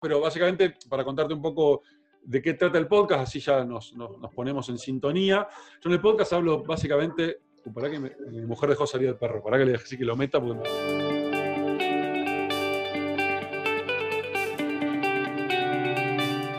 pero 0.00 0.20
básicamente 0.20 0.74
para 0.88 1.04
contarte 1.04 1.34
un 1.34 1.42
poco 1.42 1.82
de 2.22 2.40
qué 2.40 2.54
trata 2.54 2.78
el 2.78 2.86
podcast, 2.86 3.22
así 3.22 3.40
ya 3.40 3.64
nos, 3.64 3.94
ponemos 4.34 4.68
en 4.68 4.78
sintonía. 4.78 5.46
Yo 5.80 5.90
en 5.90 5.94
el 5.94 6.00
podcast 6.00 6.32
hablo 6.32 6.62
básicamente. 6.62 7.40
Uh, 7.62 7.74
que 7.74 8.00
mi 8.30 8.46
mujer 8.46 8.70
dejó 8.70 8.86
salir 8.86 9.08
el 9.08 9.16
perro, 9.16 9.42
para 9.42 9.58
que 9.58 9.66
le 9.66 9.72
deje 9.72 9.98
que 9.98 10.04
lo 10.04 10.16
meta. 10.16 10.40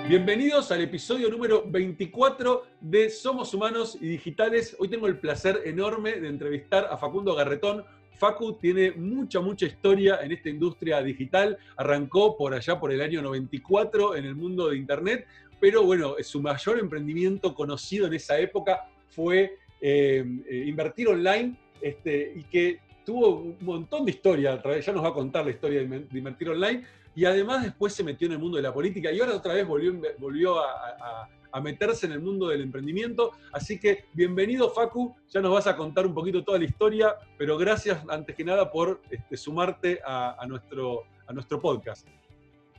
Bienvenidos 0.07 0.71
al 0.71 0.81
episodio 0.81 1.29
número 1.29 1.63
24 1.65 2.63
de 2.81 3.09
Somos 3.09 3.51
Humanos 3.55 3.97
y 3.99 4.09
Digitales. 4.09 4.75
Hoy 4.77 4.89
tengo 4.89 5.07
el 5.07 5.17
placer 5.17 5.61
enorme 5.65 6.19
de 6.19 6.27
entrevistar 6.27 6.87
a 6.91 6.97
Facundo 6.97 7.33
Garretón, 7.33 7.83
Facu 8.21 8.53
tiene 8.53 8.91
mucha, 8.91 9.39
mucha 9.39 9.65
historia 9.65 10.19
en 10.21 10.31
esta 10.31 10.47
industria 10.47 11.01
digital. 11.01 11.57
Arrancó 11.75 12.37
por 12.37 12.53
allá 12.53 12.79
por 12.79 12.91
el 12.91 13.01
año 13.01 13.19
94 13.19 14.15
en 14.15 14.25
el 14.25 14.35
mundo 14.35 14.69
de 14.69 14.77
Internet, 14.77 15.25
pero 15.59 15.83
bueno, 15.83 16.13
su 16.21 16.39
mayor 16.39 16.77
emprendimiento 16.77 17.55
conocido 17.55 18.05
en 18.05 18.13
esa 18.13 18.37
época 18.37 18.87
fue 19.09 19.57
eh, 19.81 20.23
eh, 20.47 20.65
invertir 20.67 21.07
online 21.07 21.55
este, 21.81 22.33
y 22.35 22.43
que 22.43 22.81
tuvo 23.03 23.39
un 23.39 23.57
montón 23.61 24.05
de 24.05 24.11
historia, 24.11 24.61
ya 24.79 24.93
nos 24.93 25.03
va 25.03 25.09
a 25.09 25.13
contar 25.13 25.43
la 25.43 25.51
historia 25.51 25.83
de, 25.83 26.05
invertir 26.15 26.49
online, 26.49 26.83
y 27.15 27.25
además 27.25 27.63
después 27.63 27.91
se 27.91 28.03
metió 28.03 28.27
en 28.27 28.33
el 28.33 28.39
mundo 28.39 28.57
de 28.57 28.63
la 28.63 28.71
política 28.71 29.11
y 29.11 29.19
ahora 29.19 29.35
otra 29.35 29.55
vez 29.55 29.65
volvió, 29.65 29.99
volvió 30.19 30.59
a 30.59 31.27
meterse 31.59 32.05
en 32.05 32.13
el 32.13 32.21
mundo 32.21 32.47
del 32.47 32.61
emprendimiento. 32.61 33.31
Así 33.51 33.79
que 33.79 34.05
bienvenido 34.13 34.69
Facu, 34.69 35.15
ya 35.29 35.41
nos 35.41 35.51
vas 35.51 35.67
a 35.67 35.75
contar 35.75 36.05
un 36.05 36.13
poquito 36.13 36.43
toda 36.43 36.59
la 36.59 36.65
historia, 36.65 37.15
pero 37.37 37.57
gracias 37.57 38.01
antes 38.07 38.35
que 38.35 38.45
nada 38.45 38.71
por 38.71 39.01
este, 39.09 39.35
sumarte 39.35 39.99
a, 40.05 40.45
nuestro, 40.47 41.03
a 41.27 41.33
nuestro 41.33 41.59
podcast. 41.59 42.07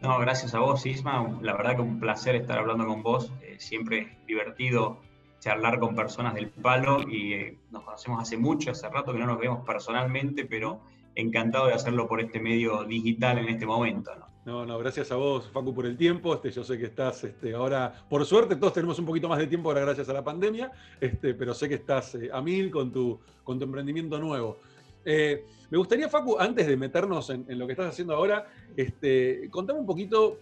No, 0.01 0.19
gracias 0.19 0.55
a 0.55 0.61
vos, 0.61 0.85
Isma. 0.87 1.39
La 1.43 1.57
verdad 1.57 1.77
que 1.77 1.83
un 1.83 2.01
placer 2.01 2.35
estar 2.35 2.59
hablando 2.59 2.87
con 2.87 3.03
vos. 3.03 3.33
Eh, 3.43 3.57
siempre 3.59 3.99
es 3.99 4.27
divertido 4.27 5.01
charlar 5.39 5.79
con 5.79 5.95
personas 5.95 6.35
del 6.35 6.51
palo 6.51 7.09
y 7.09 7.33
eh, 7.35 7.59
nos 7.71 7.83
conocemos 7.83 8.23
hace 8.23 8.37
mucho, 8.37 8.71
hace 8.71 8.89
rato 8.89 9.13
que 9.13 9.19
no 9.19 9.27
nos 9.27 9.39
vemos 9.39 9.65
personalmente, 9.67 10.45
pero 10.45 10.81
encantado 11.15 11.67
de 11.67 11.75
hacerlo 11.75 12.07
por 12.07 12.21
este 12.21 12.41
medio 12.41 12.85
digital 12.85 13.39
en 13.39 13.49
este 13.49 13.67
momento. 13.67 14.13
No, 14.45 14.67
no, 14.67 14.77
gracias 14.77 15.13
a 15.13 15.17
vos, 15.17 15.49
Facu, 15.53 15.73
por 15.73 15.87
el 15.87 15.97
tiempo. 15.97 16.35
Este, 16.35 16.51
yo 16.51 16.65
sé 16.65 16.77
que 16.77 16.87
estás 16.87 17.23
este, 17.23 17.55
ahora, 17.55 17.93
por 18.09 18.25
suerte, 18.27 18.57
todos 18.57 18.73
tenemos 18.73 18.99
un 18.99 19.07
poquito 19.07 19.29
más 19.29 19.39
de 19.39 19.47
tiempo 19.47 19.69
ahora 19.69 19.83
gracias 19.83 20.09
a 20.09 20.13
la 20.13 20.25
pandemia, 20.25 20.73
este, 21.01 21.35
pero 21.35 21.55
sé 21.55 21.69
que 21.69 21.77
estás 21.77 22.17
eh, 22.17 22.29
a 22.33 22.43
mil 22.43 22.69
con 22.69 22.91
tu, 22.91 23.21
emprendimiento 23.47 24.19
nuevo. 24.19 24.59
Eh, 25.05 25.45
me 25.71 25.79
gustaría, 25.79 26.09
Facu, 26.09 26.39
antes 26.41 26.67
de 26.67 26.77
meternos 26.77 27.31
en, 27.31 27.47
lo 27.57 27.67
que 27.67 27.73
estás 27.73 27.91
haciendo 27.91 28.17
ahora, 28.17 28.49
este, 28.77 29.49
contame 29.49 29.79
un 29.79 29.87
poquito, 29.87 30.41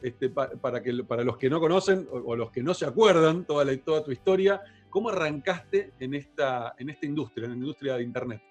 para, 0.62 0.82
que, 0.82 1.04
para 1.04 1.22
los 1.22 1.36
que 1.36 1.50
no 1.50 1.60
conocen 1.60 2.08
o, 2.10 2.34
los 2.34 2.50
que 2.50 2.62
no 2.62 2.72
se 2.72 2.86
acuerdan 2.86 3.44
toda, 3.44 3.66
la, 3.66 3.76
toda 3.76 4.02
tu 4.02 4.12
historia, 4.12 4.62
¿cómo 4.88 5.10
arrancaste 5.10 5.92
en 6.00 6.14
esta, 6.14 6.74
en 6.78 6.88
esta 6.88 7.04
industria, 7.04 7.44
en 7.44 7.50
la 7.50 7.56
industria 7.58 7.96
de 7.96 8.02
Internet? 8.02 8.42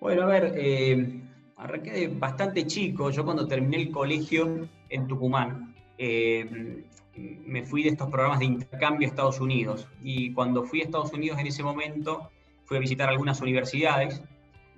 Bueno, 0.00 0.22
a 0.22 0.26
ver, 0.26 0.52
eh, 0.56 1.22
arranqué 1.62 1.92
de 1.92 2.08
bastante 2.08 2.66
chico. 2.66 3.10
Yo 3.10 3.24
cuando 3.24 3.46
terminé 3.46 3.76
el 3.76 3.90
colegio 3.90 4.68
en 4.88 5.06
Tucumán, 5.06 5.74
eh, 5.96 6.84
me 7.46 7.64
fui 7.64 7.82
de 7.82 7.90
estos 7.90 8.08
programas 8.08 8.40
de 8.40 8.46
intercambio 8.46 9.06
a 9.06 9.10
Estados 9.10 9.40
Unidos. 9.40 9.86
Y 10.02 10.32
cuando 10.32 10.64
fui 10.64 10.80
a 10.80 10.84
Estados 10.84 11.12
Unidos 11.12 11.38
en 11.38 11.46
ese 11.46 11.62
momento, 11.62 12.30
fui 12.64 12.76
a 12.76 12.80
visitar 12.80 13.08
algunas 13.08 13.40
universidades 13.40 14.22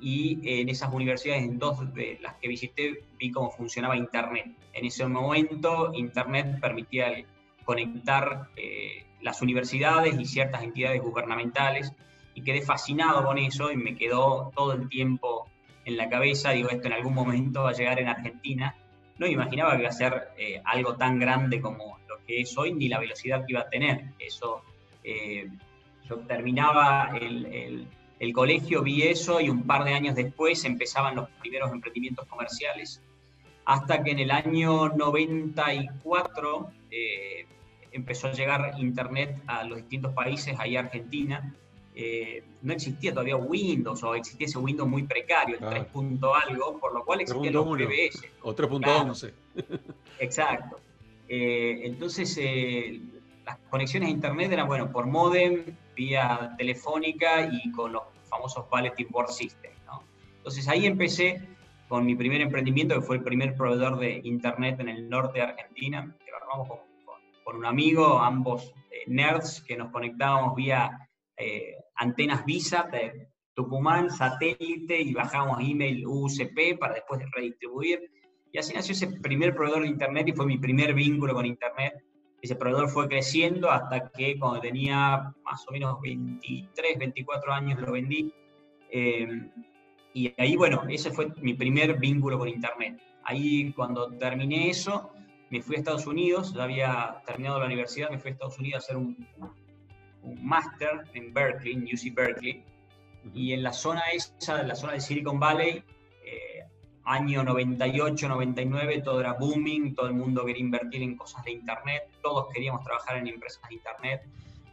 y 0.00 0.40
en 0.42 0.68
esas 0.68 0.92
universidades, 0.92 1.44
en 1.44 1.58
dos 1.58 1.94
de 1.94 2.18
las 2.20 2.34
que 2.34 2.48
visité, 2.48 3.04
vi 3.18 3.30
cómo 3.30 3.50
funcionaba 3.50 3.96
Internet. 3.96 4.46
En 4.72 4.84
ese 4.84 5.06
momento, 5.06 5.92
Internet 5.94 6.60
permitía 6.60 7.24
conectar 7.64 8.48
eh, 8.56 9.06
las 9.22 9.40
universidades 9.40 10.18
y 10.20 10.26
ciertas 10.26 10.62
entidades 10.62 11.00
gubernamentales 11.00 11.92
y 12.34 12.42
quedé 12.42 12.60
fascinado 12.60 13.24
con 13.24 13.38
eso 13.38 13.70
y 13.70 13.76
me 13.76 13.96
quedó 13.96 14.50
todo 14.54 14.72
el 14.72 14.88
tiempo 14.88 15.48
en 15.84 15.96
la 15.96 16.08
cabeza, 16.08 16.50
digo, 16.50 16.70
esto 16.70 16.86
en 16.86 16.94
algún 16.94 17.14
momento 17.14 17.62
va 17.62 17.70
a 17.70 17.74
llegar 17.74 17.98
en 17.98 18.08
Argentina. 18.08 18.74
No 19.18 19.26
imaginaba 19.26 19.72
que 19.72 19.80
iba 19.80 19.88
a 19.88 19.92
ser 19.92 20.28
eh, 20.36 20.60
algo 20.64 20.96
tan 20.96 21.18
grande 21.18 21.60
como 21.60 21.98
lo 22.08 22.24
que 22.26 22.40
es 22.40 22.56
hoy, 22.56 22.72
ni 22.72 22.88
la 22.88 22.98
velocidad 22.98 23.44
que 23.46 23.52
iba 23.52 23.60
a 23.60 23.68
tener. 23.68 24.04
Eso, 24.18 24.62
eh, 25.02 25.48
yo 26.08 26.18
terminaba 26.20 27.12
el, 27.20 27.86
el, 28.18 28.32
colegio, 28.32 28.82
vi 28.82 29.02
eso 29.02 29.40
y 29.40 29.50
un 29.50 29.64
par 29.64 29.84
de 29.84 29.94
años 29.94 30.14
después 30.14 30.64
empezaban 30.64 31.14
los 31.14 31.28
primeros 31.40 31.70
emprendimientos 31.70 32.26
comerciales, 32.26 33.02
hasta 33.64 34.02
que 34.02 34.10
en 34.10 34.18
el 34.18 34.30
año 34.30 34.88
94 34.88 36.70
eh, 36.90 37.46
empezó 37.92 38.28
a 38.28 38.32
llegar 38.32 38.74
Internet 38.78 39.40
a 39.46 39.64
los 39.64 39.78
distintos 39.78 40.12
países, 40.12 40.56
ahí 40.58 40.76
Argentina, 40.76 41.54
eh, 41.96 42.42
no 42.62 42.72
existía 42.72 43.12
todavía 43.12 43.36
Windows 43.36 44.02
o 44.02 44.16
existía 44.16 44.48
ese 44.48 44.58
Windows 44.58 44.88
muy 44.88 45.04
precario, 45.04 45.56
el 45.60 45.64
3. 45.64 45.86
algo, 46.48 46.78
por 46.80 46.92
lo 46.92 47.04
cual 47.04 47.20
existían 47.20 47.54
los 47.54 47.66
PBS. 47.66 48.24
O 48.42 48.54
3.11. 48.54 49.32
Exacto. 50.18 50.80
Eh, 51.28 51.82
entonces, 51.84 52.36
eh, 52.40 53.00
las 53.46 53.58
conexiones 53.70 54.08
a 54.08 54.10
Internet 54.10 54.50
eran, 54.50 54.66
bueno, 54.66 54.90
por 54.90 55.06
modem, 55.06 55.64
vía 55.94 56.52
telefónica 56.58 57.48
y 57.52 57.70
con 57.70 57.92
los 57.92 58.02
famosos 58.28 58.68
Bulletin 58.68 59.06
Board 59.10 59.30
System. 59.30 59.70
Entonces 60.38 60.68
ahí 60.68 60.84
empecé 60.84 61.40
con 61.88 62.04
mi 62.04 62.14
primer 62.16 62.42
emprendimiento, 62.42 62.94
que 62.96 63.00
fue 63.00 63.16
el 63.16 63.22
primer 63.22 63.54
proveedor 63.54 63.98
de 63.98 64.20
Internet 64.24 64.78
en 64.80 64.90
el 64.90 65.08
norte 65.08 65.38
de 65.38 65.44
Argentina, 65.46 66.14
que 66.22 66.30
lo 66.30 66.36
armamos 66.36 66.68
con, 66.68 66.78
con 67.44 67.56
un 67.56 67.64
amigo, 67.64 68.18
ambos 68.18 68.74
nerds, 69.06 69.62
que 69.62 69.74
nos 69.76 69.90
conectábamos 69.90 70.54
vía 70.54 71.08
antenas 71.96 72.44
Visa 72.44 72.88
Tucumán, 73.54 74.10
satélite, 74.10 75.00
y 75.00 75.14
bajamos 75.14 75.58
email 75.60 76.04
UCP 76.06 76.78
para 76.78 76.94
después 76.94 77.20
redistribuir. 77.32 78.10
Y 78.52 78.58
así 78.58 78.74
nació 78.74 78.92
ese 78.92 79.06
primer 79.06 79.54
proveedor 79.54 79.82
de 79.82 79.88
Internet 79.88 80.28
y 80.28 80.32
fue 80.32 80.46
mi 80.46 80.58
primer 80.58 80.94
vínculo 80.94 81.34
con 81.34 81.46
Internet. 81.46 81.94
Ese 82.40 82.56
proveedor 82.56 82.88
fue 82.88 83.08
creciendo 83.08 83.70
hasta 83.70 84.10
que 84.10 84.38
cuando 84.38 84.60
tenía 84.60 85.32
más 85.44 85.66
o 85.68 85.72
menos 85.72 86.00
23, 86.02 86.98
24 86.98 87.52
años 87.52 87.80
lo 87.80 87.92
vendí. 87.92 88.32
Eh, 88.90 89.50
y 90.12 90.32
ahí, 90.36 90.56
bueno, 90.56 90.82
ese 90.88 91.10
fue 91.10 91.32
mi 91.40 91.54
primer 91.54 91.98
vínculo 91.98 92.38
con 92.38 92.48
Internet. 92.48 93.00
Ahí 93.24 93.72
cuando 93.72 94.10
terminé 94.18 94.68
eso, 94.68 95.10
me 95.50 95.62
fui 95.62 95.76
a 95.76 95.78
Estados 95.78 96.06
Unidos, 96.06 96.52
ya 96.54 96.64
había 96.64 97.22
terminado 97.26 97.58
la 97.58 97.66
universidad, 97.66 98.10
me 98.10 98.18
fui 98.18 98.30
a 98.30 98.32
Estados 98.32 98.58
Unidos 98.58 98.74
a 98.74 98.84
hacer 98.84 98.96
un, 98.96 99.16
un 100.24 100.46
máster 100.46 101.04
en 101.14 101.32
Berkeley, 101.32 101.74
en 101.74 101.84
UC 101.84 102.14
Berkeley, 102.14 102.64
y 103.32 103.52
en 103.52 103.62
la 103.62 103.72
zona 103.72 104.02
esa, 104.12 104.60
en 104.60 104.68
la 104.68 104.74
zona 104.74 104.94
de 104.94 105.00
Silicon 105.00 105.38
Valley, 105.38 105.82
eh, 106.24 106.64
año 107.04 107.42
98, 107.42 108.28
99, 108.28 109.02
todo 109.02 109.20
era 109.20 109.34
booming, 109.34 109.94
todo 109.94 110.08
el 110.08 110.14
mundo 110.14 110.44
quería 110.44 110.62
invertir 110.62 111.02
en 111.02 111.16
cosas 111.16 111.44
de 111.44 111.52
Internet, 111.52 112.08
todos 112.22 112.52
queríamos 112.52 112.82
trabajar 112.82 113.16
en 113.16 113.28
empresas 113.28 113.62
de 113.68 113.74
Internet, 113.76 114.22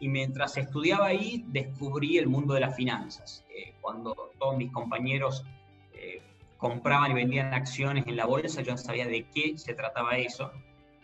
y 0.00 0.08
mientras 0.08 0.56
estudiaba 0.56 1.06
ahí 1.06 1.44
descubrí 1.48 2.18
el 2.18 2.26
mundo 2.26 2.54
de 2.54 2.60
las 2.60 2.74
finanzas. 2.74 3.44
Eh, 3.54 3.74
cuando 3.80 4.32
todos 4.38 4.56
mis 4.56 4.72
compañeros 4.72 5.44
eh, 5.94 6.20
compraban 6.58 7.12
y 7.12 7.14
vendían 7.14 7.54
acciones 7.54 8.06
en 8.06 8.16
la 8.16 8.26
bolsa, 8.26 8.62
yo 8.62 8.72
no 8.72 8.78
sabía 8.78 9.06
de 9.06 9.24
qué 9.32 9.56
se 9.56 9.74
trataba 9.74 10.16
eso. 10.16 10.52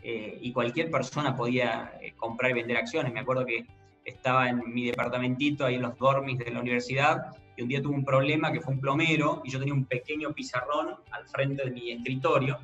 y 0.00 0.52
cualquier 0.52 0.90
persona 0.90 1.36
podía 1.36 1.92
comprar 2.16 2.52
y 2.52 2.54
vender 2.54 2.76
acciones. 2.76 3.12
Me 3.12 3.20
acuerdo 3.20 3.44
que 3.44 3.66
estaba 4.10 4.48
en 4.48 4.62
mi 4.72 4.86
departamentito, 4.86 5.64
ahí 5.64 5.76
en 5.76 5.82
los 5.82 5.96
dormis 5.98 6.38
de 6.38 6.50
la 6.50 6.60
universidad, 6.60 7.36
y 7.56 7.62
un 7.62 7.68
día 7.68 7.82
tuve 7.82 7.94
un 7.94 8.04
problema 8.04 8.52
que 8.52 8.60
fue 8.60 8.74
un 8.74 8.80
plomero, 8.80 9.42
y 9.44 9.50
yo 9.50 9.58
tenía 9.58 9.74
un 9.74 9.84
pequeño 9.84 10.32
pizarrón 10.32 10.94
al 11.10 11.28
frente 11.28 11.64
de 11.64 11.70
mi 11.70 11.92
escritorio, 11.92 12.58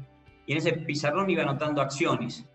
y 0.47 0.53
en 0.53 0.59
ese 0.59 0.73
pizarrón 0.73 1.29
iba 1.31 1.43
anotando 1.43 1.81
acciones. 1.81 2.47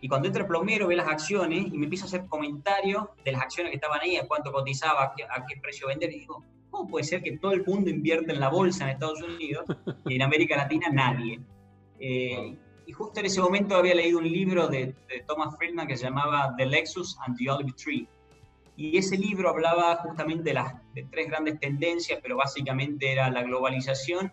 Y 0.00 0.08
cuando 0.08 0.28
entra 0.28 0.42
el 0.42 0.48
plomero, 0.48 0.88
ve 0.88 0.96
las 0.96 1.08
acciones 1.08 1.66
y 1.66 1.78
me 1.78 1.84
empieza 1.84 2.04
a 2.04 2.08
hacer 2.08 2.26
comentarios 2.26 3.04
de 3.24 3.32
las 3.32 3.42
acciones 3.42 3.70
que 3.70 3.76
estaban 3.76 4.00
ahí, 4.00 4.16
a 4.16 4.26
cuánto 4.26 4.52
cotizaba, 4.52 5.04
a 5.04 5.46
qué, 5.46 5.56
precio 5.60 5.88
vender, 5.88 6.12
y 6.12 6.20
digo, 6.20 6.44
¿cómo 6.70 6.88
puede 6.88 7.04
ser 7.04 7.22
que 7.22 7.38
todo 7.38 7.52
el 7.52 7.64
mundo 7.64 7.90
invierte 7.90 8.32
en 8.32 8.40
la 8.40 8.48
bolsa 8.48 8.84
en 8.84 8.90
Estados 8.90 9.22
Unidos 9.22 9.64
y 10.06 10.16
en 10.16 10.22
América 10.22 10.56
Latina 10.56 10.88
nadie? 10.92 11.40
Eh, 11.98 12.56
y 12.86 12.92
justo 12.92 13.20
en 13.20 13.26
ese 13.26 13.40
momento 13.40 13.76
había 13.76 13.94
leído 13.94 14.18
un 14.18 14.30
libro 14.30 14.68
de, 14.68 14.94
de, 15.08 15.24
Thomas 15.26 15.56
Friedman 15.56 15.88
que 15.88 15.96
se 15.96 16.04
llamaba 16.04 16.54
The 16.56 16.66
Lexus 16.66 17.16
and 17.26 17.36
the 17.36 17.50
Olive 17.50 17.72
Tree, 17.72 18.08
y 18.76 18.98
ese 18.98 19.16
libro 19.16 19.48
hablaba 19.48 19.96
justamente 19.96 20.50
de 20.50 20.54
las 20.54 20.74
tres 21.10 21.28
grandes 21.28 21.58
tendencias, 21.58 22.20
pero 22.22 22.36
básicamente 22.36 23.10
era 23.10 23.30
la 23.30 23.42
globalización, 23.42 24.32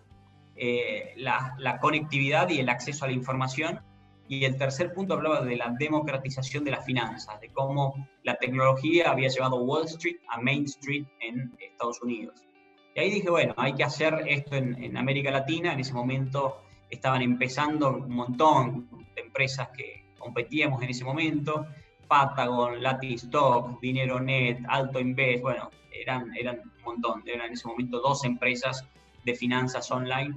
eh, 0.54 1.14
la, 1.16 1.78
conectividad 1.80 2.50
y 2.50 2.60
el 2.60 2.68
acceso 2.68 3.04
a 3.04 3.08
la 3.08 3.14
información. 3.14 3.80
Y 4.28 4.44
el 4.44 4.56
tercer 4.56 4.92
punto 4.94 5.14
hablaba 5.14 5.42
de 5.42 5.56
la 5.56 5.70
democratización 5.78 6.64
de 6.64 6.70
las 6.70 6.84
finanzas, 6.84 7.40
de 7.40 7.50
cómo 7.50 8.08
la 8.22 8.36
tecnología 8.36 9.10
había 9.10 9.28
llevado 9.28 9.56
Wall 9.56 9.84
Street 9.84 10.16
a 10.28 10.40
Main 10.40 10.64
Street 10.64 11.04
en 11.20 11.54
Estados 11.58 12.00
Unidos. 12.02 12.42
Y 12.94 13.00
ahí 13.00 13.10
dije, 13.10 13.28
bueno, 13.28 13.54
hay 13.56 13.74
que 13.74 13.84
hacer 13.84 14.24
esto 14.26 14.56
en, 14.56 14.96
América 14.96 15.30
Latina. 15.30 15.72
En 15.72 15.80
ese 15.80 15.92
momento 15.92 16.62
estaban 16.88 17.22
empezando 17.22 17.96
un 17.96 18.14
montón 18.14 18.88
de 19.14 19.22
empresas 19.22 19.68
que 19.76 20.04
competíamos 20.18 20.82
en 20.82 20.90
ese 20.90 21.04
momento, 21.04 21.66
Patagon, 22.14 22.80
Latistock, 22.80 23.80
Dinero 23.80 24.20
Net, 24.20 24.60
Alto 24.68 25.00
Invest, 25.00 25.42
bueno, 25.42 25.70
eran, 25.90 26.30
eran 26.36 26.60
un 26.60 26.84
montón, 26.84 27.24
eran 27.26 27.48
en 27.48 27.54
ese 27.54 27.66
momento 27.66 27.98
dos 27.98 28.24
empresas 28.24 28.86
de 29.24 29.34
finanzas 29.34 29.90
online. 29.90 30.36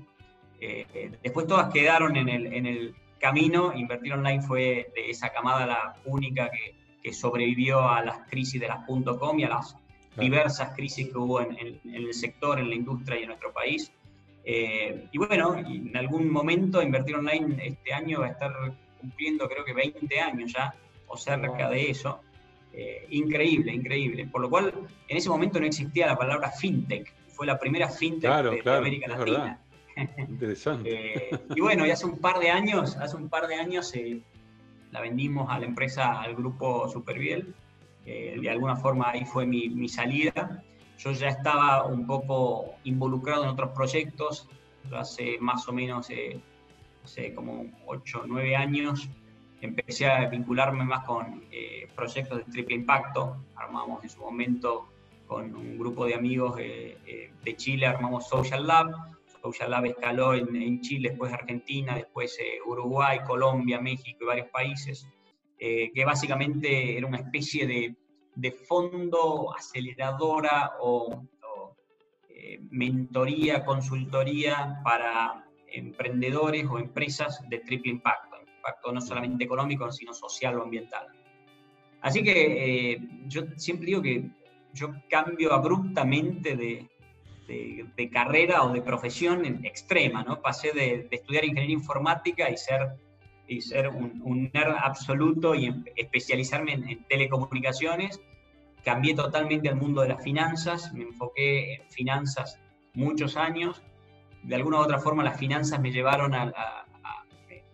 Eh, 0.59 1.12
después 1.21 1.45
todas 1.45 1.71
quedaron 1.71 2.15
en 2.15 2.29
el, 2.29 2.47
en 2.47 2.65
el 2.65 2.95
camino, 3.19 3.74
Invertir 3.75 4.13
Online 4.13 4.41
fue 4.41 4.89
de 4.95 5.12
esa 5.12 5.29
camada 5.29 5.68
la 5.68 5.95
única 6.06 6.50
que, 6.50 6.75
que 7.03 7.13
sobrevivió 7.13 7.88
a 7.88 8.03
las 8.03 8.27
crisis 8.27 8.59
de 8.59 8.69
las 8.69 8.79
.com 8.88 9.39
y 9.39 9.44
a 9.44 9.50
las 9.50 9.77
diversas 10.18 10.75
crisis 10.75 11.09
que 11.09 11.18
hubo 11.18 11.41
en, 11.41 11.79
el 11.94 12.13
sector, 12.15 12.59
en 12.59 12.69
la 12.69 12.75
industria 12.75 13.19
y 13.19 13.21
en 13.21 13.27
nuestro 13.27 13.53
país. 13.53 13.91
Eh, 14.44 15.06
y 15.12 15.18
bueno, 15.19 15.56
en 15.56 15.95
algún 15.95 16.31
momento 16.31 16.81
Invertir 16.81 17.18
Online 17.18 17.68
este 17.68 17.94
año 17.94 18.21
va 18.21 18.27
a 18.27 18.29
estar 18.31 18.51
cumpliendo 19.00 19.47
creo 19.47 19.63
que 19.63 19.74
20 19.74 20.19
años 20.19 20.53
ya, 20.53 20.74
o 21.07 21.18
cerca 21.18 21.69
de 21.69 21.89
eso. 21.89 22.19
Eh, 22.74 23.07
increíble, 23.09 23.74
increíble. 23.74 24.27
Por 24.27 24.42
lo 24.42 24.50
cual, 24.50 24.74
en 25.07 25.18
ese 25.18 25.30
momento 25.30 25.59
no 25.59 25.65
existía 25.65 26.07
la 26.07 26.18
palabra 26.18 26.51
fintech. 26.51 27.13
Fue 27.30 27.45
la 27.48 27.59
primera 27.59 27.89
fintech 27.89 28.63
de, 28.63 28.71
América 28.71 29.07
Latina. 29.07 29.59
Interesante. 30.18 30.89
Eh, 30.89 31.39
y 31.56 31.62
bueno, 31.62 31.86
y 31.86 31.92
hace 31.92 32.06
un 32.06 32.19
par 32.19 32.39
de 32.39 32.51
años, 32.51 32.95
hace 32.98 33.15
un 33.15 33.30
par 33.30 33.48
de 33.48 33.56
años 33.56 33.94
la 34.92 35.01
vendimos 35.01 35.50
a 35.50 35.59
la 35.59 35.65
empresa, 35.65 36.21
al 36.21 36.36
grupo 36.36 36.88
Superviel. 36.88 37.53
de 38.06 38.50
alguna 38.50 38.75
forma 38.75 39.10
ahí 39.10 39.25
fue 39.25 39.45
mi, 39.45 39.69
mi, 39.69 39.89
salida. 39.89 40.63
Yo 41.00 41.12
ya 41.12 41.30
estaba 41.30 41.86
un 41.86 42.07
poco 42.07 42.75
involucrado 42.83 43.44
en 43.44 43.50
otros 43.50 43.71
proyectos, 43.71 44.48
hace 44.95 45.38
más 45.39 45.68
o 45.68 45.74
menos, 45.74 46.10
eh, 46.10 46.39
hace 47.03 47.33
como 47.33 47.65
8 47.86 48.21
o 48.24 48.27
9 48.27 48.56
años, 48.56 49.10
empecé 49.62 50.07
a 50.07 50.27
vincularme 50.27 50.83
más 50.83 51.06
con 51.06 51.44
eh, 51.51 51.88
proyectos 51.95 52.39
de 52.39 52.51
triple 52.51 52.75
impacto. 52.75 53.38
Armamos 53.56 54.04
en 54.04 54.09
su 54.09 54.21
momento 54.21 54.88
con 55.27 55.56
un 55.56 55.77
grupo 55.77 56.06
de 56.06 56.15
amigos 56.15 56.56
eh, 56.59 57.31
de 57.44 57.56
Chile, 57.56 57.86
armamos 57.86 58.27
Social 58.27 58.65
Lab. 58.65 58.92
Social 59.42 59.71
Lab 59.71 59.86
escaló 59.86 60.33
en, 60.33 60.81
Chile, 60.81 61.09
después 61.09 61.31
Argentina, 61.31 61.95
después 61.95 62.38
Uruguay, 62.65 63.19
Colombia, 63.25 63.80
México 63.80 64.19
y 64.21 64.25
varios 64.25 64.48
países, 64.50 65.07
que 65.57 66.03
básicamente 66.06 66.98
era 66.98 67.07
una 67.07 67.18
especie 67.18 67.95
de 68.36 68.51
fondo, 68.51 69.56
aceleradora 69.56 70.74
o, 70.81 71.24
eh, 72.48 72.60
mentoría, 72.69 73.65
consultoría 73.65 74.80
para 74.83 75.44
emprendedores 75.68 76.65
o 76.69 76.77
empresas 76.77 77.44
de 77.50 77.60
triple 77.60 77.92
impacto, 77.92 78.26
impacto 78.68 78.92
no 78.92 79.02
solamente 79.02 79.44
económico, 79.44 79.92
sino 79.92 80.14
social 80.14 80.58
o 80.58 80.64
ambiental. 80.64 81.08
Así 82.02 82.24
que 82.24 82.92
eh, 82.92 83.00
yo 83.28 83.44
siempre 83.56 83.88
digo 83.88 84.02
que 84.02 84.30
yo 84.74 84.90
cambio 85.10 85.54
abruptamente 85.54 86.56
de, 86.56 86.88
de, 87.48 88.10
carrera 88.10 88.64
o 88.64 88.74
de 88.74 88.81
profesión 88.81 89.46
en 89.46 89.66
extrema, 89.66 90.24
¿no? 90.24 90.42
Pasé 90.42 90.72
de, 90.74 91.08
estudiar 91.10 91.46
ingeniería 91.46 91.75
informática 91.75 92.50
y 92.50 92.58
ser, 92.58 92.98
y 93.48 93.62
ser 93.62 93.88
un, 93.88 94.52
nerd 94.54 94.75
absoluto 94.80 95.56
y 95.56 95.74
especializarme 95.96 96.74
en 96.74 97.04
telecomunicaciones 97.06 98.20
cambié 98.84 99.16
totalmente 99.16 99.68
al 99.68 99.75
mundo 99.75 100.02
de 100.02 100.10
las 100.10 100.24
finanzas, 100.24 100.94
me 100.94 101.04
enfoqué 101.04 101.74
en 101.74 101.90
finanzas 101.90 102.60
muchos 102.94 103.36
años. 103.36 103.84
De 104.44 104.56
alguna 104.56 104.78
u 104.78 104.81
otra 104.81 105.00
forma 105.00 105.24
las 105.24 105.38
finanzas 105.38 105.81
me 105.81 105.92
llevaron 105.92 106.34
a... 106.34 106.86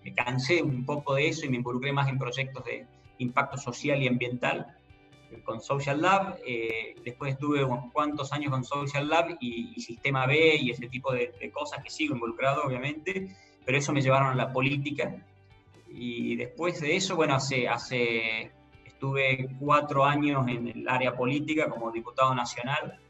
me, 0.03 0.13
cansé 0.13 0.61
un 0.61 0.85
poco 0.85 1.15
de 1.15 1.27
eso 1.27 1.45
y 1.45 1.49
me 1.49 1.57
involucré 1.57 1.91
más 1.91 2.09
en 2.09 2.17
proyectos 2.17 2.63
de 2.65 2.85
impacto 3.19 3.57
social 3.57 4.01
y 4.01 4.07
ambiental 4.07 4.75
eh, 5.31 5.41
con 5.43 5.61
Social 5.61 6.01
Lab. 6.01 6.37
Eh, 6.45 6.95
después 7.03 7.33
estuve 7.33 7.63
unos 7.63 7.91
cuantos 7.91 8.33
años 8.33 8.51
con 8.51 8.63
Social 8.63 9.07
Lab 9.07 9.37
y, 9.39 9.79
Sistema 9.79 10.25
B 10.25 10.57
y 10.57 10.71
ese 10.71 10.87
tipo 10.87 11.13
de, 11.13 11.33
de, 11.39 11.51
cosas 11.51 11.83
que 11.83 11.89
sigo 11.89 12.15
involucrado, 12.15 12.63
obviamente, 12.63 13.35
pero 13.65 13.77
eso 13.77 13.93
me 13.93 14.01
llevaron 14.01 14.29
a 14.29 14.35
la 14.35 14.51
política. 14.51 15.15
Y 15.89 16.35
después 16.35 16.81
de 16.81 16.95
eso, 16.95 17.15
bueno, 17.15 17.35
hace, 17.35 17.67
hace 17.67 18.51
Estuve 19.03 19.49
cuatro 19.59 20.05
años 20.05 20.47
en 20.47 20.65
el 20.65 20.87
área 20.87 21.13
política 21.13 21.69
como 21.69 21.91
diputado 21.91 22.33
nacional 22.33 23.01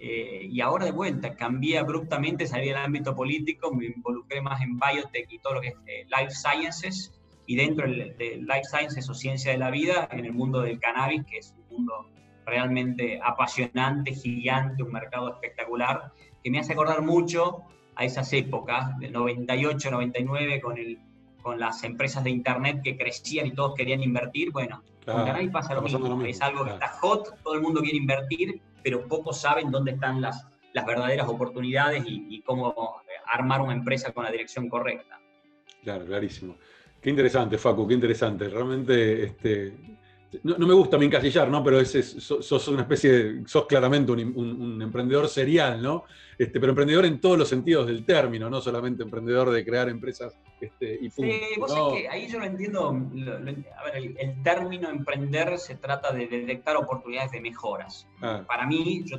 eh, 0.00 0.46
y 0.48 0.60
ahora 0.60 0.84
de 0.84 0.92
vuelta 0.92 1.34
cambié 1.34 1.78
abruptamente, 1.78 2.46
salí 2.46 2.68
del 2.68 2.76
ámbito 2.76 3.14
político, 3.16 3.72
me 3.72 3.86
involucré 3.86 4.40
más 4.40 4.60
en 4.60 4.78
biotech 4.78 5.30
y 5.30 5.38
todo 5.40 5.54
lo 5.54 5.60
que 5.60 5.68
es 5.68 5.74
eh, 5.86 6.06
life 6.06 6.30
sciences 6.30 7.12
y 7.46 7.56
dentro 7.56 7.88
de 7.88 8.40
life 8.40 8.64
sciences 8.64 9.08
o 9.08 9.14
ciencia 9.14 9.52
de 9.52 9.58
la 9.58 9.70
vida 9.70 10.08
en 10.12 10.24
el 10.24 10.32
mundo 10.32 10.60
del 10.60 10.78
cannabis, 10.78 11.24
que 11.24 11.38
es 11.38 11.54
un 11.56 11.78
mundo 11.78 12.10
realmente 12.46 13.18
apasionante, 13.22 14.12
gigante, 14.12 14.82
un 14.82 14.92
mercado 14.92 15.30
espectacular, 15.30 16.12
que 16.44 16.50
me 16.50 16.58
hace 16.58 16.74
acordar 16.74 17.02
mucho 17.02 17.62
a 17.96 18.04
esas 18.04 18.32
épocas, 18.32 18.96
del 18.98 19.12
98, 19.12 19.90
99, 19.90 20.60
con, 20.60 20.78
el, 20.78 20.98
con 21.42 21.58
las 21.58 21.82
empresas 21.84 22.22
de 22.22 22.30
Internet 22.30 22.82
que 22.84 22.96
crecían 22.96 23.46
y 23.46 23.52
todos 23.52 23.74
querían 23.74 24.02
invertir. 24.02 24.52
Bueno, 24.52 24.82
Claro, 25.12 25.52
pasa 25.52 25.74
lo 25.74 25.82
mismo. 25.82 26.22
Es 26.24 26.40
algo 26.42 26.64
que 26.64 26.72
está 26.72 26.88
hot, 26.88 27.42
todo 27.42 27.54
el 27.54 27.62
mundo 27.62 27.80
quiere 27.80 27.96
invertir, 27.96 28.60
pero 28.82 29.06
pocos 29.06 29.40
saben 29.40 29.70
dónde 29.70 29.92
están 29.92 30.20
las, 30.20 30.46
las 30.72 30.86
verdaderas 30.86 31.28
oportunidades 31.28 32.04
y, 32.06 32.42
cómo 32.42 33.02
armar 33.26 33.60
una 33.60 33.74
empresa 33.74 34.12
con 34.12 34.24
la 34.24 34.30
dirección 34.30 34.68
correcta. 34.68 35.20
Claro, 35.82 36.06
clarísimo. 36.06 36.56
Qué 37.00 37.10
interesante, 37.10 37.58
Facu, 37.58 37.86
qué 37.86 37.94
interesante. 37.94 38.48
Realmente, 38.48 39.24
este, 39.24 39.74
no, 40.42 40.66
me 40.66 40.74
gusta 40.74 40.98
mi 40.98 41.06
encasillar, 41.06 41.48
¿no? 41.48 41.64
Pero 41.64 41.80
es, 41.80 41.90
sos, 42.18 42.68
una 42.68 42.82
especie 42.82 43.12
de, 43.12 43.48
sos 43.48 43.66
claramente 43.66 44.12
un, 44.12 44.80
emprendedor 44.82 45.28
serial, 45.28 45.82
¿no? 45.82 46.04
Este, 46.36 46.60
pero 46.60 46.70
emprendedor 46.70 47.06
en 47.06 47.20
todos 47.20 47.38
los 47.38 47.48
sentidos 47.48 47.86
del 47.86 48.04
término, 48.04 48.50
no 48.50 48.60
solamente 48.60 49.02
emprendedor 49.02 49.50
de 49.50 49.64
crear 49.64 49.88
empresas 49.88 50.36
este, 50.60 50.98
y 51.00 51.08
punto. 51.08 51.32
Sí, 51.32 51.60
vos 51.60 51.94
que 51.94 52.08
ahí 52.08 52.28
yo 52.28 52.38
lo 52.38 52.44
entiendo, 52.44 52.88
a 52.88 53.84
ver, 53.84 53.96
el, 53.96 54.42
término 54.42 54.90
emprender 54.90 55.58
se 55.58 55.76
trata 55.76 56.12
de 56.12 56.26
detectar 56.26 56.76
oportunidades 56.76 57.32
de 57.32 57.40
mejoras. 57.40 58.06
Ah. 58.20 58.44
Para 58.46 58.66
mí, 58.66 59.02
yo, 59.06 59.18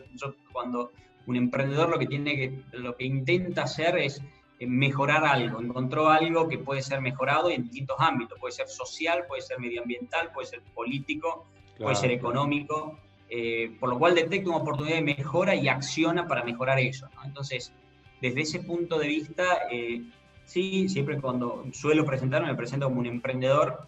cuando 0.51 0.91
un 1.25 1.35
emprendedor 1.35 1.89
lo 1.89 1.99
que 1.99 2.07
tiene 2.07 2.35
que, 2.35 2.77
lo 2.77 2.95
que 2.95 3.05
intenta 3.05 3.63
hacer 3.63 3.97
es 3.97 4.21
mejorar 4.67 5.23
algo, 5.23 5.61
encontró 5.61 6.09
algo 6.09 6.49
que 6.49 6.57
puede 6.57 6.81
ser 6.81 6.99
mejorado 7.01 7.49
en 7.49 7.63
distintos 7.63 7.95
ámbitos, 7.99 8.37
puede 8.39 8.51
ser 8.51 8.67
social, 8.67 9.25
puede 9.27 9.41
ser 9.41 9.59
medioambiental, 9.59 10.31
puede 10.33 10.47
ser 10.47 10.61
político, 10.73 11.45
puede 11.77 11.95
ser 11.95 12.11
económico, 12.11 12.99
eh, 13.29 13.75
por 13.79 13.89
lo 13.89 13.99
cual 13.99 14.15
detecta 14.15 14.49
una 14.49 14.57
oportunidad 14.57 14.95
de 14.95 15.01
mejora 15.01 15.55
y 15.55 15.69
acciona 15.69 16.27
para 16.27 16.43
mejorar 16.43 16.79
eso. 16.79 17.07
Entonces, 17.23 17.71
desde 18.21 18.41
ese 18.41 18.59
punto 18.59 18.99
de 18.99 19.07
vista, 19.07 19.43
eh, 19.71 20.01
sí, 20.45 20.89
siempre 20.89 21.21
cuando 21.21 21.65
suelo 21.71 22.05
presentarme, 22.05 22.49
me 22.49 22.55
presento 22.55 22.87
como 22.87 22.99
un 22.99 23.05
emprendedor, 23.05 23.87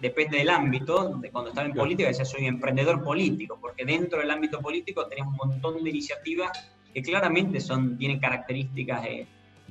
depende 0.00 0.38
del 0.38 0.48
ámbito, 0.48 1.16
de 1.16 1.30
cuando 1.30 1.50
estaba 1.50 1.66
en 1.66 1.74
política, 1.74 2.08
decía 2.08 2.24
soy 2.24 2.42
un 2.42 2.46
emprendedor 2.46 3.04
político, 3.04 3.58
porque 3.60 3.84
dentro 3.84 4.20
del 4.20 4.30
ámbito 4.30 4.60
político 4.60 5.06
tenemos 5.06 5.32
un 5.32 5.50
montón 5.50 5.84
de 5.84 5.90
iniciativas 5.90 6.72
que 6.94 7.02
claramente 7.02 7.60
son, 7.60 7.98
tienen 7.98 8.18
características 8.18 9.02
de 9.02 9.26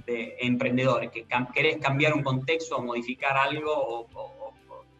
de 0.09 0.35
emprendedores, 0.39 1.11
que 1.11 1.25
querés 1.53 1.77
cambiar 1.77 2.13
un 2.13 2.23
contexto 2.23 2.77
o 2.77 2.81
modificar 2.81 3.37
algo 3.37 3.71
o, 3.71 4.53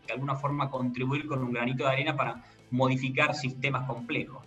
de 0.06 0.14
alguna 0.14 0.36
forma 0.36 0.70
contribuir 0.70 1.28
con 1.28 1.44
un 1.44 1.54
granito 1.54 1.84
de 1.84 1.92
arena 1.92 2.16
para 2.16 2.44
modificar 2.72 3.36
sistemas 3.36 3.88
complejos. 3.88 4.44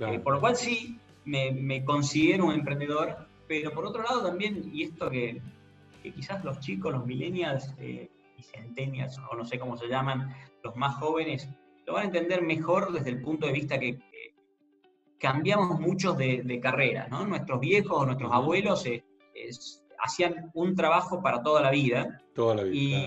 Eh, 0.00 0.18
por 0.18 0.34
lo 0.34 0.40
cual 0.40 0.56
sí, 0.56 0.98
me, 1.24 1.84
considero 1.84 2.46
un 2.46 2.54
emprendedor, 2.54 3.28
pero 3.46 3.70
por 3.72 3.86
otro 3.86 4.02
lado 4.02 4.22
también, 4.22 4.70
y 4.72 4.84
esto 4.84 5.10
que, 5.10 5.40
quizás 6.02 6.44
los 6.44 6.60
chicos, 6.60 6.92
los 6.92 7.04
millennials 7.06 7.74
eh, 7.78 8.08
y 8.38 8.42
centennials, 8.42 9.18
o 9.30 9.36
no 9.36 9.44
sé 9.44 9.58
cómo 9.58 9.76
se 9.76 9.88
llaman, 9.88 10.34
los 10.62 10.74
más 10.76 10.96
jóvenes, 10.96 11.48
lo 11.86 11.94
van 11.94 12.02
a 12.02 12.06
entender 12.06 12.42
mejor 12.42 12.92
desde 12.92 13.10
el 13.10 13.20
punto 13.20 13.46
de 13.46 13.52
vista 13.52 13.78
que 13.78 13.98
cambiamos 15.18 15.78
muchos 15.78 16.16
de, 16.16 16.60
carrera, 16.60 17.06
¿no? 17.10 17.26
Nuestros 17.26 17.60
viejos 17.60 17.92
o 17.92 18.06
nuestros 18.06 18.32
abuelos 18.32 18.86
hacían 20.00 20.50
un 20.54 20.74
trabajo 20.74 21.22
para 21.22 21.42
toda 21.42 21.62
la 21.62 21.70
vida. 21.70 22.20
Toda 22.34 22.56
la 22.56 22.62
vida. 22.64 22.98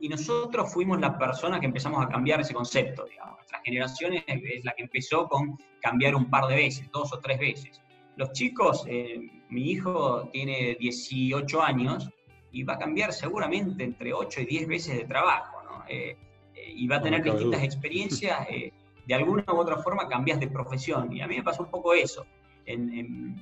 Y, 0.00 0.08
nosotros 0.08 0.72
fuimos 0.72 0.98
la 1.00 1.18
persona 1.18 1.60
que 1.60 1.66
empezamos 1.66 2.04
a 2.04 2.08
cambiar 2.08 2.40
ese 2.40 2.54
concepto, 2.54 3.04
digamos. 3.04 3.36
Nuestra 3.36 3.60
generación 3.64 4.14
es, 4.26 4.64
la 4.64 4.72
que 4.72 4.84
empezó 4.84 5.28
con 5.28 5.58
cambiar 5.80 6.14
un 6.14 6.30
par 6.30 6.46
de 6.46 6.56
veces, 6.56 6.90
dos 6.90 7.12
o 7.12 7.20
tres 7.20 7.38
veces. 7.38 7.80
Los 8.16 8.32
chicos, 8.32 8.84
eh, 8.88 9.20
mi 9.50 9.70
hijo 9.70 10.28
tiene 10.32 10.76
18 10.80 11.62
años 11.62 12.08
y 12.50 12.62
va 12.62 12.74
a 12.74 12.78
cambiar 12.78 13.12
seguramente 13.12 13.84
entre 13.84 14.12
8 14.12 14.40
y 14.40 14.46
10 14.46 14.68
veces 14.68 14.96
de 14.96 15.04
trabajo, 15.04 15.62
¿no? 15.62 15.84
Eh, 15.88 16.16
eh, 16.54 16.72
y 16.74 16.88
va 16.88 16.96
a 16.96 17.02
tener 17.02 17.22
distintas 17.22 17.62
experiencias. 17.62 18.46
de 18.48 19.14
alguna 19.14 19.44
u 19.48 19.56
otra 19.56 19.78
forma 19.78 20.08
cambias 20.08 20.40
de 20.40 20.48
profesión. 20.48 21.12
Y 21.14 21.20
a 21.20 21.26
mí 21.26 21.36
me 21.36 21.42
pasó 21.42 21.62
un 21.62 21.70
poco 21.70 21.94
eso. 21.94 22.26
en 22.66 23.36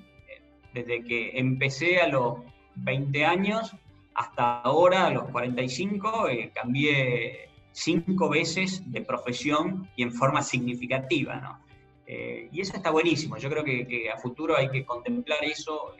desde 0.76 1.02
que 1.04 1.38
empecé 1.38 2.00
a 2.00 2.09
los 2.09 2.40
20 2.75 3.25
años 3.25 3.75
hasta 4.14 4.61
ahora, 4.61 5.06
a 5.06 5.11
los 5.11 5.25
45, 5.30 6.28
eh, 6.28 6.50
cambié 6.54 7.49
cinco 7.73 8.28
veces 8.28 8.83
de 8.90 9.00
profesión 9.00 9.88
y 9.97 10.02
en 10.02 10.12
forma 10.12 10.42
significativa, 10.42 11.37
¿no? 11.37 11.61
Eh, 12.06 12.49
y 12.52 12.61
eso 12.61 12.76
está 12.76 12.90
buenísimo. 12.90 13.37
Yo 13.38 13.49
creo 13.49 13.64
que, 13.64 14.11
a 14.14 14.18
futuro 14.18 14.56
hay 14.56 14.68
que 14.68 14.85
contemplar 14.85 15.42
eso. 15.45 15.95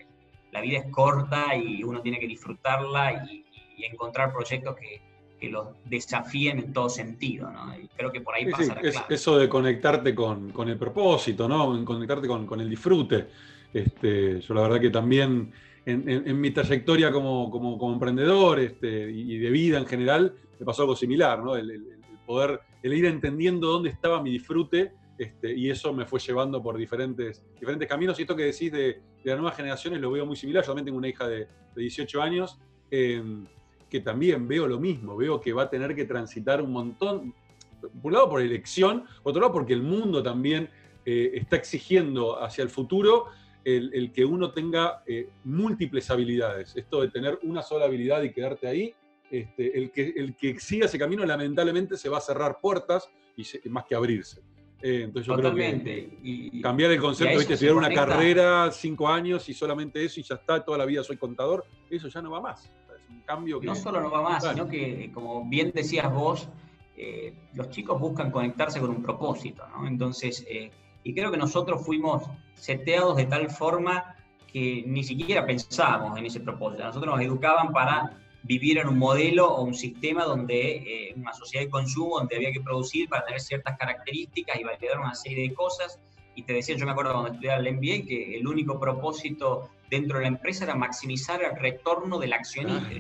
La 0.53 0.61
vida 0.61 0.79
es 0.79 0.91
corta 0.91 1.57
y 1.57 1.83
uno 1.83 2.01
tiene 2.01 2.19
que 2.19 2.27
disfrutarla 2.27 3.25
y, 3.31 3.45
encontrar 3.79 4.33
proyectos 4.33 4.75
que, 4.75 5.03
que, 5.39 5.51
los 5.51 5.69
desafíen 5.85 6.59
en 6.59 6.73
todo 6.73 6.89
sentido. 6.89 7.51
¿no? 7.51 7.79
Y 7.79 7.89
creo 7.89 8.11
que 8.11 8.23
por 8.23 8.35
ahí 8.35 8.51
pasa 8.51 8.75
la 8.75 9.07
Eso 9.09 9.37
de 9.37 9.49
conectarte 9.51 10.15
con, 10.15 10.51
con, 10.51 10.69
el 10.69 10.79
propósito, 10.79 11.47
¿no? 11.47 11.85
conectarte 11.85 12.27
con, 12.27 12.47
con 12.47 12.61
el 12.61 12.71
disfrute. 12.71 13.29
Este, 13.77 14.41
yo 14.41 14.55
la 14.55 14.63
verdad 14.63 14.81
que 14.81 14.89
también 14.89 15.53
en, 15.85 16.41
mi 16.41 16.51
trayectoria 16.51 17.13
como, 17.13 17.51
como, 17.51 17.93
emprendedor 17.93 18.59
este, 18.59 19.11
y 19.11 19.39
de 19.39 19.51
vida 19.51 19.79
en 19.79 19.87
general, 19.87 20.35
me 20.59 20.65
pasó 20.65 20.83
algo 20.83 20.97
similar, 20.97 21.43
¿no? 21.45 21.57
El, 21.57 22.01
poder, 22.25 22.61
el 22.83 22.95
ir 22.95 23.05
entendiendo 23.05 23.69
dónde 23.69 23.91
estaba 23.91 24.23
mi 24.23 24.31
disfrute 24.31 24.93
este, 25.19 25.55
y 25.55 25.71
eso 25.71 25.93
me 25.93 26.07
fue 26.07 26.19
llevando 26.19 26.63
por 26.63 26.77
diferentes, 26.77 27.45
diferentes 27.61 27.87
caminos. 27.87 28.19
Y 28.19 28.23
esto 28.23 28.35
que 28.35 28.45
decís 28.45 28.73
de, 28.73 28.79
de 29.23 29.31
las 29.31 29.37
nuevas 29.37 29.57
generaciones 29.57 30.01
lo 30.01 30.11
veo 30.11 30.25
muy 30.25 30.37
similar. 30.37 30.63
Yo 30.65 30.69
también 30.69 30.87
tengo 30.87 30.99
una 30.99 31.09
hija 31.09 31.29
de, 31.29 31.47
de 31.75 31.83
18 31.83 32.23
años 32.23 32.59
em, 32.91 33.47
que 33.91 34.01
también 34.01 34.49
veo 34.49 34.67
lo 34.67 34.81
mismo. 34.81 35.17
Veo 35.17 35.39
que 35.39 35.53
va 35.53 35.65
a 35.65 35.71
tener 35.71 35.95
que 35.95 36.07
transitar 36.07 36.63
un 36.63 36.73
montón, 36.73 37.35
por 37.81 38.07
un 38.07 38.13
lado 38.15 38.31
por 38.31 38.41
elección, 38.41 39.05
por 39.23 39.31
otro 39.31 39.43
lado 39.43 39.53
porque 39.53 39.75
el 39.75 39.83
mundo 39.83 40.23
también 40.23 40.71
eh, 41.05 41.33
está 41.35 41.57
exigiendo 41.57 42.43
hacia 42.43 42.63
el 42.63 42.71
futuro 42.71 43.27
el, 43.67 44.13
que 44.13 44.25
uno 44.25 44.53
tenga 44.53 45.03
eh, 45.07 45.29
múltiples 45.45 46.09
habilidades. 46.11 46.77
Esto 46.77 47.01
de 47.01 47.09
tener 47.09 47.39
una 47.43 47.63
sola 47.63 47.87
habilidad 47.87 48.23
y 48.23 48.33
quedarte 48.33 48.69
ahí. 48.69 48.95
Este, 49.29 49.77
el, 49.77 49.91
que, 49.91 50.15
el 50.17 50.37
que 50.37 50.61
siga 50.61 50.87
ese 50.87 51.01
camino 51.01 51.27
lamentablemente 51.27 51.97
se 51.97 52.09
va 52.09 52.19
a 52.19 52.21
cerrar 52.21 52.59
puertas 52.61 53.11
y 53.37 53.69
más 53.69 53.85
que 53.85 53.97
abrirse. 53.97 54.41
Eh, 54.83 55.03
entonces 55.05 55.27
yo 55.27 55.35
creo 55.37 55.53
que 55.53 56.61
cambiar 56.63 56.93
el 56.93 57.01
concepto, 57.01 57.39
¿viste? 57.39 57.55
estudiar 57.55 57.75
una 57.75 57.93
carrera, 57.93 58.71
cinco 58.71 59.09
años 59.09 59.49
y 59.49 59.55
solamente 59.55 60.05
eso 60.05 60.21
y 60.21 60.23
ya 60.23 60.37
está, 60.37 60.65
toda 60.65 60.79
la 60.79 60.85
vida 60.85 61.03
soy 61.03 61.17
contador, 61.17 61.65
eso 61.91 62.07
ya 62.07 62.23
no 62.23 62.31
va 62.31 62.41
más. 62.41 62.67
Es 62.67 63.11
un 63.11 63.23
cambio 63.23 63.59
que... 63.59 63.67
No 63.67 63.75
solo 63.75 64.01
no 64.01 64.11
va 64.11 64.23
más, 64.23 64.45
sino 64.45 64.69
que, 64.69 65.11
como 65.13 65.49
bien 65.49 65.73
decías 65.75 66.13
vos, 66.13 66.49
eh, 66.97 67.35
los 67.55 67.71
chicos 67.71 68.01
buscan 68.01 68.31
conectarse 68.31 68.79
con 68.79 68.91
un 68.91 69.03
propósito, 69.03 69.67
¿no? 69.69 69.89
Entonces, 69.89 70.47
eh, 70.49 70.71
y 71.07 71.15
creo 71.15 71.31
que 71.31 71.37
nosotros 71.37 71.87
fuimos 71.87 72.25
seteados 72.55 73.17
de 73.17 73.27
tal 73.27 73.49
forma 73.49 74.17
que 74.53 74.83
ni 74.89 75.05
siquiera 75.05 75.47
pensábamos 75.47 76.19
en 76.19 76.27
ese 76.27 76.41
propósito. 76.41 76.83
Nosotros 76.83 77.15
nos 77.15 77.25
educaban 77.25 77.73
para 77.73 78.19
vivir 78.43 78.79
en 78.79 78.89
un 78.89 78.99
modelo 78.99 79.47
o 79.55 79.63
un 79.63 79.75
sistema 79.75 80.25
donde, 80.25 81.11
eh, 81.11 81.15
una 81.15 81.33
sociedad 81.33 81.65
de 81.65 81.71
consumo, 81.71 82.19
donde 82.19 82.35
había 82.35 82.51
que 82.51 82.61
producir 82.61 83.09
para 83.09 83.25
tener 83.25 83.41
ciertas 83.41 83.79
características 83.79 84.59
y 84.59 84.65
validar 84.65 84.99
una 84.99 85.15
serie 85.15 85.49
de 85.49 85.55
cosas. 85.55 86.01
Y 86.35 86.43
te 86.43 86.55
decía, 86.55 86.75
yo 86.75 86.85
me 86.85 86.91
acuerdo 86.91 87.13
cuando 87.13 87.31
estudiaba 87.31 87.61
el 87.61 87.73
MBA, 87.77 88.05
que 88.09 88.37
el 88.37 88.49
único 88.49 88.81
propósito 88.81 89.71
dentro 89.89 90.19
de 90.19 90.23
la 90.23 90.29
empresa 90.29 90.65
era 90.65 90.75
maximizar 90.75 91.41
el 91.41 91.55
retorno 91.55 92.19
del 92.19 92.33
accionista. 92.33 92.91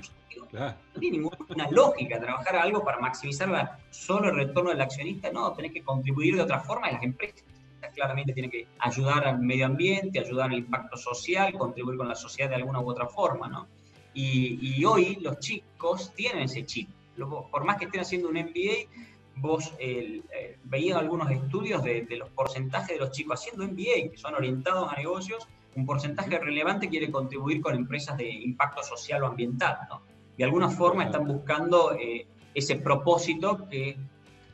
No 0.52 1.00
tiene 1.00 1.18
ninguna 1.18 1.68
lógica 1.72 2.20
trabajar 2.20 2.54
algo 2.54 2.84
para 2.84 3.00
maximizar 3.00 3.78
solo 3.90 4.28
el 4.28 4.36
retorno 4.36 4.70
del 4.70 4.80
accionista, 4.80 5.32
no, 5.32 5.52
tenés 5.54 5.72
que 5.72 5.82
contribuir 5.82 6.36
de 6.36 6.42
otra 6.42 6.60
forma 6.60 6.88
y 6.88 6.92
las 6.92 7.02
empresas 7.02 7.45
claramente 7.96 8.32
tienen 8.32 8.50
que 8.50 8.68
ayudar 8.78 9.26
al 9.26 9.40
medio 9.40 9.66
ambiente, 9.66 10.20
ayudar 10.20 10.50
al 10.50 10.58
impacto 10.58 10.96
social, 10.96 11.52
contribuir 11.54 11.96
con 11.96 12.08
la 12.08 12.14
sociedad 12.14 12.50
de 12.50 12.56
alguna 12.56 12.80
u 12.80 12.90
otra 12.90 13.08
forma, 13.08 13.48
¿no? 13.48 13.66
Y, 14.14 14.82
hoy 14.84 15.18
los 15.20 15.38
chicos 15.40 16.12
tienen 16.14 16.44
ese 16.44 16.64
chip. 16.64 16.88
Por 17.16 17.64
más 17.64 17.76
que 17.76 17.86
estén 17.86 18.00
haciendo 18.00 18.28
un 18.28 18.36
MBA, 18.36 18.88
vos 19.36 19.74
eh, 19.78 20.22
algunos 20.94 21.30
estudios 21.30 21.82
de, 21.82 22.06
los 22.16 22.30
porcentajes 22.30 22.96
de 22.96 22.98
los 22.98 23.10
chicos 23.10 23.40
haciendo 23.40 23.66
MBA, 23.66 24.12
que 24.12 24.16
son 24.16 24.34
orientados 24.34 24.90
a 24.90 24.96
negocios, 24.96 25.46
un 25.74 25.84
porcentaje 25.84 26.38
relevante 26.38 26.88
quiere 26.88 27.10
contribuir 27.10 27.60
con 27.60 27.74
empresas 27.74 28.16
de 28.16 28.30
impacto 28.30 28.82
social 28.82 29.22
o 29.22 29.26
ambiental. 29.26 29.80
¿no? 29.90 30.00
De 30.38 30.44
alguna 30.44 30.70
forma 30.70 31.04
están 31.04 31.26
buscando 31.26 31.92
eh, 31.92 32.26
ese 32.54 32.76
propósito 32.76 33.68
que 33.68 33.98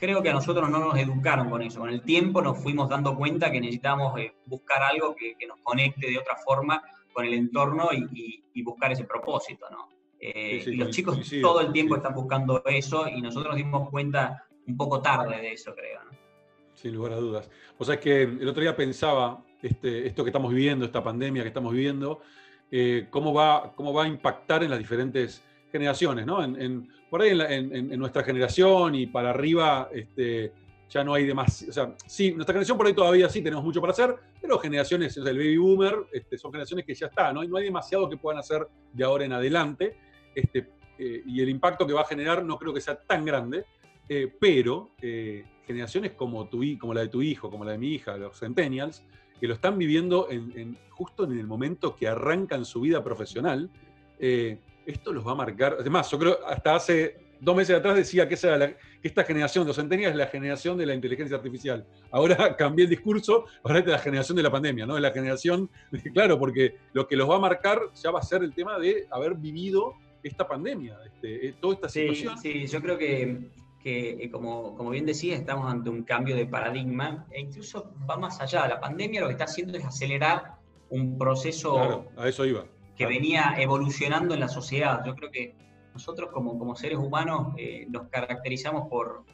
creo 0.03 0.21
que 0.21 0.31
a 0.31 0.33
nosotros 0.33 0.69
no 0.69 0.81
nos 0.81 0.99
educaron 0.99 1.49
con 1.49 1.63
eso. 1.63 1.79
Con 1.79 1.89
el 1.89 2.03
tiempo 2.03 2.43
nos 2.43 2.61
fuimos 2.61 2.89
dando 2.89 3.17
cuenta 3.17 3.53
que 3.53 3.61
necesitamos 3.61 4.19
eh, 4.19 4.35
buscar 4.47 4.83
algo 4.83 5.15
que, 5.15 5.37
que, 5.39 5.47
nos 5.47 5.61
conecte 5.63 6.11
de 6.11 6.19
otra 6.19 6.35
forma 6.45 6.83
con 7.13 7.25
el 7.25 7.35
entorno 7.35 7.91
y, 7.93 8.43
buscar 8.65 8.91
ese 8.91 9.05
propósito, 9.05 9.67
¿no? 9.71 9.89
Eh, 10.19 10.65
y 10.67 10.75
los 10.75 10.91
chicos 10.91 11.19
todo 11.41 11.61
el 11.61 11.73
tiempo 11.73 11.95
están 11.95 12.15
buscando 12.15 12.65
eso 12.65 13.09
y 13.09 13.21
nosotros 13.23 13.55
nos 13.55 13.57
dimos 13.57 13.91
cuenta 13.91 14.45
un 14.67 14.77
poco 14.77 15.01
tarde 15.01 15.41
de 15.41 15.53
eso, 15.53 15.73
creo, 15.73 16.03
¿no? 16.05 16.11
Sin 16.75 16.95
lugar 16.95 17.13
a 17.13 17.17
dudas. 17.17 17.49
O 17.79 17.85
sea, 17.85 17.95
es 17.95 18.01
que 18.01 18.23
el 18.23 18.49
otro 18.49 18.61
día 18.61 18.75
pensaba, 18.75 19.45
este, 19.63 20.05
esto 20.09 20.25
que 20.25 20.31
estamos 20.31 20.53
viviendo, 20.53 20.85
esta 20.85 21.05
pandemia 21.05 21.43
que 21.43 21.49
estamos 21.49 21.73
viviendo, 21.73 22.23
eh, 22.73 23.07
cómo, 23.09 23.33
va, 23.33 23.73
cómo 23.77 23.93
va 23.93 24.03
a 24.03 24.09
impactar 24.09 24.65
en 24.65 24.71
las 24.71 24.81
diferentes 24.81 25.45
generaciones, 25.73 26.27
¿no? 26.27 26.39
Por 27.11 27.23
ahí 27.23 27.31
en, 27.31 27.99
nuestra 27.99 28.23
generación 28.23 28.95
y 28.95 29.07
para 29.07 29.31
arriba, 29.31 29.89
este, 29.93 30.53
ya 30.93 31.03
no 31.03 31.15
hay 31.15 31.25
demás. 31.25 31.65
O 31.69 31.73
sea, 31.73 31.95
sí, 32.07 32.33
nuestra 32.33 32.53
generación 32.53 32.77
por 32.77 32.87
ahí 32.87 32.93
todavía 32.93 33.29
sí 33.29 33.41
tenemos 33.41 33.65
mucho 33.65 33.81
para 33.81 33.93
hacer, 33.93 34.15
pero 34.41 34.59
generaciones, 34.59 35.17
o 35.17 35.23
sea, 35.23 35.33
el 35.33 35.39
baby 35.39 35.57
boomer, 35.57 35.97
este, 36.13 36.37
son 36.37 36.53
generaciones 36.53 36.85
que 36.85 36.95
ya 36.95 37.07
está, 37.07 37.33
¿no? 37.33 37.43
no 37.43 37.57
hay 37.57 37.65
demasiado 37.65 38.09
que 38.09 38.19
puedan 38.19 38.39
hacer 38.39 38.67
de 38.93 39.03
ahora 39.03 39.25
en 39.25 39.33
adelante. 39.33 39.97
Este, 40.35 40.69
eh, 40.99 41.23
y 41.27 41.41
el 41.41 41.49
impacto 41.49 41.87
que 41.87 41.95
va 41.95 42.03
a 42.03 42.07
generar 42.07 42.45
no 42.45 42.59
creo 42.59 42.75
que 42.75 42.81
sea 42.81 42.95
tan 42.95 43.25
grande, 43.25 43.65
eh, 44.09 44.33
pero 44.39 44.91
eh, 45.01 45.45
generaciones 45.67 46.13
como, 46.13 46.47
tu, 46.49 46.63
como 46.79 46.93
la 46.93 47.01
de 47.01 47.09
tu 47.09 47.23
hijo, 47.23 47.51
como 47.51 47.65
la 47.65 47.73
de 47.73 47.79
mi 47.79 47.95
hija, 47.95 48.17
los 48.17 48.39
centennials, 48.39 49.03
que 49.41 49.49
lo 49.49 49.55
están 49.55 49.79
viviendo 49.79 50.29
en, 50.31 50.79
justo 50.91 51.25
en 51.25 51.39
el 51.39 51.47
momento 51.47 51.97
que 51.97 52.07
arrancan 52.07 52.65
su 52.65 52.83
vida 52.83 53.03
profesional, 53.03 53.71
esto 54.87 55.13
los 55.13 55.27
va 55.27 55.33
a 55.33 55.37
marcar. 55.37 55.77
Además, 55.81 56.11
yo 56.11 56.19
creo 56.19 56.39
hasta 56.47 56.75
hace 56.75 57.17
dos 57.43 57.57
meses 57.57 57.77
atrás 57.77 57.97
decía 57.97 58.29
que, 58.29 58.35
esa 58.35 58.57
que 58.69 58.77
esta 59.03 59.25
generación 59.25 59.67
de 59.67 59.75
centenias 59.75 60.13
es 60.13 60.17
la 60.17 60.29
generación 60.29 60.79
de 60.79 60.87
la 60.87 60.95
inteligencia 60.95 61.37
artificial. 61.37 61.85
Ahora 62.13 62.57
cambié 62.57 62.85
el 62.85 62.91
discurso, 62.91 63.47
ahora 63.65 63.81
es 63.81 63.87
la 63.87 63.99
generación 63.99 64.37
de 64.37 64.45
la 64.45 64.51
pandemia, 64.51 64.87
¿no? 64.87 64.97
Es 64.97 65.03
la 65.03 65.11
generación, 65.11 65.69
claro, 66.15 66.39
porque 66.39 66.77
lo 66.93 67.09
que 67.09 67.17
los 67.17 67.29
va 67.29 67.37
a 67.37 67.41
marcar 67.41 67.81
ya 67.95 68.13
va 68.13 68.21
a 68.21 68.23
ser 68.23 68.45
el 68.45 68.55
tema 68.55 68.79
de 68.79 69.09
haber 69.11 69.35
vivido 69.35 69.95
esta 70.23 70.47
pandemia, 70.47 70.97
este, 71.05 71.49
eh, 71.49 71.55
toda 71.61 71.75
esta 71.75 71.89
situación. 71.89 72.39
Sí, 72.39 72.67
yo 72.69 72.81
creo 72.81 72.97
que, 72.97 73.51
que 73.83 74.25
eh, 74.25 74.31
como, 74.31 74.77
como, 74.77 74.91
bien 74.91 75.05
decía, 75.05 75.35
estamos 75.35 75.69
ante 75.69 75.91
un 75.91 76.05
cambio 76.05 76.37
de 76.37 76.47
paradigma 76.47 77.27
e 77.33 77.41
incluso 77.41 77.93
va 78.09 78.17
más 78.17 78.41
allá. 78.41 78.69
La 78.69 78.81
pandemia 78.81 79.21
lo 79.21 79.27
que 79.27 79.33
está 79.33 79.45
haciendo 79.45 79.77
es 79.77 79.85
acelerar 79.85 80.55
un 80.91 81.19
proceso 81.19 81.75
claro, 81.75 82.09
a 82.17 82.29
eso 82.29 82.45
iba. 82.45 82.67
Que 82.97 83.07
venía 83.07 83.55
evolucionando 83.59 84.35
en 84.35 84.41
la 84.41 84.49
sociedad. 84.49 85.03
Yo 85.05 85.15
creo 85.15 85.31
que 85.31 85.55
nosotros 85.95 86.31
como, 86.33 86.59
como 86.59 86.75
seres 86.75 86.99
humanos 86.99 87.55
eh, 87.57 87.87
nos 87.89 88.09
caracterizamos 88.09 88.89
por, 88.89 89.25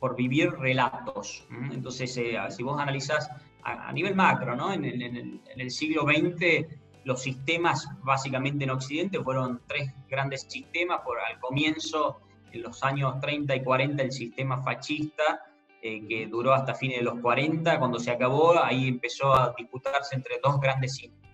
por 0.00 0.16
vivir 0.16 0.52
relatos. 0.52 1.46
Entonces, 1.70 2.16
eh, 2.16 2.36
si 2.50 2.62
vos 2.62 2.80
analizás 2.80 3.30
a, 3.62 3.92
nivel 3.92 4.14
macro, 4.14 4.56
¿no? 4.56 4.72
En, 4.72 4.84
el, 4.84 5.70
siglo 5.70 6.02
XX 6.02 6.66
los 7.04 7.22
sistemas 7.22 7.88
básicamente 8.02 8.64
en 8.64 8.70
Occidente 8.70 9.22
fueron 9.22 9.62
tres 9.66 9.90
grandes 10.08 10.42
sistemas, 10.48 11.00
por 11.04 11.18
al 11.20 11.38
comienzo, 11.40 12.20
en 12.52 12.62
los 12.62 12.82
años 12.82 13.20
30 13.20 13.56
y 13.56 13.62
40, 13.62 14.02
el 14.02 14.12
sistema 14.12 14.62
fascista, 14.62 15.42
eh, 15.80 16.06
que 16.06 16.26
duró 16.26 16.52
hasta 16.52 16.74
fines 16.74 16.98
de 16.98 17.04
los 17.04 17.20
40, 17.20 17.78
cuando 17.78 17.98
se 17.98 18.10
acabó, 18.10 18.62
ahí 18.62 18.88
empezó 18.88 19.34
a 19.34 19.54
disputarse 19.56 20.16
entre 20.16 20.40
dos 20.42 20.60
grandes 20.60 20.96
sistemas, 20.96 21.27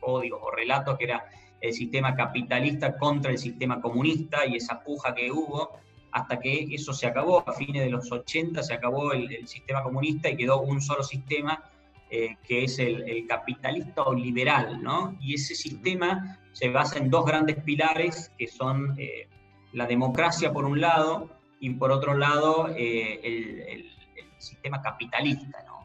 códigos 0.00 0.40
o 0.42 0.50
relatos, 0.50 0.98
que 0.98 1.04
era 1.04 1.24
el 1.60 1.72
sistema 1.72 2.14
capitalista 2.14 2.96
contra 2.96 3.30
el 3.30 3.38
sistema 3.38 3.80
comunista 3.80 4.46
y 4.46 4.56
esa 4.56 4.82
puja 4.82 5.14
que 5.14 5.30
hubo 5.30 5.78
hasta 6.12 6.38
que 6.38 6.68
eso 6.70 6.92
se 6.92 7.06
acabó. 7.06 7.48
A 7.48 7.52
fines 7.52 7.82
de 7.82 7.90
los 7.90 8.10
80 8.10 8.62
se 8.62 8.74
acabó 8.74 9.12
el, 9.12 9.46
sistema 9.46 9.82
comunista 9.82 10.28
y 10.30 10.36
quedó 10.36 10.60
un 10.60 10.80
solo 10.80 11.02
sistema 11.02 11.62
eh, 12.10 12.36
que 12.46 12.64
es 12.64 12.78
el, 12.78 13.26
capitalista 13.26 14.02
o 14.02 14.14
liberal, 14.14 14.82
¿no? 14.82 15.16
Y 15.20 15.34
ese 15.34 15.54
sistema 15.54 16.38
se 16.52 16.70
basa 16.70 16.98
en 16.98 17.10
dos 17.10 17.26
grandes 17.26 17.62
pilares 17.62 18.32
que 18.38 18.46
son 18.46 18.94
eh, 18.98 19.28
la 19.72 19.86
democracia 19.86 20.52
por 20.52 20.64
un 20.64 20.80
lado 20.80 21.28
y 21.60 21.70
por 21.70 21.90
otro 21.90 22.14
lado 22.14 22.68
eh, 22.76 23.20
el, 23.22 23.92
sistema 24.38 24.80
capitalista, 24.80 25.64
¿no? 25.66 25.77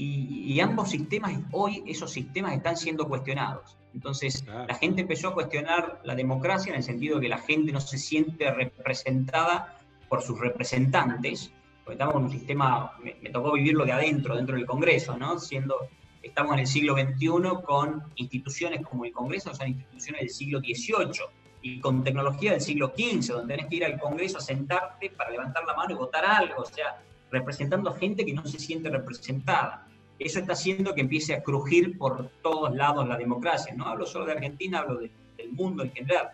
Y, 0.00 0.54
y 0.54 0.60
ambos 0.60 0.90
sistemas, 0.90 1.32
hoy 1.50 1.82
esos 1.84 2.12
sistemas 2.12 2.52
están 2.52 2.76
siendo 2.76 3.08
cuestionados. 3.08 3.76
Entonces, 3.98 4.44
la 4.46 4.74
gente 4.74 5.00
empezó 5.00 5.28
a 5.28 5.34
cuestionar 5.34 6.00
la 6.04 6.14
democracia 6.14 6.70
en 6.70 6.76
el 6.76 6.84
sentido 6.84 7.16
de 7.16 7.22
que 7.22 7.28
la 7.28 7.38
gente 7.38 7.72
no 7.72 7.80
se 7.80 7.98
siente 7.98 8.48
representada 8.52 9.76
por 10.08 10.22
sus 10.22 10.38
representantes, 10.38 11.50
porque 11.84 11.94
estamos 11.94 12.14
en 12.14 12.22
un 12.22 12.30
sistema, 12.30 12.92
me, 13.02 13.30
tocó 13.30 13.52
vivirlo 13.52 13.84
de 13.84 13.92
adentro, 13.92 14.36
dentro 14.36 14.54
del 14.54 14.66
Congreso, 14.66 15.16
¿no? 15.16 15.38
Siendo, 15.40 15.74
estamos 16.22 16.52
en 16.54 16.60
el 16.60 16.66
siglo 16.68 16.94
XXI 16.94 17.28
con 17.64 18.04
instituciones 18.14 18.86
como 18.86 19.04
el 19.04 19.12
Congreso, 19.12 19.52
son 19.52 19.68
instituciones 19.68 20.20
del 20.20 20.30
siglo 20.30 20.60
XVIII, 20.60 21.24
y 21.60 21.80
con 21.80 22.04
tecnología 22.04 22.52
del 22.52 22.60
siglo 22.60 22.92
XV, 22.96 23.32
donde 23.32 23.56
tenés 23.56 23.68
que 23.68 23.76
ir 23.76 23.84
al 23.84 23.98
Congreso 23.98 24.38
a 24.38 24.40
sentarte 24.40 25.10
para 25.10 25.30
levantar 25.30 25.64
la 25.64 25.74
mano 25.74 25.92
y 25.92 25.96
votar 25.96 26.24
algo, 26.24 26.62
o 26.62 26.66
sea, 26.66 27.02
representando 27.32 27.90
a 27.90 27.96
gente 27.96 28.24
que 28.24 28.32
no 28.32 28.44
se 28.46 28.60
siente 28.60 28.88
representada. 28.90 29.87
Eso 30.18 30.40
está 30.40 30.52
haciendo 30.54 30.94
que 30.94 31.00
empiece 31.00 31.34
a 31.34 31.42
crujir 31.42 31.96
por 31.96 32.30
todos 32.42 32.74
lados 32.74 33.06
la 33.06 33.16
democracia. 33.16 33.74
No 33.74 33.86
hablo 33.86 34.04
solo 34.06 34.26
de 34.26 34.32
Argentina, 34.32 34.80
hablo 34.80 34.98
del 34.98 35.52
mundo 35.52 35.84
en 35.84 35.92
general. 35.92 36.30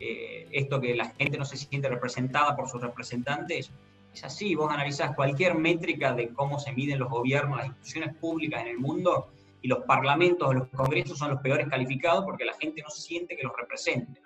Eh, 0.00 0.48
esto 0.50 0.80
que 0.80 0.94
la 0.94 1.10
gente 1.10 1.38
no 1.38 1.44
se 1.44 1.56
siente 1.56 1.88
representada 1.88 2.56
por 2.56 2.68
sus 2.68 2.80
representantes, 2.80 3.70
es 4.12 4.24
así. 4.24 4.54
Vos 4.54 4.72
analizás 4.72 5.14
cualquier 5.14 5.54
métrica 5.54 6.12
de 6.12 6.28
cómo 6.28 6.58
se 6.58 6.72
miden 6.72 6.98
los 6.98 7.10
gobiernos, 7.10 7.58
las 7.58 7.66
instituciones 7.68 8.16
públicas 8.16 8.62
en 8.62 8.68
el 8.68 8.78
mundo, 8.78 9.28
y 9.62 9.68
los 9.68 9.84
parlamentos 9.84 10.48
o 10.48 10.52
los 10.52 10.68
congresos 10.68 11.18
son 11.18 11.30
los 11.30 11.40
peores 11.40 11.68
calificados 11.68 12.24
porque 12.24 12.44
la 12.44 12.54
gente 12.54 12.82
no 12.82 12.90
siente 12.90 13.36
que 13.36 13.42
los 13.42 13.52
represente. 13.56 14.20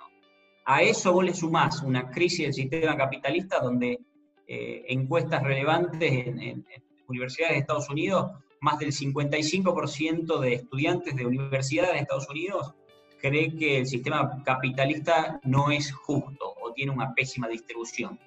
A 0.64 0.82
eso 0.82 1.12
vos 1.12 1.24
le 1.24 1.34
sumás 1.34 1.82
una 1.82 2.10
crisis 2.10 2.46
del 2.46 2.54
sistema 2.54 2.96
capitalista 2.96 3.58
donde 3.58 3.98
eh, 4.46 4.84
encuestas 4.88 5.42
relevantes 5.42 6.12
en, 6.12 6.64
universidades 7.08 7.54
de 7.54 7.60
Estados 7.60 7.90
Unidos, 7.90 8.30
más 8.62 8.78
del 8.78 8.92
55% 8.92 10.38
de 10.40 10.54
estudiantes 10.54 11.14
de 11.14 11.26
universidades 11.26 11.92
de 11.92 11.98
Estados 11.98 12.28
Unidos 12.30 12.74
cree 13.20 13.54
que 13.54 13.78
el 13.78 13.86
sistema 13.86 14.42
capitalista 14.44 15.40
no 15.44 15.70
es 15.70 15.92
justo 15.92 16.54
o 16.60 16.72
tiene 16.72 16.92
una 16.92 17.12
pésima 17.12 17.48
distribución. 17.48 18.18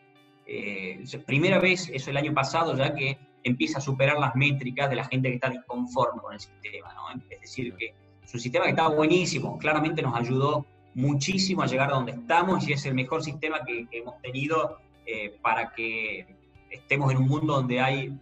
Eh, 0.45 1.03
primera 1.25 1.59
vez, 1.59 1.89
eso 1.91 2.09
el 2.11 2.17
año 2.17 2.33
pasado, 2.33 2.75
ya 2.75 2.93
que 2.93 3.17
empieza 3.43 3.77
a 3.77 3.81
superar 3.81 4.19
las 4.19 4.35
métricas 4.35 4.89
de 4.89 4.97
la 4.97 5.05
gente 5.05 5.29
que 5.29 5.35
está 5.35 5.49
disconforme 5.49 6.21
con 6.21 6.33
el 6.33 6.39
sistema. 6.39 6.89
Es 7.29 7.41
decir, 7.41 7.73
que 7.75 7.93
es 8.23 8.33
un 8.33 8.39
sistema 8.39 8.65
que 8.65 8.71
está 8.71 8.87
buenísimo, 8.89 9.57
claramente 9.57 10.01
nos 10.01 10.15
ayudó 10.15 10.65
muchísimo 10.95 11.61
a 11.61 11.67
llegar 11.67 11.91
a 11.91 11.95
donde 11.95 12.13
estamos 12.13 12.67
y 12.67 12.73
es 12.73 12.85
el 12.85 12.93
mejor 12.93 13.23
sistema 13.23 13.59
que, 13.65 13.87
hemos 13.91 14.21
tenido 14.21 14.79
eh, 15.05 15.37
para 15.41 15.71
que 15.71 16.25
estemos 16.69 17.11
en 17.11 17.17
un 17.17 17.27
mundo 17.27 17.53
donde 17.53 17.79
hay, 17.79 18.17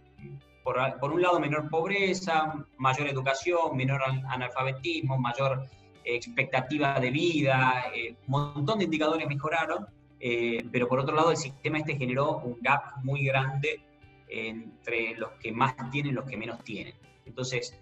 por, 0.64 1.12
un 1.12 1.22
lado, 1.22 1.38
menor 1.38 1.68
pobreza, 1.68 2.54
mayor 2.78 3.06
educación, 3.08 3.76
menor 3.76 4.00
analfabetismo, 4.02 5.18
mayor 5.18 5.68
expectativa 6.02 6.98
de 6.98 7.10
vida, 7.10 7.84
eh, 7.94 8.16
un 8.26 8.54
montón 8.54 8.78
de 8.78 8.84
indicadores 8.84 9.28
mejoraron, 9.28 9.86
eh, 10.18 10.64
pero 10.72 10.88
por 10.88 10.98
otro 10.98 11.14
lado 11.14 11.30
el 11.30 11.36
sistema 11.36 11.78
este 11.78 11.96
generó 11.96 12.38
un 12.38 12.58
gap 12.60 12.96
muy 13.02 13.24
grande 13.24 13.82
entre 14.28 15.14
los 15.16 15.32
que 15.32 15.52
más 15.52 15.74
tienen 15.90 16.12
y 16.12 16.14
los 16.14 16.24
que 16.24 16.36
menos 16.36 16.64
tienen. 16.64 16.94
Entonces, 17.26 17.78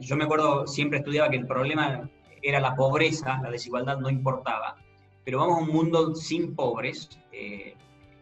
yo 0.00 0.16
me 0.16 0.24
acuerdo, 0.24 0.66
siempre 0.66 0.98
estudiaba 0.98 1.30
que 1.30 1.36
el 1.36 1.46
problema 1.46 2.10
era 2.42 2.60
la 2.60 2.74
pobreza, 2.74 3.40
la 3.42 3.50
desigualdad 3.50 3.98
no 3.98 4.10
importaba, 4.10 4.76
pero 5.24 5.38
vamos 5.38 5.58
a 5.58 5.60
un 5.62 5.68
mundo 5.68 6.14
sin 6.14 6.54
pobres, 6.54 7.08
eh, 7.32 7.74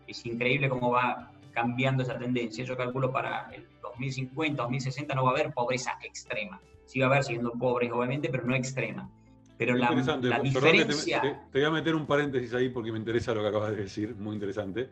es 0.06 0.26
increíble 0.26 0.68
cómo 0.68 0.90
va 0.90 1.30
cambiando 1.52 2.02
esa 2.02 2.18
tendencia. 2.18 2.64
Yo 2.64 2.76
calculo 2.76 3.10
para 3.10 3.48
el 3.52 3.66
2050, 3.90 4.62
2060 4.62 5.14
no 5.14 5.24
va 5.24 5.30
a 5.30 5.32
haber 5.32 5.52
pobreza 5.52 5.98
extrema. 6.02 6.60
Sí 6.86 7.00
va 7.00 7.06
a 7.06 7.10
haber 7.10 7.24
siendo 7.24 7.52
pobres, 7.52 7.90
obviamente, 7.92 8.28
pero 8.28 8.44
no 8.44 8.54
extrema. 8.54 9.10
Pero 9.58 9.74
la, 9.74 9.90
la 10.20 10.40
diferencia... 10.40 11.20
te, 11.50 11.58
voy 11.58 11.64
a 11.64 11.70
meter 11.70 11.94
un 11.94 12.06
paréntesis 12.06 12.52
ahí 12.54 12.68
porque 12.68 12.92
me 12.92 12.98
interesa 12.98 13.34
lo 13.34 13.42
que 13.42 13.48
acabas 13.48 13.70
de 13.70 13.76
decir, 13.76 14.14
muy 14.14 14.34
interesante. 14.34 14.90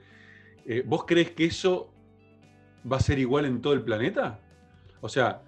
Eh, 0.64 0.82
¿Vos 0.86 1.04
crees 1.04 1.32
que 1.32 1.44
eso 1.44 1.92
va 2.90 2.96
a 2.96 3.00
ser 3.00 3.18
igual 3.18 3.44
en 3.44 3.60
todo 3.60 3.74
el 3.74 3.82
planeta? 3.82 4.40
O 5.02 5.08
sea, 5.08 5.42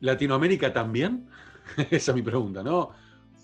¿Latinoamérica 0.00 0.72
también? 0.72 1.28
Esa 1.90 2.12
es 2.12 2.14
mi 2.14 2.22
pregunta, 2.22 2.62
¿no? 2.62 2.90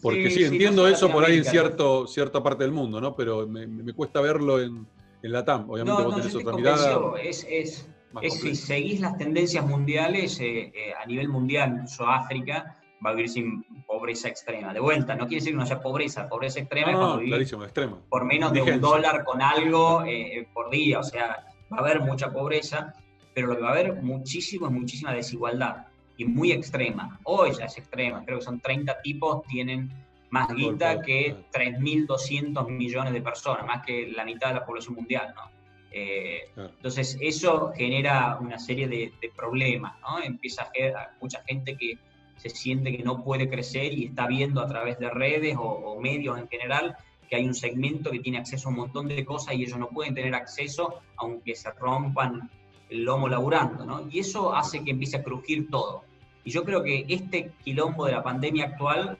Porque 0.02 0.30
sí, 0.30 0.45
entiendo 0.45 0.88
eso 0.88 1.11
por 1.11 1.25
ahí 1.25 1.38
en 1.38 1.45
cierto, 1.45 2.07
cierta 2.07 2.42
parte 2.42 2.64
del 2.64 2.73
mundo, 2.73 3.00
¿no? 3.00 3.14
Pero 3.14 3.47
me, 3.47 3.92
cuesta 3.92 4.21
verlo 4.23 4.61
en, 4.61 4.87
en, 5.23 5.33
la 5.33 5.45
TAM. 5.45 5.69
Obviamente 5.69 6.02
vos 6.02 6.16
tenés 6.16 6.35
otra 6.35 6.57
mirada. 6.57 6.99
Es, 7.23 7.47
es, 7.49 7.88
es 8.23 8.40
si 8.40 8.55
seguís 8.55 9.00
las 9.00 9.17
tendencias 9.17 9.64
mundiales 9.64 10.41
eh, 10.41 10.73
eh, 10.75 10.93
a 11.00 11.06
nivel 11.06 11.28
mundial, 11.28 11.73
incluso 11.75 12.06
África, 12.06 12.76
va 13.04 13.11
a 13.11 13.13
vivir 13.15 13.30
sin 13.30 13.65
pobreza 13.87 14.28
extrema. 14.28 14.73
De 14.73 14.80
vuelta, 14.80 15.15
no 15.15 15.26
quiere 15.26 15.41
decir 15.41 15.52
que 15.52 15.56
no 15.56 15.63
haya 15.63 15.80
pobreza, 15.80 16.28
pobreza 16.28 16.61
extrema 16.61 16.93
no, 16.93 17.21
es 17.21 17.26
clarísimo, 17.26 17.65
extrema. 17.65 17.99
por 18.08 18.25
menos 18.25 18.52
de 18.52 18.63
un 18.63 18.80
dólar 18.80 19.25
con 19.25 19.41
algo 19.41 20.04
eh, 20.06 20.47
por 20.52 20.71
día, 20.71 20.99
o 20.99 21.02
sea, 21.02 21.47
va 21.73 21.76
a 21.76 21.80
haber 21.80 22.00
mucha 22.00 22.32
pobreza, 22.32 22.95
pero 23.34 23.49
lo 23.49 23.56
que 23.56 23.63
va 23.63 23.69
a 23.69 23.73
haber 23.73 24.02
muchísimo 24.02 24.67
es 24.67 24.73
muchísima 24.73 25.13
desigualdad 25.13 25.87
y 26.17 26.25
muy 26.25 26.52
extrema. 26.52 27.19
Hoy 27.25 27.52
ya 27.58 27.65
es 27.65 27.78
extrema, 27.78 28.25
creo 28.25 28.39
que 28.39 28.45
son 28.45 28.61
30 28.61 29.00
tipos, 29.02 29.43
tienen 29.47 29.91
más 30.30 30.49
guita 30.54 31.00
que 31.00 31.37
3.200 31.52 32.69
millones 32.69 33.13
de 33.13 33.23
personas, 33.23 33.67
más 33.67 33.84
que 33.84 34.08
la 34.08 34.25
mitad 34.25 34.49
de 34.49 34.54
la 34.54 34.67
población 34.67 34.95
mundial, 34.95 35.32
¿no? 35.34 35.59
Eh, 35.93 36.50
entonces 36.57 37.19
eso 37.21 37.73
genera 37.76 38.39
una 38.41 38.59
serie 38.59 38.87
de, 38.89 39.13
problemas, 39.37 40.00
¿no? 40.00 40.23
Empieza 40.23 40.63
a 40.63 40.67
haber 40.67 40.95
mucha 41.21 41.43
gente 41.47 41.76
que 41.76 41.99
se 42.37 42.50
siente 42.50 42.97
que 42.97 43.03
no 43.03 43.23
puede 43.23 43.49
crecer 43.49 43.93
y 43.93 44.07
está 44.07 44.26
viendo 44.26 44.61
a 44.61 44.67
través 44.67 44.99
de 44.99 45.11
redes 45.11 45.57
o, 45.57 45.63
o 45.63 46.00
medios 46.00 46.39
en 46.39 46.49
general 46.49 46.97
que 47.29 47.37
hay 47.37 47.47
un 47.47 47.55
segmento 47.55 48.11
que 48.11 48.19
tiene 48.19 48.39
acceso 48.39 48.69
a 48.69 48.71
un 48.73 48.79
montón 48.79 49.07
de 49.09 49.25
cosas 49.25 49.55
y 49.55 49.63
ellos 49.63 49.79
no 49.79 49.89
pueden 49.89 50.15
tener 50.15 50.35
acceso 50.35 51.00
aunque 51.17 51.55
se 51.55 51.71
rompan 51.73 52.50
el 52.89 53.05
lomo 53.05 53.29
laburando, 53.29 53.87
¿no? 53.87 54.09
Y 54.11 54.19
eso 54.19 54.53
hace 54.53 54.83
que 54.83 54.91
empiece 54.91 55.19
a 55.19 55.23
crujir 55.23 55.71
todo. 55.71 56.03
Y 56.45 56.50
yo 56.50 56.65
creo 56.65 56.83
que 56.83 57.07
este 57.09 57.53
quilombo 57.63 58.07
de 58.07 58.13
la 58.13 58.23
pandemia 58.23 58.67
actual 58.67 59.17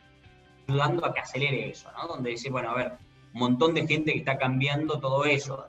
ayudando 0.67 1.07
a 1.07 1.13
que 1.13 1.21
acelere 1.21 1.71
eso, 1.71 1.91
¿no? 1.93 2.09
Donde 2.09 2.31
dice, 2.31 2.51
bueno, 2.51 2.71
a 2.71 2.75
ver, 2.75 2.93
un 3.33 3.41
montón 3.41 3.75
de 3.75 3.87
gente 3.87 4.13
que 4.13 4.19
está 4.19 4.39
cambiando 4.39 4.99
todo 4.99 5.25
eso. 5.25 5.67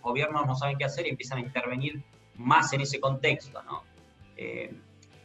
Gobiernos 0.00 0.46
no 0.46 0.54
saben 0.54 0.78
qué 0.78 0.84
hacer 0.84 1.06
y 1.06 1.10
empiezan 1.10 1.38
a 1.38 1.40
intervenir 1.42 2.02
más 2.36 2.72
en 2.72 2.80
ese 2.80 3.00
contexto, 3.00 3.62
¿no? 3.62 3.82
Eh, 4.36 4.72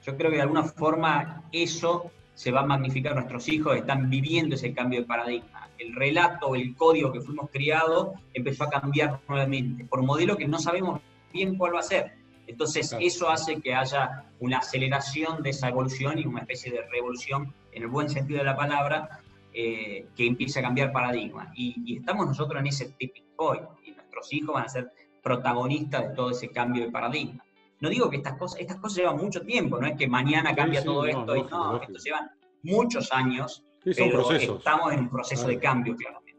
yo 0.04 0.18
creo 0.18 0.30
que 0.30 0.38
de 0.38 0.44
alguna 0.44 0.64
forma 0.64 1.44
eso 1.52 2.12
se 2.34 2.52
va 2.52 2.62
a 2.62 2.66
magnificar. 2.66 3.16
Nuestros 3.16 3.48
hijos 3.50 3.76
están 3.76 4.10
viviendo 4.10 4.56
ese 4.56 4.74
cambio 4.74 5.02
de 5.02 5.08
paradigma. 5.08 5.70
El 5.78 5.96
relato, 5.96 6.56
el 6.56 6.76
código 6.76 7.12
que 7.12 7.22
fuimos 7.22 7.50
criados 7.50 8.10
empezó 8.34 8.66
a 8.66 8.70
cambiar 8.70 9.20
nuevamente 9.28 9.86
por 9.86 10.00
un 10.00 10.06
modelo 10.06 10.38
que 10.38 10.48
no 10.48 10.60
sabemos 10.60 11.02
bien 11.34 11.58
cuál 11.58 11.76
va 11.76 11.80
a 11.80 11.84
ser. 11.84 12.14
Entonces, 12.48 12.96
eso 13.00 13.30
hace 13.30 13.60
que 13.60 13.74
haya 13.74 14.26
una 14.40 14.60
aceleración 14.60 15.42
de 15.42 15.50
esa 15.50 15.70
evolución 15.70 16.20
y 16.20 16.26
una 16.26 16.42
especie 16.42 16.72
de 16.72 16.82
revolución, 16.92 17.54
en 17.72 17.84
el 17.84 17.90
buen 17.90 18.10
sentido 18.10 18.40
de 18.40 18.46
la 18.46 18.56
palabra, 18.56 19.22
eh, 19.54 20.06
que 20.16 20.28
empiece 20.28 20.60
a 20.60 20.62
cambiar 20.62 20.92
paradigma. 20.92 21.52
Y, 21.56 21.98
estamos 21.98 22.28
nosotros 22.28 22.60
en 22.60 22.68
ese 22.68 22.90
tipping 22.92 23.26
point, 23.36 23.64
y 23.64 23.75
nuestros 24.16 24.34
hijos 24.34 24.56
van 24.56 24.66
a 24.66 24.70
ser 24.70 24.92
protagonistas 25.22 26.10
de 26.10 26.16
todo 26.16 26.32
ese 26.32 26.50
cambio 26.50 26.86
de 26.86 26.92
paradigma. 26.92 27.44
No 27.80 27.90
digo 27.90 28.10
que 28.10 28.18
estas 28.18 28.38
cosas, 28.38 28.60
estas 28.62 28.78
cosas 28.78 29.00
llevan 29.00 29.18
mucho 29.18 29.42
tiempo, 29.42 29.80
no 29.80 29.88
es 29.88 29.98
que 29.98 30.08
mañana 30.08 30.56
cambia 30.56 30.84
todo 30.84 31.06
esto, 31.06 31.36
y 31.36 31.44
no, 31.44 31.82
esto 31.82 32.00
llevan 32.04 32.30
muchos 32.64 33.12
años, 33.12 33.64
pero 33.84 34.32
estamos 34.32 34.94
en 34.94 35.00
un 35.00 35.10
proceso 35.10 35.48
de 35.48 35.60
cambio, 35.60 35.96
claramente. 35.96 36.36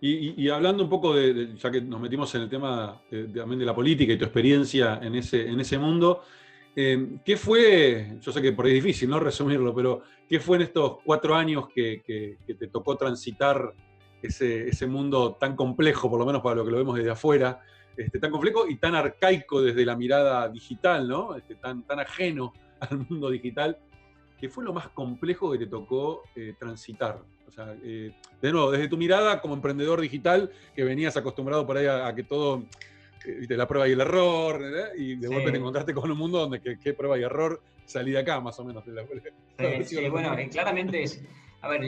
Y, 0.00 0.48
hablando 0.48 0.84
un 0.84 0.90
poco 0.90 1.14
de, 1.14 1.56
ya 1.56 1.70
que 1.70 1.80
nos 1.80 2.00
metimos 2.00 2.34
en 2.34 2.42
el 2.42 2.48
tema 2.48 3.00
también 3.10 3.58
de 3.58 3.64
la 3.64 3.74
política 3.74 4.12
y 4.12 4.18
tu 4.18 4.24
experiencia 4.24 5.00
en 5.02 5.14
ese, 5.14 5.48
en 5.48 5.60
ese 5.60 5.78
mundo, 5.78 6.22
eh, 6.74 7.18
¿qué 7.24 7.36
fue, 7.36 8.18
yo 8.20 8.30
sé 8.30 8.40
que 8.40 8.52
por 8.52 8.66
ahí 8.66 8.76
es 8.76 8.84
difícil 8.84 9.10
no 9.10 9.18
resumirlo, 9.20 9.74
pero 9.74 10.02
qué 10.28 10.38
fue 10.40 10.56
en 10.56 10.62
estos 10.62 10.98
cuatro 11.04 11.34
años 11.34 11.68
que, 11.74 12.02
te 12.46 12.68
tocó 12.68 12.96
transitar 12.96 13.72
ese, 14.22 14.68
ese, 14.68 14.86
mundo 14.86 15.36
tan 15.38 15.56
complejo, 15.56 16.10
por 16.10 16.18
lo 16.18 16.26
menos 16.26 16.42
para 16.42 16.56
lo 16.56 16.64
que 16.64 16.70
lo 16.70 16.78
vemos 16.78 16.96
desde 16.96 17.10
afuera, 17.10 17.60
este, 17.96 18.18
tan 18.18 18.30
complejo 18.30 18.68
y 18.68 18.76
tan 18.76 18.94
arcaico 18.94 19.60
desde 19.60 19.84
la 19.84 19.96
mirada 19.96 20.48
digital, 20.48 21.08
¿no? 21.08 21.36
Este, 21.36 21.56
tan, 21.56 21.82
tan 21.82 22.00
ajeno 22.00 22.52
al 22.80 23.06
mundo 23.08 23.30
digital? 23.30 23.78
¿Qué 24.40 24.48
fue 24.48 24.64
lo 24.64 24.72
más 24.72 24.88
complejo 24.88 25.50
que 25.50 25.58
te 25.58 25.66
tocó 25.66 26.22
eh, 26.36 26.54
transitar? 26.58 27.20
O 27.46 27.50
sea, 27.50 27.74
eh, 27.82 28.12
de 28.40 28.52
nuevo, 28.52 28.70
desde 28.70 28.88
tu 28.88 28.96
mirada 28.96 29.40
como 29.40 29.54
emprendedor 29.54 30.00
digital, 30.00 30.52
que 30.76 30.84
venías 30.84 31.16
acostumbrado 31.16 31.66
por 31.66 31.76
ahí 31.76 31.86
a, 31.86 32.14
que 32.14 32.22
todo, 32.22 32.62
eh, 33.26 33.46
la 33.48 33.66
prueba 33.66 33.88
y 33.88 33.92
el 33.92 34.00
error, 34.00 34.62
y 34.96 35.16
de 35.16 35.26
golpe 35.26 35.50
te 35.50 35.58
encontraste 35.58 35.92
con 35.92 36.08
un 36.08 36.18
mundo 36.18 36.38
donde 36.38 36.60
qué 36.60 36.92
prueba 36.94 37.18
y 37.18 37.22
error 37.22 37.60
salí 37.88 38.12
de 38.12 38.18
acá, 38.18 38.40
más 38.40 38.58
o 38.60 38.64
menos. 38.64 38.84
sí, 39.84 40.08
bueno, 40.08 40.36
claramente 40.50 41.02
es, 41.02 41.20
a 41.60 41.68
ver, 41.68 41.80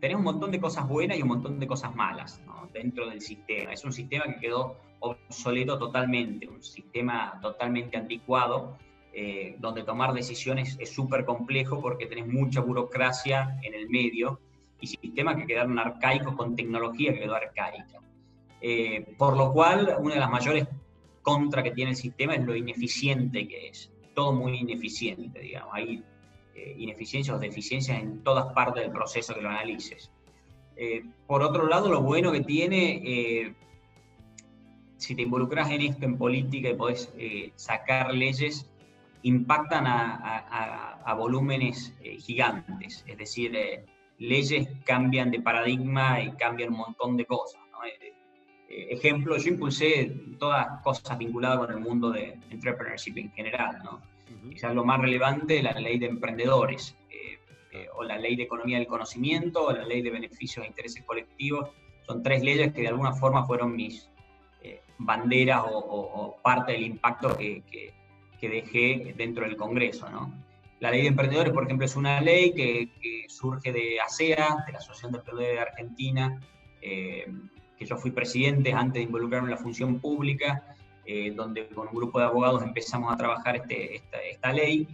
tenés 0.00 0.16
un 0.16 0.24
montón 0.24 0.50
de 0.50 0.60
cosas 0.60 0.86
buenas 0.88 1.18
y 1.18 1.22
un 1.22 1.28
montón 1.28 1.58
de 1.58 1.66
cosas 1.66 1.94
malas 1.94 2.42
dentro 2.72 3.08
del 3.08 3.20
sistema. 3.20 3.72
Es 3.72 3.84
un 3.84 3.92
sistema 3.92 4.24
que 4.24 4.40
quedó 4.40 4.76
obsoleto 5.00 5.78
totalmente, 5.78 6.48
un 6.48 6.62
sistema 6.62 7.38
totalmente 7.40 7.96
anticuado, 7.96 8.76
eh, 9.12 9.56
donde 9.58 9.82
tomar 9.82 10.12
decisiones 10.12 10.76
es 10.78 10.92
súper 10.92 11.24
complejo 11.24 11.80
porque 11.80 12.06
tenés 12.06 12.26
mucha 12.26 12.60
burocracia 12.60 13.58
en 13.62 13.74
el 13.74 13.88
medio 13.88 14.40
y 14.80 14.88
sistemas 14.88 15.36
que 15.36 15.46
quedaron 15.46 15.78
arcaicos 15.78 16.34
con 16.36 16.54
tecnología 16.54 17.14
que 17.14 17.20
quedó 17.20 17.34
arcaica. 17.34 18.00
Eh, 18.60 19.14
por 19.16 19.36
lo 19.36 19.52
cual, 19.52 19.96
una 20.00 20.14
de 20.14 20.20
las 20.20 20.30
mayores 20.30 20.66
contra 21.22 21.62
que 21.62 21.70
tiene 21.70 21.92
el 21.92 21.96
sistema 21.96 22.34
es 22.34 22.44
lo 22.44 22.54
ineficiente 22.54 23.48
que 23.48 23.68
es. 23.68 23.90
Todo 24.14 24.32
muy 24.32 24.58
ineficiente, 24.58 25.40
digamos. 25.40 25.74
Hay 25.74 26.02
eh, 26.56 26.74
ineficiencias 26.78 27.36
o 27.36 27.38
deficiencias 27.38 28.00
en 28.00 28.22
todas 28.22 28.52
partes 28.54 28.82
del 28.82 28.92
proceso 28.92 29.34
que 29.34 29.42
lo 29.42 29.50
analices. 29.50 30.10
Eh, 30.76 31.02
por 31.26 31.42
otro 31.42 31.66
lado, 31.66 31.90
lo 31.90 32.02
bueno 32.02 32.30
que 32.32 32.42
tiene, 32.42 33.02
eh, 33.04 33.54
si 34.98 35.14
te 35.14 35.22
involucras 35.22 35.70
en 35.70 35.80
esto, 35.80 36.04
en 36.04 36.18
política, 36.18 36.68
y 36.68 36.74
podés 36.74 37.12
eh, 37.16 37.52
sacar 37.56 38.14
leyes, 38.14 38.70
impactan 39.22 39.86
a, 39.86 41.14
volúmenes 41.16 41.94
gigantes. 42.00 43.04
Es 43.08 43.16
decir, 43.16 43.52
leyes 44.18 44.68
cambian 44.84 45.30
de 45.30 45.40
paradigma 45.40 46.20
y 46.20 46.30
cambian 46.32 46.70
un 46.70 46.78
montón 46.78 47.16
de 47.16 47.24
cosas. 47.24 47.60
ejemplo, 48.68 49.36
yo 49.38 49.48
impulsé 49.48 50.12
todas 50.38 50.82
cosas 50.82 51.16
vinculadas 51.16 51.58
con 51.58 51.70
el 51.70 51.80
mundo 51.80 52.10
de 52.10 52.38
entrepreneurship 52.50 53.16
en 53.16 53.32
general. 53.32 53.80
¿no? 53.82 54.00
Quizás 54.50 54.74
lo 54.74 54.84
más 54.84 55.00
relevante, 55.00 55.62
la 55.62 55.72
ley 55.72 55.98
de 55.98 56.06
emprendedores. 56.06 56.96
Eh, 57.76 57.88
o 57.94 58.04
la 58.04 58.16
ley 58.16 58.36
de 58.36 58.44
economía 58.44 58.78
del 58.78 58.86
conocimiento, 58.86 59.66
o 59.66 59.72
la 59.72 59.84
ley 59.84 60.00
de 60.00 60.10
beneficios 60.10 60.64
e 60.64 60.68
intereses 60.68 61.04
colectivos. 61.04 61.68
Son 62.06 62.22
tres 62.22 62.42
leyes 62.42 62.72
que 62.72 62.82
de 62.82 62.88
alguna 62.88 63.12
forma 63.12 63.44
fueron 63.44 63.76
mis 63.76 64.08
eh, 64.62 64.80
banderas 64.98 65.62
o, 65.66 66.36
parte 66.42 66.72
del 66.72 66.84
impacto 66.84 67.36
que, 67.36 67.62
que, 68.40 68.48
dejé 68.48 69.12
dentro 69.16 69.44
del 69.44 69.56
Congreso. 69.56 70.08
¿no? 70.08 70.32
La 70.78 70.90
ley 70.90 71.02
de 71.02 71.08
emprendedores, 71.08 71.52
por 71.52 71.64
ejemplo, 71.64 71.84
es 71.84 71.96
una 71.96 72.20
ley 72.20 72.52
que, 72.52 73.24
surge 73.28 73.72
de 73.72 74.00
ASEA, 74.00 74.64
de 74.66 74.72
la 74.72 74.78
Asociación 74.78 75.12
de 75.12 75.18
Emprendedores 75.18 75.56
de 75.56 75.60
Argentina, 75.60 76.40
eh, 76.80 77.26
que 77.76 77.84
yo 77.84 77.96
fui 77.96 78.12
presidente 78.12 78.72
antes 78.72 78.94
de 78.94 79.02
involucrarme 79.02 79.48
en 79.48 79.56
la 79.56 79.60
función 79.60 79.98
pública, 80.00 80.76
donde 81.34 81.68
con 81.68 81.86
un 81.86 81.94
grupo 81.94 82.18
de 82.18 82.24
abogados 82.24 82.62
empezamos 82.62 83.12
a 83.12 83.16
trabajar 83.16 83.56
este, 83.56 83.96
esta, 83.96 84.18
esta 84.18 84.52
ley 84.52 84.88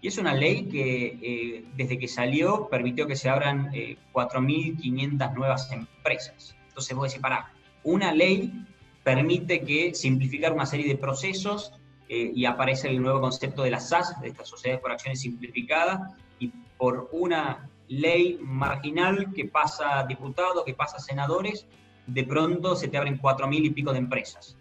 y 0.00 0.08
es 0.08 0.18
una 0.18 0.34
ley 0.34 0.64
que 0.68 1.18
eh, 1.20 1.64
desde 1.76 1.98
que 1.98 2.06
salió 2.06 2.68
permitió 2.68 3.06
que 3.06 3.16
se 3.16 3.28
abran 3.28 3.70
4.500 3.72 5.30
eh, 5.30 5.34
nuevas 5.34 5.72
empresas. 5.72 6.56
Entonces 6.68 6.96
vos 6.96 7.08
decís, 7.08 7.20
para, 7.20 7.52
una 7.82 8.12
ley 8.12 8.64
permite 9.02 9.62
que 9.62 9.94
simplificar 9.94 10.52
una 10.52 10.66
serie 10.66 10.86
de 10.86 10.96
procesos 10.96 11.72
eh, 12.08 12.30
y 12.34 12.44
aparece 12.44 12.88
el 12.88 13.02
nuevo 13.02 13.20
concepto 13.20 13.62
de 13.62 13.70
las 13.70 13.88
SAS, 13.88 14.20
de 14.20 14.28
estas 14.28 14.48
sociedades 14.48 14.80
por 14.80 14.92
acciones 14.92 15.20
simplificadas, 15.20 16.14
y 16.38 16.52
por 16.76 17.08
una 17.12 17.68
ley 17.88 18.38
marginal 18.40 19.32
que 19.34 19.46
pasa 19.46 19.98
a 19.98 20.06
diputados, 20.06 20.64
que 20.64 20.74
pasa 20.74 20.98
a 20.98 21.00
senadores, 21.00 21.66
de 22.06 22.24
pronto 22.24 22.76
se 22.76 22.88
te 22.88 22.96
abren 22.96 23.20
4.000 23.20 23.66
y 23.66 23.70
pico 23.70 23.92
de 23.92 23.98
empresas. 23.98 24.56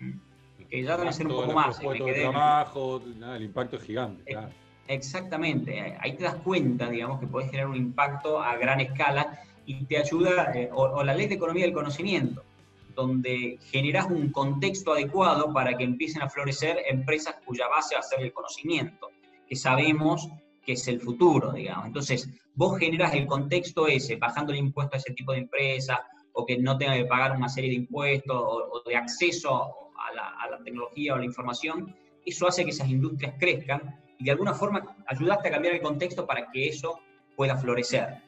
Que 0.69 0.84
ya 0.84 0.97
deben 0.97 1.13
ser 1.13 1.27
un 1.27 1.34
poco 1.34 1.53
más. 1.53 1.80
trabajo, 1.80 3.01
el 3.36 3.43
impacto 3.43 3.77
es 3.77 3.84
gigante. 3.84 4.23
Claro. 4.23 4.49
Exactamente, 4.88 5.97
ahí 5.99 6.15
te 6.15 6.23
das 6.23 6.36
cuenta, 6.36 6.89
digamos, 6.89 7.19
que 7.19 7.27
puedes 7.27 7.49
generar 7.49 7.69
un 7.69 7.75
impacto 7.75 8.41
a 8.41 8.56
gran 8.56 8.80
escala 8.80 9.41
y 9.65 9.84
te 9.84 9.97
ayuda, 9.97 10.53
eh, 10.56 10.69
o, 10.73 11.03
la 11.03 11.13
ley 11.13 11.27
de 11.27 11.36
economía 11.36 11.65
del 11.65 11.73
conocimiento, 11.73 12.43
donde 12.95 13.60
generas 13.69 14.06
un 14.10 14.32
contexto 14.32 14.93
adecuado 14.93 15.51
para 15.53 15.77
que 15.77 15.84
empiecen 15.84 16.21
a 16.21 16.30
florecer 16.30 16.77
empresas 16.89 17.36
cuya 17.45 17.67
base 17.67 17.95
va 17.95 17.99
a 17.99 18.03
ser 18.03 18.21
el 18.21 18.32
conocimiento, 18.32 19.10
que 19.47 19.58
sabemos 19.58 20.30
que 20.65 20.73
es 20.73 20.88
el 20.88 21.01
futuro, 21.01 21.51
digamos. 21.51 21.88
Entonces, 21.88 22.30
vos 22.56 22.80
generas 22.80 23.13
el 23.13 23.27
contexto 23.27 23.88
ese, 23.88 24.15
bajando 24.15 24.53
el 24.53 24.60
impuesto 24.60 24.95
a 24.95 24.99
ese 24.99 25.13
tipo 25.13 25.34
de 25.34 25.39
empresas, 25.39 25.99
o 26.32 26.45
que 26.45 26.58
no 26.58 26.77
tenga 26.77 26.93
que 26.93 27.06
pagar 27.06 27.36
una 27.36 27.49
serie 27.49 27.71
de 27.71 27.75
impuestos, 27.75 28.38
o, 28.38 28.82
de 28.86 28.95
acceso 28.95 29.75
la, 30.17 30.30
a 30.30 30.49
la 30.49 30.58
tecnología 30.63 31.13
o 31.13 31.17
la 31.17 31.25
información, 31.25 31.95
eso 32.25 32.47
hace 32.47 32.65
que 32.65 32.71
esas 32.71 32.89
industrias 32.89 33.36
crezcan 33.39 33.99
y 34.17 34.25
de 34.25 34.32
alguna 34.32 34.53
forma 34.53 34.95
ayudaste 35.08 35.47
a 35.47 35.51
cambiar 35.51 35.75
el 35.75 35.82
contexto 35.82 36.25
para 36.25 36.51
que 36.51 36.67
eso 36.67 36.99
pueda 37.36 37.56
florecer. 37.56 38.21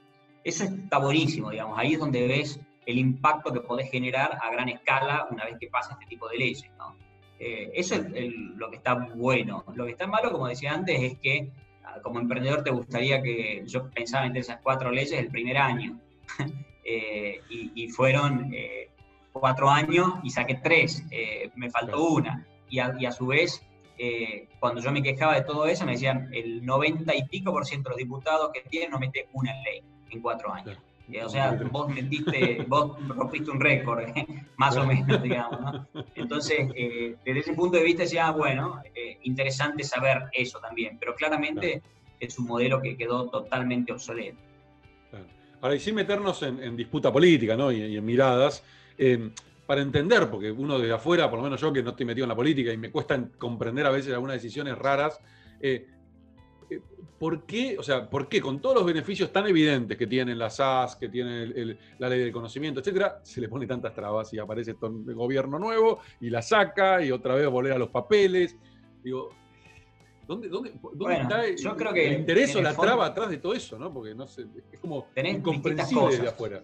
Eso 0.43 0.63
está 0.63 0.99
buenísimo, 0.99 1.49
digamos, 1.49 1.77
ahí 1.77 1.93
es 1.93 1.99
donde 1.99 2.27
ves 2.27 2.59
el 2.85 2.97
impacto 2.97 3.53
que 3.53 3.61
podés 3.61 3.91
generar 3.91 4.39
a 4.41 4.49
gran 4.51 4.69
escala 4.69 5.27
una 5.29 5.45
vez 5.45 5.57
que 5.59 5.67
pasa 5.67 5.93
este 5.93 6.05
tipo 6.05 6.27
de 6.29 6.37
leyes. 6.37 6.71
¿no? 6.77 6.95
Eh, 7.39 7.71
eso 7.73 7.95
es 7.95 8.33
lo 8.55 8.69
que 8.69 8.77
está 8.77 8.95
bueno. 9.15 9.63
Lo 9.75 9.85
que 9.85 9.91
está 9.91 10.07
malo, 10.07 10.31
como 10.31 10.47
decía 10.47 10.73
antes, 10.73 10.99
es 10.99 11.19
que 11.19 11.51
ah, 11.83 11.99
como 12.01 12.19
emprendedor 12.19 12.63
te 12.63 12.71
gustaría 12.71 13.21
que 13.21 13.63
yo 13.65 13.89
pensaba 13.91 14.25
entre 14.25 14.41
esas 14.41 14.59
cuatro 14.61 14.91
leyes 14.91 15.13
el 15.13 15.29
primer 15.29 15.57
año. 15.57 15.99
Eh, 16.91 17.41
y, 17.51 17.87
fueron 17.89 18.51
eh, 18.51 18.89
cuatro 19.31 19.69
años 19.69 20.13
y 20.23 20.29
saqué 20.29 20.55
tres, 20.55 21.03
me 21.55 21.69
faltó 21.69 22.03
una. 22.03 22.45
Y 22.69 22.79
y 22.99 23.05
a, 23.05 23.11
su 23.11 23.27
vez 23.27 23.63
eh, 24.01 24.47
cuando 24.61 24.79
yo 24.79 24.93
me 24.93 25.03
quejaba 25.03 25.35
de 25.35 25.41
todo 25.41 25.67
eso, 25.67 25.85
me 25.85 25.91
decían 25.91 26.29
el 26.31 26.65
90 26.65 27.13
y 27.15 27.23
pico 27.25 27.51
por 27.51 27.65
ciento 27.65 27.89
de 27.89 27.95
los 27.95 27.97
diputados 27.97 28.49
que 28.53 28.61
tienen 28.61 28.91
no 28.91 28.97
mete 28.97 29.27
una 29.33 29.51
ley 29.61 29.83
en 30.09 30.21
cuatro 30.21 30.53
años. 30.53 30.77
Eh, 31.11 31.21
o 31.21 31.27
sea, 31.27 31.51
vos 31.69 31.89
metiste, 31.89 32.63
vos 32.67 32.97
rompiste 33.09 33.51
un 33.51 33.59
récord, 33.59 33.99
eh, 33.99 34.25
más 34.55 34.77
o 34.77 34.85
menos, 34.85 35.21
digamos. 35.21 35.59
¿no? 35.59 35.87
Entonces, 36.15 36.69
desde 37.25 37.39
ese 37.39 37.53
punto 37.53 37.77
de 37.77 37.83
vista 37.83 38.03
decía, 38.03 38.27
ah, 38.27 38.31
bueno, 38.31 38.81
interesante 39.23 39.83
saber 39.83 40.29
eso 40.31 40.59
también, 40.59 40.97
pero 40.97 41.13
claramente 41.15 41.81
es 42.21 42.39
un 42.39 42.45
modelo 42.45 42.81
que 42.81 42.95
quedó 42.95 43.29
totalmente 43.29 43.91
obsoleto. 43.91 44.37
Ahora, 45.61 45.75
y 45.75 45.79
sin 45.81 45.95
meternos 45.95 46.41
en, 46.41 46.77
disputa 46.77 47.11
política 47.11 47.57
¿no? 47.57 47.69
y, 47.69 47.97
en 47.97 48.05
miradas, 48.05 48.63
para 49.69 49.81
entender, 49.81 50.31
porque 50.31 50.51
uno 50.51 50.79
desde 50.79 50.93
afuera, 50.93 51.29
por 51.29 51.37
lo 51.37 51.43
menos 51.43 51.61
yo 51.61 51.71
que 51.71 51.83
no 51.83 51.91
estoy 51.91 52.03
metido 52.03 52.25
en 52.25 52.29
la 52.29 52.35
política 52.35 52.73
y 52.73 52.77
me 52.77 52.89
cuesta 52.89 53.29
comprender 53.37 53.85
a 53.85 53.91
veces 53.91 54.11
algunas 54.11 54.37
decisiones 54.37 54.75
raras, 54.75 55.19
eh, 55.61 55.85
eh, 56.71 56.81
¿por 57.19 57.45
qué, 57.45 57.77
o 57.77 57.83
sea, 57.83 58.09
por 58.09 58.27
qué 58.27 58.41
con 58.41 58.59
todos 58.59 58.77
los 58.77 58.85
beneficios 58.85 59.31
tan 59.31 59.45
evidentes 59.45 59.95
que 59.95 60.07
tienen 60.07 60.39
la 60.39 60.49
SAS, 60.49 60.95
que 60.95 61.07
tiene 61.07 61.77
la 61.99 62.09
ley 62.09 62.19
del 62.19 62.31
conocimiento, 62.31 62.79
etcétera, 62.79 63.19
se 63.23 63.41
le 63.41 63.47
pone 63.47 63.67
tantas 63.67 63.93
trabas 63.93 64.33
y 64.33 64.39
aparece 64.39 64.71
el 64.71 65.13
gobierno 65.13 65.59
nuevo 65.59 65.99
y 66.19 66.31
la 66.31 66.41
saca 66.41 67.03
y 67.03 67.11
otra 67.11 67.35
vez 67.35 67.47
volver 67.47 67.73
a 67.73 67.77
los 67.77 67.89
papeles? 67.89 68.55
Digo, 69.03 69.29
¿Dónde, 70.27 70.47
dónde, 70.47 70.73
está 71.21 71.45
el, 71.45 71.57
yo 71.57 71.75
creo 71.75 71.93
que 71.93 72.07
el 72.07 72.19
interés 72.19 72.55
o 72.55 72.61
la 72.61 72.75
traba 72.75 73.05
atrás 73.05 73.29
de 73.29 73.37
todo 73.37 73.53
eso? 73.53 73.77
¿no? 73.77 73.93
Porque 73.93 74.15
no 74.15 74.27
sé, 74.27 74.45
es 74.71 74.79
como 74.79 75.07
incomprensible 75.15 76.07
desde 76.09 76.27
afuera. 76.27 76.63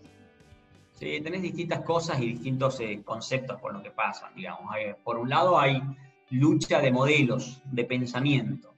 Sí, 0.95 1.19
tenés 1.21 1.41
distintas 1.41 1.81
cosas 1.81 2.19
y 2.19 2.27
distintos 2.33 2.79
eh, 2.79 3.01
conceptos 3.03 3.59
por 3.59 3.73
lo 3.73 3.83
que 3.83 3.91
pasan, 3.91 4.33
digamos. 4.33 4.73
por 5.03 5.17
un 5.17 5.29
lado 5.29 5.59
hay 5.59 5.81
lucha 6.29 6.79
de 6.79 6.91
modelos, 6.91 7.61
de 7.65 7.83
pensamiento. 7.83 8.73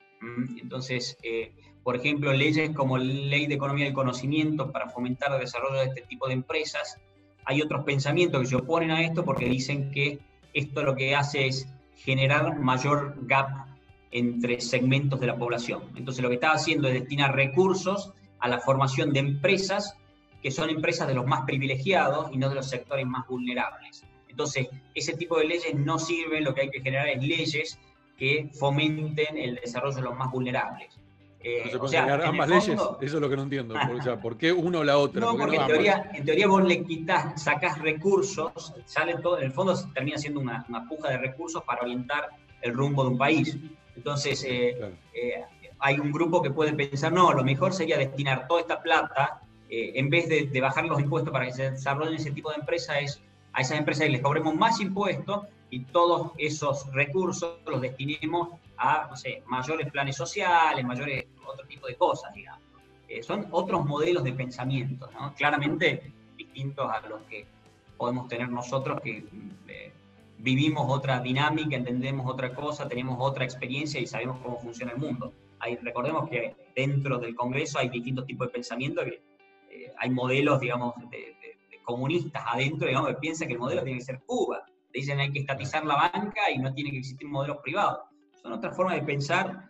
Entonces, 0.59 1.17
eh, 1.23 1.53
por 1.83 1.95
ejemplo, 1.95 2.33
leyes 2.33 2.71
como 2.71 2.97
Ley 2.97 3.47
de 3.47 3.55
Economía 3.55 3.85
del 3.85 3.93
Conocimiento 3.93 4.71
para 4.71 4.89
fomentar 4.89 5.31
el 5.31 5.39
desarrollo 5.39 5.79
de 5.79 5.85
este 5.85 6.01
tipo 6.01 6.27
de 6.27 6.33
empresas, 6.33 6.99
hay 7.45 7.61
otros 7.61 7.85
pensamientos 7.85 8.41
que 8.41 8.47
se 8.47 8.55
oponen 8.55 8.91
a 8.91 9.01
esto 9.01 9.23
porque 9.23 9.45
dicen 9.45 9.91
que 9.91 10.19
esto 10.53 10.83
lo 10.83 10.95
que 10.95 11.15
hace 11.15 11.47
es 11.47 11.67
generar 11.95 12.59
mayor 12.59 13.15
gap 13.21 13.67
entre 14.11 14.59
segmentos 14.59 15.19
de 15.19 15.27
la 15.27 15.37
población. 15.37 15.83
Entonces, 15.95 16.21
lo 16.21 16.29
que 16.29 16.35
está 16.35 16.51
haciendo 16.51 16.87
es 16.87 16.95
destinar 16.95 17.35
recursos 17.35 18.13
a 18.39 18.47
la 18.47 18.59
formación 18.59 19.13
de 19.13 19.19
empresas 19.19 19.97
que 20.41 20.51
son 20.51 20.69
empresas 20.69 21.07
de 21.07 21.13
los 21.13 21.25
más 21.25 21.41
privilegiados 21.45 22.29
y 22.31 22.37
no 22.37 22.49
de 22.49 22.55
los 22.55 22.69
sectores 22.69 23.05
más 23.05 23.27
vulnerables. 23.27 24.03
Entonces, 24.27 24.67
ese 24.93 25.17
tipo 25.17 25.39
de 25.39 25.45
leyes 25.45 25.73
no 25.73 25.97
sirven, 25.97 26.43
lo 26.43 26.53
que 26.53 26.61
hay 26.61 26.69
que 26.69 26.81
generar 26.81 27.07
es 27.09 27.21
leyes 27.21 27.79
que 28.17 28.49
fomenten 28.53 29.37
el 29.37 29.55
desarrollo 29.55 29.95
de 29.95 30.01
los 30.03 30.15
más 30.15 30.31
vulnerables. 30.31 30.99
Eh, 31.39 31.71
o 31.79 31.87
sea, 31.87 32.15
ambas 32.25 32.49
leyes, 32.49 32.67
eso 32.67 32.99
es 33.01 33.13
lo 33.13 33.29
que 33.29 33.35
no 33.35 33.43
entiendo. 33.43 33.73
O 33.97 34.01
sea, 34.01 34.19
¿por 34.19 34.37
qué 34.37 34.51
uno 34.51 34.79
o 34.79 34.83
la 34.83 34.97
otra? 34.97 35.21
No, 35.21 35.37
porque 35.37 35.55
en, 35.55 35.67
teoría, 35.67 36.11
en 36.13 36.25
teoría 36.25 36.47
vos 36.47 36.63
le 36.63 36.83
quitas, 36.83 37.41
sacás 37.41 37.79
recursos, 37.79 38.73
sale 38.85 39.15
todo, 39.15 39.37
en 39.37 39.45
el 39.45 39.51
fondo 39.51 39.73
termina 39.93 40.17
siendo 40.17 40.39
una, 40.39 40.65
una, 40.67 40.87
puja 40.87 41.09
de 41.09 41.17
recursos 41.17 41.63
para 41.63 41.81
orientar 41.81 42.29
el 42.61 42.73
rumbo 42.73 43.03
de 43.03 43.09
un 43.09 43.17
país. 43.17 43.57
Entonces, 43.95 44.43
eh, 44.43 44.77
eh, 45.13 45.43
hay 45.79 45.99
un 45.99 46.11
grupo 46.11 46.41
que 46.41 46.51
puede 46.51 46.73
pensar, 46.73 47.11
no, 47.11 47.31
lo 47.33 47.43
mejor 47.43 47.73
sería 47.73 47.97
destinar 47.97 48.47
toda 48.47 48.61
esta 48.61 48.81
plata 48.81 49.41
eh, 49.69 49.91
en 49.95 50.09
vez 50.09 50.29
de, 50.29 50.61
bajar 50.61 50.85
los 50.85 50.99
impuestos 50.99 51.31
para 51.31 51.45
que 51.45 51.53
se 51.53 51.71
desarrollen 51.71 52.15
ese 52.15 52.31
tipo 52.31 52.49
de 52.49 52.57
empresas, 52.57 52.97
es 53.01 53.21
a 53.53 53.61
esas 53.61 53.79
empresas 53.79 54.09
les 54.09 54.21
cobremos 54.21 54.55
más 54.55 54.79
impuestos 54.79 55.47
y 55.69 55.79
todos 55.85 56.31
esos 56.37 56.91
recursos 56.93 57.57
los 57.65 57.81
destinemos 57.81 58.49
a, 58.77 59.07
no 59.09 59.15
sé, 59.17 59.41
mayores 59.47 59.91
planes 59.91 60.15
sociales, 60.15 60.85
mayores 60.85 61.25
otro 61.45 61.65
tipo 61.65 61.87
de 61.87 61.95
cosas, 61.95 62.33
digamos. 62.33 62.61
Eh, 63.09 63.23
son 63.23 63.47
otros 63.51 63.85
modelos 63.85 64.23
de 64.23 64.33
pensamiento, 64.33 65.09
¿no? 65.11 65.33
claramente 65.33 66.11
distintos 66.37 66.89
a 66.89 66.99
los 67.07 67.21
que 67.23 67.47
podemos 67.97 68.27
tener 68.27 68.49
nosotros 68.49 69.01
que 69.01 69.25
eh, 69.67 69.91
vivimos 70.37 70.85
otra 70.89 71.19
dinámica, 71.19 71.75
entendemos 71.75 72.29
otra 72.31 72.53
cosa, 72.53 72.87
tenemos 72.87 73.17
otra 73.19 73.43
experiencia 73.43 73.99
y 73.99 74.07
sabemos 74.07 74.37
cómo 74.43 74.59
funciona 74.59 74.91
el 74.91 74.99
mundo. 74.99 75.33
Hay, 75.59 75.77
recordemos 75.77 76.29
que 76.29 76.55
dentro 76.75 77.17
del 77.17 77.33
Congreso 77.33 77.79
hay 77.79 77.89
distintos 77.89 78.25
tipos 78.25 78.47
de 78.47 78.53
pensamiento 78.53 79.03
que 79.03 79.21
hay 79.99 80.09
modelos, 80.09 80.59
digamos, 80.59 80.93
de, 81.09 81.35
comunistas 81.83 82.43
adentro, 82.45 82.85
digamos, 82.87 83.09
que 83.11 83.15
piensan 83.15 83.47
que 83.47 83.53
el 83.53 83.59
modelo 83.59 83.81
tiene 83.81 83.99
que 83.99 84.05
ser 84.05 84.19
Cuba. 84.25 84.65
Dicen 84.93 85.19
hay 85.21 85.31
que 85.31 85.39
estatizar 85.39 85.85
la 85.85 85.95
banca 85.95 86.51
y 86.53 86.57
no 86.57 86.73
tiene 86.73 86.91
que 86.91 86.97
existir 86.97 87.27
modelos 87.29 87.57
privados. 87.63 87.99
Son 88.41 88.51
otras 88.51 88.75
formas 88.75 88.95
de 88.95 89.03
pensar, 89.03 89.69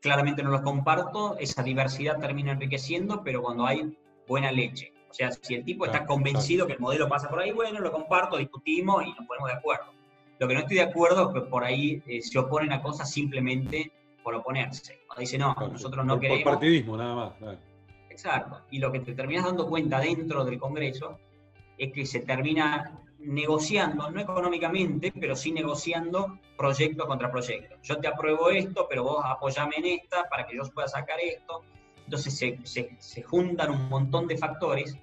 claramente 0.00 0.42
no 0.42 0.50
los 0.50 0.60
comparto, 0.60 1.36
esa 1.38 1.62
diversidad 1.64 2.18
termina 2.18 2.52
enriqueciendo, 2.52 3.22
pero 3.24 3.42
cuando 3.42 3.66
hay 3.66 3.96
buena 4.28 4.52
leche, 4.52 4.92
O 5.10 5.14
sea, 5.14 5.32
si 5.32 5.54
el 5.54 5.64
tipo 5.64 5.86
está 5.86 6.06
convencido 6.06 6.66
que 6.66 6.74
el 6.74 6.80
modelo 6.80 7.08
pasa 7.08 7.28
por 7.28 7.40
ahí, 7.40 7.50
bueno, 7.50 7.80
lo 7.80 7.90
comparto, 7.90 8.36
discutimos 8.36 9.04
y 9.04 9.12
nos 9.14 9.26
ponemos 9.26 9.48
de 9.48 9.56
acuerdo. 9.56 9.92
Lo 10.38 10.46
que 10.46 10.54
no 10.54 10.60
estoy 10.60 10.76
de 10.76 10.82
acuerdo 10.82 11.28
es 11.28 11.34
que 11.34 11.48
por 11.48 11.64
ahí 11.64 12.02
eh, 12.06 12.22
se 12.22 12.38
oponen 12.38 12.72
a 12.72 12.80
cosas 12.80 13.10
simplemente 13.10 13.90
por 14.22 14.34
oponerse. 14.34 15.00
Cuando 15.06 15.20
dice, 15.20 15.38
no, 15.38 15.56
nosotros 15.72 16.06
no 16.06 16.20
queremos... 16.20 16.44
Por 16.44 16.52
partidismo, 16.52 16.96
nada 16.96 17.14
más. 17.14 17.58
Exacto. 18.18 18.62
Y 18.72 18.80
lo 18.80 18.90
que 18.90 18.98
te 18.98 19.14
terminas 19.14 19.44
dando 19.44 19.68
cuenta 19.68 20.00
dentro 20.00 20.44
del 20.44 20.58
Congreso 20.58 21.20
es 21.78 21.92
que 21.92 22.04
se 22.04 22.20
termina 22.20 23.00
negociando, 23.20 24.10
no 24.10 24.20
económicamente, 24.20 25.12
pero 25.12 25.36
sí 25.36 25.52
negociando 25.52 26.40
proyecto 26.56 27.06
contra 27.06 27.30
proyecto. 27.30 27.76
Yo 27.80 27.98
te 27.98 28.08
apruebo 28.08 28.50
esto, 28.50 28.86
pero 28.88 29.04
vos 29.04 29.24
apoyame 29.24 29.76
en 29.76 30.00
esta 30.00 30.28
para 30.28 30.48
que 30.48 30.56
yo 30.56 30.64
pueda 30.74 30.88
sacar 30.88 31.20
esto. 31.20 31.62
Entonces 32.04 32.36
se, 32.36 32.58
se, 32.98 33.22
juntan 33.22 33.70
un 33.70 33.88
montón 33.88 34.26
de 34.26 34.36
factores 34.36 34.98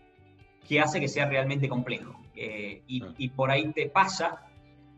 que 0.67 0.81
hace 0.81 0.99
que 0.99 1.07
sea 1.07 1.29
realmente 1.29 1.69
complejo. 1.69 2.19
Eh, 2.35 2.83
y, 2.85 3.01
y, 3.17 3.29
por 3.29 3.49
ahí 3.49 3.71
te 3.71 3.87
pasa 3.87 4.45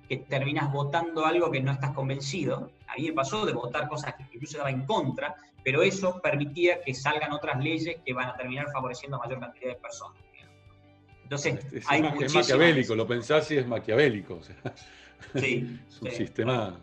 que 0.10 0.18
terminas 0.18 0.72
votando 0.72 1.24
algo 1.24 1.52
que 1.52 1.62
no 1.62 1.72
estás 1.72 1.92
convencido. 1.92 2.72
A 2.88 2.96
mí 2.96 3.10
me 3.10 3.14
pasó 3.14 3.46
de 3.46 3.54
votar 3.54 3.88
cosas 3.88 4.16
que 4.16 4.24
incluso 4.24 4.54
estaba 4.54 4.72
en 4.72 4.88
contra, 4.88 5.36
pero 5.68 5.84
eso 5.84 6.22
permitía 6.22 6.82
que 6.82 6.94
salgan 6.94 7.34
otras 7.34 7.62
leyes 7.62 7.98
que 8.06 8.14
van 8.14 8.30
a 8.30 8.38
terminar 8.38 8.72
favoreciendo 8.72 9.18
a 9.18 9.26
mayor 9.28 9.42
cantidad 9.42 9.72
de 9.72 9.76
personas. 9.76 10.18
Entonces, 11.24 11.60
es, 11.74 11.86
hay 11.90 12.10
es 12.22 12.34
maquiavélico, 12.34 12.96
lo 12.96 13.06
pensás 13.06 13.52
y 13.52 13.58
es 13.58 13.68
maquiavélico. 13.68 14.40
sí, 15.36 15.78
es 15.90 16.02
un 16.02 16.12
sistema. 16.12 16.80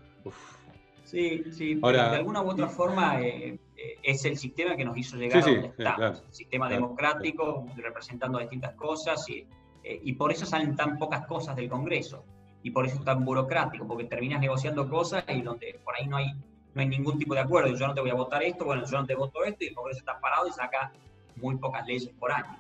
Sí, 1.03 1.45
sí, 1.51 1.77
de 1.77 1.99
alguna 1.99 2.43
u 2.43 2.51
otra 2.51 2.69
forma 2.69 3.23
eh, 3.23 3.59
eh, 3.75 3.99
es 4.03 4.23
el 4.27 4.37
sistema 4.37 4.77
que 4.77 4.85
nos 4.85 4.99
hizo 4.99 5.17
llegar 5.17 5.39
a 5.39 5.47
donde 5.47 5.69
estamos. 5.69 6.23
sistema 6.29 6.69
democrático, 6.69 7.67
representando 7.77 8.39
distintas 8.39 8.75
cosas, 8.75 9.27
y, 9.31 9.47
eh, 9.83 9.99
y 10.03 10.13
por 10.13 10.31
eso 10.31 10.45
salen 10.45 10.77
tan 10.77 10.99
pocas 10.99 11.27
cosas 11.27 11.57
del 11.57 11.71
Congreso, 11.71 12.27
y 12.63 12.71
por 12.71 12.85
eso 12.85 12.97
es 12.97 13.05
tan 13.05 13.25
burocrático, 13.25 13.89
porque 13.89 14.05
terminas 14.05 14.43
negociando 14.43 14.87
cosas 14.91 15.25
y 15.27 15.41
donde 15.41 15.81
por 15.83 15.95
ahí 15.97 16.07
no 16.07 16.19
hay, 16.19 16.35
no 16.75 16.83
hay 16.83 16.89
ningún 16.89 17.19
tipo 17.19 17.35
de 17.35 17.41
acuerdo. 17.41 17.75
Yo 17.77 17.87
no 17.87 17.95
te 17.95 18.01
voy 18.01 18.11
a 18.11 18.15
votar 18.15 18.43
esto, 18.43 18.65
bueno, 18.65 18.85
yo 18.85 19.01
no 19.01 19.07
te 19.07 19.15
voto 19.15 19.45
esto, 19.45 19.65
y 19.65 19.69
el 19.69 19.75
Congreso 19.75 20.01
está 20.01 20.21
parado 20.21 20.49
y 20.49 20.53
saca 20.53 20.93
muy 21.37 21.57
pocas 21.57 21.87
leyes 21.87 22.11
por 22.19 22.33
año. 22.33 22.59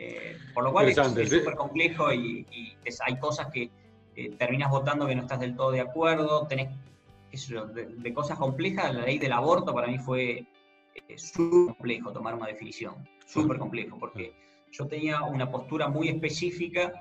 Eh, 0.00 0.38
por 0.54 0.62
lo 0.62 0.70
cual 0.70 0.88
es 0.88 0.96
súper 1.28 1.56
complejo 1.56 2.12
y, 2.12 2.46
hay 3.04 3.18
cosas 3.18 3.48
que 3.52 3.68
eh, 4.14 4.30
terminas 4.38 4.70
votando 4.70 5.08
que 5.08 5.14
no 5.16 5.22
estás 5.22 5.40
del 5.40 5.56
todo 5.56 5.72
de 5.72 5.80
acuerdo, 5.80 6.46
tenés 6.46 6.68
de, 7.32 8.14
cosas 8.14 8.38
complejas, 8.38 8.94
la 8.94 9.02
ley 9.02 9.18
del 9.18 9.32
aborto 9.32 9.74
para 9.74 9.88
mí 9.88 9.98
fue 9.98 10.46
eh, 10.94 11.18
súper 11.18 11.74
complejo 11.74 12.12
tomar 12.12 12.34
una 12.34 12.46
definición, 12.46 12.94
súper 13.26 13.58
complejo, 13.58 13.98
porque 13.98 14.34
yo 14.70 14.86
tenía 14.86 15.22
una 15.22 15.50
postura 15.50 15.88
muy 15.88 16.08
específica, 16.08 16.92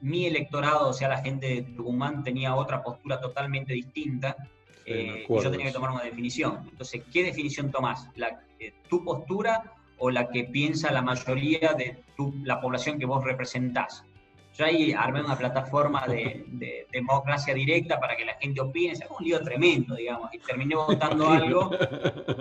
mi 0.00 0.26
electorado, 0.26 0.90
o 0.90 0.92
sea, 0.92 1.08
la 1.08 1.18
gente 1.18 1.48
de 1.48 1.62
Tucumán 1.62 2.22
tenía 2.22 2.54
otra 2.54 2.80
postura 2.84 3.20
totalmente 3.20 3.72
distinta, 3.72 4.36
y 4.86 5.26
yo 5.28 5.50
tenía 5.50 5.66
que 5.66 5.72
tomar 5.72 5.90
una 5.90 6.04
definición. 6.04 6.68
Entonces, 6.70 7.02
¿qué 7.12 7.24
definición 7.24 7.70
tomás? 7.70 8.08
La, 8.14 8.40
¿Tu 8.88 9.04
postura 9.04 9.76
o 9.98 10.10
la 10.10 10.28
que 10.28 10.44
piensa 10.44 10.92
la 10.92 11.02
mayoría 11.02 11.72
de 11.74 12.02
la 12.44 12.60
población 12.60 12.98
que 12.98 13.06
vos 13.06 13.24
representás. 13.24 14.04
Yo 14.54 14.64
ahí 14.64 14.92
armé 14.92 15.20
una 15.20 15.36
plataforma 15.36 16.06
de, 16.06 16.86
democracia 16.90 17.52
directa 17.52 18.00
para 18.00 18.16
que 18.16 18.24
la 18.24 18.34
gente 18.34 18.60
opine, 18.60 18.92
es 18.92 19.00
un 19.18 19.24
lío 19.24 19.42
tremendo, 19.42 19.94
digamos, 19.94 20.32
y 20.32 20.38
terminé 20.38 20.74
votando 20.74 21.28
algo, 21.30 21.70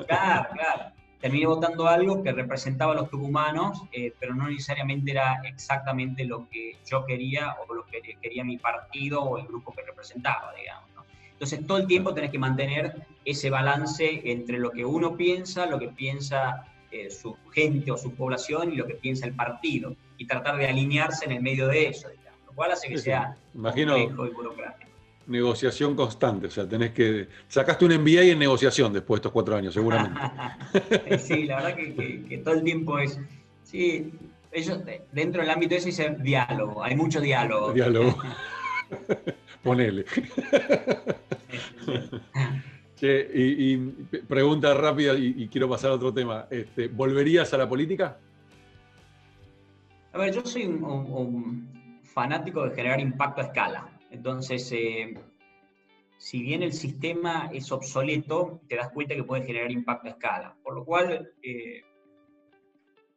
claro, 0.07 0.49
claro, 0.53 0.91
terminé 1.19 1.45
votando 1.45 1.87
algo 1.87 2.23
que 2.23 2.31
representaba 2.31 2.93
a 2.93 2.95
los 2.95 3.09
tucumanos, 3.09 3.83
eh, 3.91 4.13
pero 4.17 4.33
no 4.33 4.47
necesariamente 4.47 5.11
era 5.11 5.41
exactamente 5.43 6.23
lo 6.23 6.47
que 6.49 6.77
yo 6.85 7.05
quería 7.05 7.55
o 7.67 7.73
lo 7.73 7.85
que 7.85 8.01
quería 8.21 8.45
mi 8.45 8.57
partido 8.57 9.21
o 9.21 9.37
el 9.37 9.45
grupo 9.45 9.73
que 9.73 9.81
representaba, 9.81 10.53
digamos. 10.53 10.94
Entonces 11.35 11.67
todo 11.67 11.79
el 11.79 11.87
tiempo 11.87 12.13
tenés 12.13 12.31
que 12.31 12.39
mantener 12.39 12.95
ese 13.25 13.49
balance 13.49 14.21
entre 14.23 14.57
lo 14.57 14.71
que 14.71 14.85
uno 14.85 15.17
piensa, 15.17 15.65
lo 15.65 15.77
que 15.77 15.89
piensa 15.89 16.65
eh, 16.91 17.09
su 17.09 17.35
gente 17.51 17.91
o 17.91 17.97
su 17.97 18.13
población 18.13 18.71
y 18.71 18.77
lo 18.77 18.87
que 18.87 18.93
piensa 18.93 19.25
el 19.25 19.33
partido, 19.33 19.95
y 20.17 20.25
tratar 20.27 20.57
de 20.57 20.67
alinearse 20.67 21.25
en 21.25 21.33
el 21.33 21.41
medio 21.41 21.67
de 21.67 21.89
eso, 21.89 22.07
lo 22.45 22.53
cual 22.53 22.71
hace 22.71 22.87
que 22.87 22.97
sea 22.97 23.35
Imagino, 23.53 23.97
complejo 23.97 24.27
y 24.27 24.29
burocrático. 24.29 24.91
Negociación 25.27 25.95
constante, 25.95 26.47
o 26.47 26.51
sea, 26.51 26.69
tenés 26.69 26.91
que. 26.91 27.27
Sacaste 27.49 27.83
un 27.83 27.95
MBA 27.95 28.21
en 28.21 28.39
negociación 28.39 28.93
después 28.93 29.17
de 29.17 29.21
estos 29.21 29.31
cuatro 29.33 29.57
años, 29.57 29.73
seguramente. 29.73 30.19
sí, 31.19 31.43
la 31.43 31.57
verdad 31.57 31.75
que, 31.75 32.41
todo 32.45 32.53
el 32.53 32.63
tiempo 32.63 32.97
es. 32.99 33.19
Sí, 33.63 34.13
ellos 34.51 34.79
dentro 35.11 35.41
del 35.41 35.49
ámbito 35.49 35.71
de 35.71 35.77
eso 35.77 35.87
dicen 35.87 36.23
diálogo, 36.23 36.81
hay 36.81 36.95
mucho 36.95 37.19
diálogo. 37.19 37.73
Diálogo. 37.73 38.15
Ponele. 39.65 40.05
y, 43.01 43.77
pregunta 44.27 44.75
rápida 44.75 45.15
y, 45.15 45.47
quiero 45.47 45.67
pasar 45.67 45.89
a 45.89 45.95
otro 45.95 46.13
tema. 46.13 46.45
Este, 46.51 46.87
¿Volverías 46.87 47.51
a 47.51 47.57
la 47.57 47.67
política? 47.67 48.19
A 50.13 50.19
ver, 50.19 50.35
yo 50.35 50.45
soy 50.45 50.67
un, 50.67 51.67
fanático 52.03 52.63
de 52.63 52.75
generar 52.75 52.99
impacto 52.99 53.41
a 53.41 53.45
escala. 53.45 53.89
Entonces, 54.11 54.71
eh, 54.71 55.15
si 56.17 56.43
bien 56.43 56.61
el 56.61 56.73
sistema 56.73 57.49
es 57.51 57.71
obsoleto, 57.71 58.61
te 58.69 58.75
das 58.75 58.91
cuenta 58.91 59.15
que 59.15 59.23
puede 59.23 59.47
generar 59.47 59.71
impacto 59.71 60.09
a 60.09 60.11
escala. 60.11 60.55
Por 60.61 60.75
lo 60.75 60.85
cual, 60.85 61.31
eh, 61.41 61.81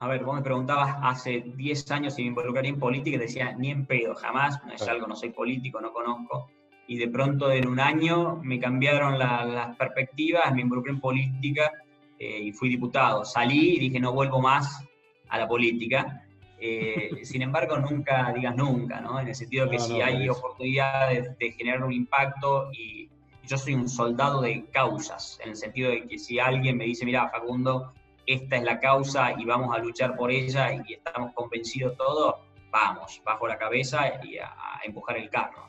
a 0.01 0.09
ver, 0.09 0.25
vos 0.25 0.37
me 0.37 0.43
preguntabas 0.43 0.97
hace 1.03 1.45
10 1.57 1.91
años 1.91 2.15
si 2.15 2.23
me 2.23 2.29
involucraría 2.29 2.71
en 2.71 2.79
política 2.79 3.17
y 3.17 3.21
decía, 3.21 3.53
ni 3.57 3.71
en 3.71 3.87
pedo, 3.87 4.15
jamás, 4.15 4.65
no 4.65 4.73
es 4.73 4.83
algo, 4.89 5.07
no 5.07 5.17
soy 5.17 5.31
político, 5.31 5.81
no 5.81 5.93
conozco 5.93 6.49
y 6.89 6.97
de 6.97 7.09
pronto 7.09 7.53
en 7.53 7.69
un 7.69 7.79
año 7.79 8.41
me 8.43 8.59
cambiaron 8.59 9.19
las 9.19 9.77
perspectivas, 9.77 10.53
me 10.55 10.63
involucré 10.63 10.93
en 10.93 11.01
política 11.01 11.71
eh, 12.19 12.41
y 12.41 12.53
fui 12.53 12.71
diputado. 12.71 13.25
Salí 13.27 13.77
y 13.77 13.79
dije 13.79 14.01
no 14.01 14.13
vuelvo 14.13 14.41
más 14.41 14.85
a 15.29 15.39
la 15.39 15.47
política. 15.47 16.25
Eh, 16.59 17.11
sin 17.23 17.43
embargo, 17.43 17.79
nunca 17.79 18.33
digas 18.35 18.57
nunca, 18.57 19.03
¿no? 19.03 19.21
En 19.21 19.29
el 19.29 19.35
sentido 19.35 19.67
de 19.67 19.73
que 19.73 19.79
si 19.79 20.01
hay 20.01 20.29
oportunidades 20.31 21.39
de, 21.39 21.53
generar 21.53 21.85
un 21.85 21.93
impacto 21.93 22.73
y 22.73 23.11
yo 23.47 23.59
soy 23.59 23.75
un 23.75 23.89
soldado 23.89 24.41
de 24.41 24.65
causas, 24.73 25.39
en 25.45 25.51
el 25.51 25.57
sentido 25.57 25.91
de 25.91 26.09
que 26.09 26.19
si 26.19 26.39
alguien 26.39 26.79
me 26.79 26.85
dice, 26.85 27.05
mira, 27.05 27.29
Facundo, 27.29 27.93
esta 28.29 28.57
es 28.57 28.63
la 28.63 28.79
causa 28.79 29.35
y 29.39 29.45
vamos 29.45 29.75
a 29.75 29.79
luchar 29.79 30.17
por 30.17 30.31
ella 30.31 30.73
y 30.75 30.95
estamos 30.95 31.33
convencidos 31.35 31.97
todos, 31.97 32.37
vamos, 32.71 33.21
bajo 33.25 33.49
la 33.49 33.59
cabeza 33.59 34.23
y 34.23 34.39
a 34.39 34.53
empujar 34.85 35.17
el 35.17 35.31
carro. 35.31 35.69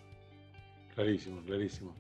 Clarísimo, 0.93 1.41
clarísimo. 1.41 1.95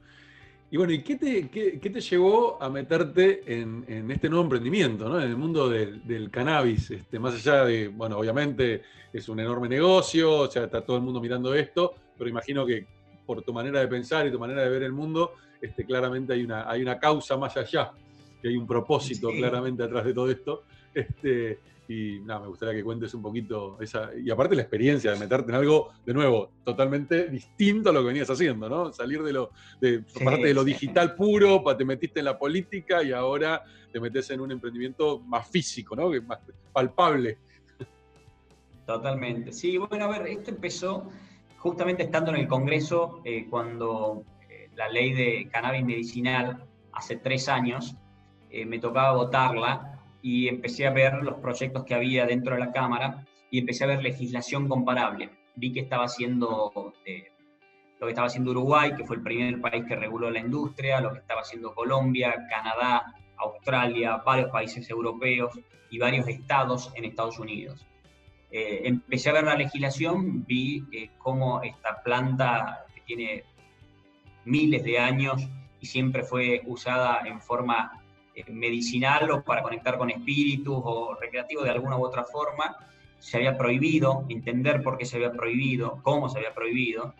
Y 0.71 0.77
bueno, 0.77 0.93
¿y 0.93 1.01
qué 1.01 1.15
te, 1.15 1.49
qué, 1.49 1.79
te 1.79 2.01
llevó 2.01 2.61
a 2.61 2.69
meterte 2.69 3.41
en, 3.47 4.11
este 4.11 4.29
nuevo 4.29 4.43
emprendimiento, 4.43 5.09
¿no? 5.09 5.19
en 5.19 5.27
el 5.27 5.35
mundo 5.35 5.67
del, 5.67 6.29
cannabis? 6.29 6.91
Este, 6.91 7.17
más 7.17 7.33
allá 7.33 7.65
de, 7.65 7.87
bueno, 7.87 8.19
obviamente 8.19 8.83
es 9.11 9.27
un 9.29 9.39
enorme 9.39 9.67
negocio, 9.67 10.41
o 10.41 10.51
sea, 10.51 10.65
está 10.65 10.81
todo 10.81 10.97
el 10.97 11.01
mundo 11.01 11.19
mirando 11.19 11.55
esto, 11.55 11.95
pero 12.15 12.29
imagino 12.29 12.67
que 12.67 12.85
por 13.25 13.41
tu 13.41 13.51
manera 13.51 13.79
de 13.79 13.87
pensar 13.87 14.27
y 14.27 14.31
tu 14.31 14.37
manera 14.37 14.61
de 14.61 14.69
ver 14.69 14.83
el 14.83 14.91
mundo, 14.91 15.33
este, 15.59 15.85
claramente 15.85 16.33
hay 16.33 16.43
una, 16.43 16.69
hay 16.69 16.83
una 16.83 16.99
causa 16.99 17.35
más 17.35 17.57
allá, 17.57 17.91
que 18.41 18.49
hay 18.49 18.57
un 18.57 18.67
propósito 18.67 19.29
claramente 19.29 19.83
atrás 19.83 20.05
de 20.05 20.13
todo 20.13 20.29
esto. 20.29 20.63
Este, 20.93 21.59
y 21.89 22.19
nada, 22.19 22.41
me 22.41 22.47
gustaría 22.47 22.75
que 22.75 22.83
cuentes 22.83 23.13
un 23.15 23.23
poquito 23.23 23.77
esa. 23.81 24.11
Y 24.15 24.29
aparte 24.29 24.55
la 24.55 24.61
experiencia 24.61 25.11
de 25.11 25.19
meterte 25.19 25.51
en 25.51 25.55
algo, 25.55 25.89
de 26.05 26.13
nuevo, 26.13 26.51
totalmente 26.63 27.27
distinto 27.29 27.89
a 27.89 27.93
lo 27.93 28.01
que 28.01 28.07
venías 28.07 28.29
haciendo, 28.29 28.69
¿no? 28.69 28.93
Salir 28.93 29.23
de 29.23 29.33
lo, 29.33 29.49
de, 29.81 30.03
parte 30.23 30.47
de 30.47 30.53
lo 30.53 30.63
digital 30.63 31.15
puro, 31.15 31.63
te 31.75 31.85
metiste 31.85 32.19
en 32.19 32.25
la 32.25 32.37
política 32.37 33.01
y 33.01 33.11
ahora 33.11 33.63
te 33.91 33.99
metes 33.99 34.29
en 34.29 34.39
un 34.39 34.51
emprendimiento 34.51 35.19
más 35.21 35.49
físico, 35.49 35.95
¿no? 35.95 36.11
Más 36.21 36.39
palpable. 36.71 37.39
Totalmente. 38.85 39.51
Sí, 39.51 39.77
bueno, 39.77 40.05
a 40.05 40.07
ver, 40.07 40.27
esto 40.27 40.51
empezó 40.51 41.09
justamente 41.57 42.03
estando 42.03 42.29
en 42.31 42.37
el 42.37 42.47
Congreso 42.47 43.21
eh, 43.25 43.47
cuando 43.49 44.23
eh, 44.47 44.69
la 44.75 44.89
ley 44.89 45.13
de 45.13 45.49
cannabis 45.51 45.83
medicinal 45.83 46.65
hace 46.93 47.15
tres 47.15 47.49
años 47.49 47.95
eh, 48.49 48.65
me 48.65 48.79
tocaba 48.79 49.11
votarla 49.11 49.99
y 50.21 50.47
empecé 50.47 50.87
a 50.87 50.91
ver 50.91 51.23
los 51.23 51.35
proyectos 51.35 51.85
que 51.85 51.93
había 51.93 52.25
dentro 52.25 52.55
de 52.55 52.59
la 52.59 52.71
Cámara 52.71 53.25
y 53.51 53.59
empecé 53.59 53.83
a 53.83 53.87
ver 53.87 54.03
legislación 54.03 54.67
comparable. 54.67 55.29
Vi 55.55 55.71
que 55.71 55.81
estaba 55.81 56.05
haciendo 56.05 56.93
eh, 57.05 57.31
lo 57.99 58.07
que 58.07 58.11
estaba 58.11 58.27
haciendo 58.27 58.51
Uruguay, 58.51 58.95
que 58.95 59.05
fue 59.05 59.17
el 59.17 59.23
primer 59.23 59.59
país 59.61 59.85
que 59.87 59.95
reguló 59.95 60.29
la 60.29 60.39
industria, 60.39 61.01
lo 61.01 61.13
que 61.13 61.19
estaba 61.19 61.41
haciendo 61.41 61.73
Colombia, 61.73 62.47
Canadá, 62.49 63.13
Australia, 63.37 64.17
varios 64.25 64.49
países 64.51 64.89
europeos 64.89 65.59
y 65.89 65.99
varios 65.99 66.27
estados 66.27 66.91
en 66.95 67.05
Estados 67.05 67.39
Unidos. 67.39 67.85
Eh, 68.51 68.81
empecé 68.85 69.29
a 69.29 69.33
ver 69.33 69.43
la 69.43 69.55
legislación, 69.55 70.45
vi 70.45 70.85
cómo 71.17 71.61
esta 71.61 72.01
planta 72.01 72.85
tiene 73.05 73.43
miles 74.45 74.83
de 74.83 74.99
años 74.99 75.47
y 75.79 75.85
siempre 75.85 76.23
fue 76.23 76.61
usada 76.65 77.21
en 77.25 77.41
forma 77.41 78.03
medicinal 78.47 79.29
o 79.31 79.43
para 79.43 79.61
conectar 79.61 79.97
con 79.97 80.09
espíritus 80.09 80.81
o 80.83 81.15
recreativo 81.19 81.63
de 81.63 81.71
alguna 81.71 81.97
u 81.97 82.05
otra 82.05 82.23
forma, 82.25 82.75
se 83.19 83.37
había 83.37 83.57
prohibido, 83.57 84.25
entender 84.29 84.81
por 84.81 84.97
qué 84.97 85.05
se 85.05 85.17
había 85.17 85.31
prohibido, 85.31 85.99
cómo 86.03 86.29
se 86.29 86.37
había 86.37 86.53
prohibido, 86.53 87.13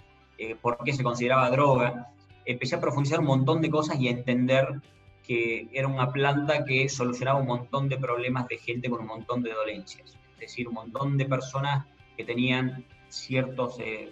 por 0.62 0.78
qué 0.86 0.94
se 0.94 1.04
consideraba 1.04 1.50
droga. 1.50 2.08
Empecé 2.46 2.76
a 2.76 2.82
profundizar 2.82 3.20
un 3.20 3.26
montón 3.26 3.62
de 3.62 3.70
cosas 3.70 4.00
y 4.00 4.08
a 4.08 4.12
entender 4.12 4.82
que 5.30 5.70
era 5.74 5.88
una 5.88 6.12
planta 6.12 6.66
que 6.66 6.90
solucionaba 6.90 7.40
un 7.40 7.46
montón 7.46 7.88
de 7.88 7.98
problemas 7.98 8.48
de 8.48 8.58
gente 8.58 8.90
con 8.90 9.02
un 9.02 9.06
montón 9.06 9.44
de 9.44 9.54
dolencias. 9.54 10.18
Es 10.34 10.40
decir, 10.40 10.68
un 10.68 10.74
montón 10.74 11.18
de 11.18 11.26
personas 11.26 11.86
que 12.18 12.24
tenían 12.24 12.84
ciertos 13.10 13.80
eh, 13.80 14.12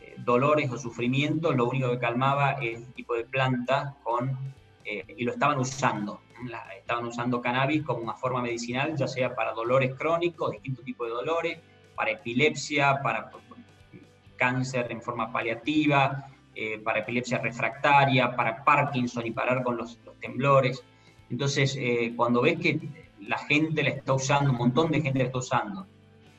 eh, 0.00 0.14
dolores 0.24 0.70
o 0.70 0.78
sufrimientos, 0.78 1.54
lo 1.54 1.68
único 1.68 1.90
que 1.90 1.98
calmaba 1.98 2.52
es 2.52 2.80
este 2.80 2.92
tipo 2.94 3.14
de 3.14 3.24
planta 3.24 3.96
con, 4.02 4.38
eh, 4.86 5.04
y 5.18 5.24
lo 5.24 5.32
estaban 5.32 5.58
usando. 5.58 6.22
Estaban 6.78 7.06
usando 7.06 7.40
cannabis 7.40 7.82
como 7.82 8.02
una 8.02 8.14
forma 8.14 8.42
medicinal, 8.42 8.96
ya 8.96 9.08
sea 9.08 9.34
para 9.34 9.52
dolores 9.52 9.94
crónicos, 9.94 10.52
distintos 10.52 10.84
tipos 10.84 11.08
de 11.08 11.14
dolores, 11.14 11.58
para 11.94 12.12
epilepsia, 12.12 13.00
para 13.02 13.30
cáncer 14.36 14.86
en 14.90 15.02
forma 15.02 15.32
paliativa, 15.32 16.30
eh, 16.54 16.78
para 16.78 17.00
epilepsia 17.00 17.38
refractaria, 17.38 18.34
para 18.34 18.64
Parkinson 18.64 19.26
y 19.26 19.32
parar 19.32 19.62
con 19.62 19.76
los, 19.76 19.98
temblores. 20.20 20.82
Entonces, 21.30 21.76
eh, 21.78 22.12
cuando 22.16 22.42
ves 22.42 22.58
que 22.58 22.80
la 23.20 23.38
gente 23.38 23.82
la 23.82 23.90
está 23.90 24.14
usando, 24.14 24.50
un 24.50 24.56
montón 24.56 24.90
de 24.90 25.00
gente 25.00 25.18
la 25.20 25.26
está 25.26 25.38
usando, 25.38 25.86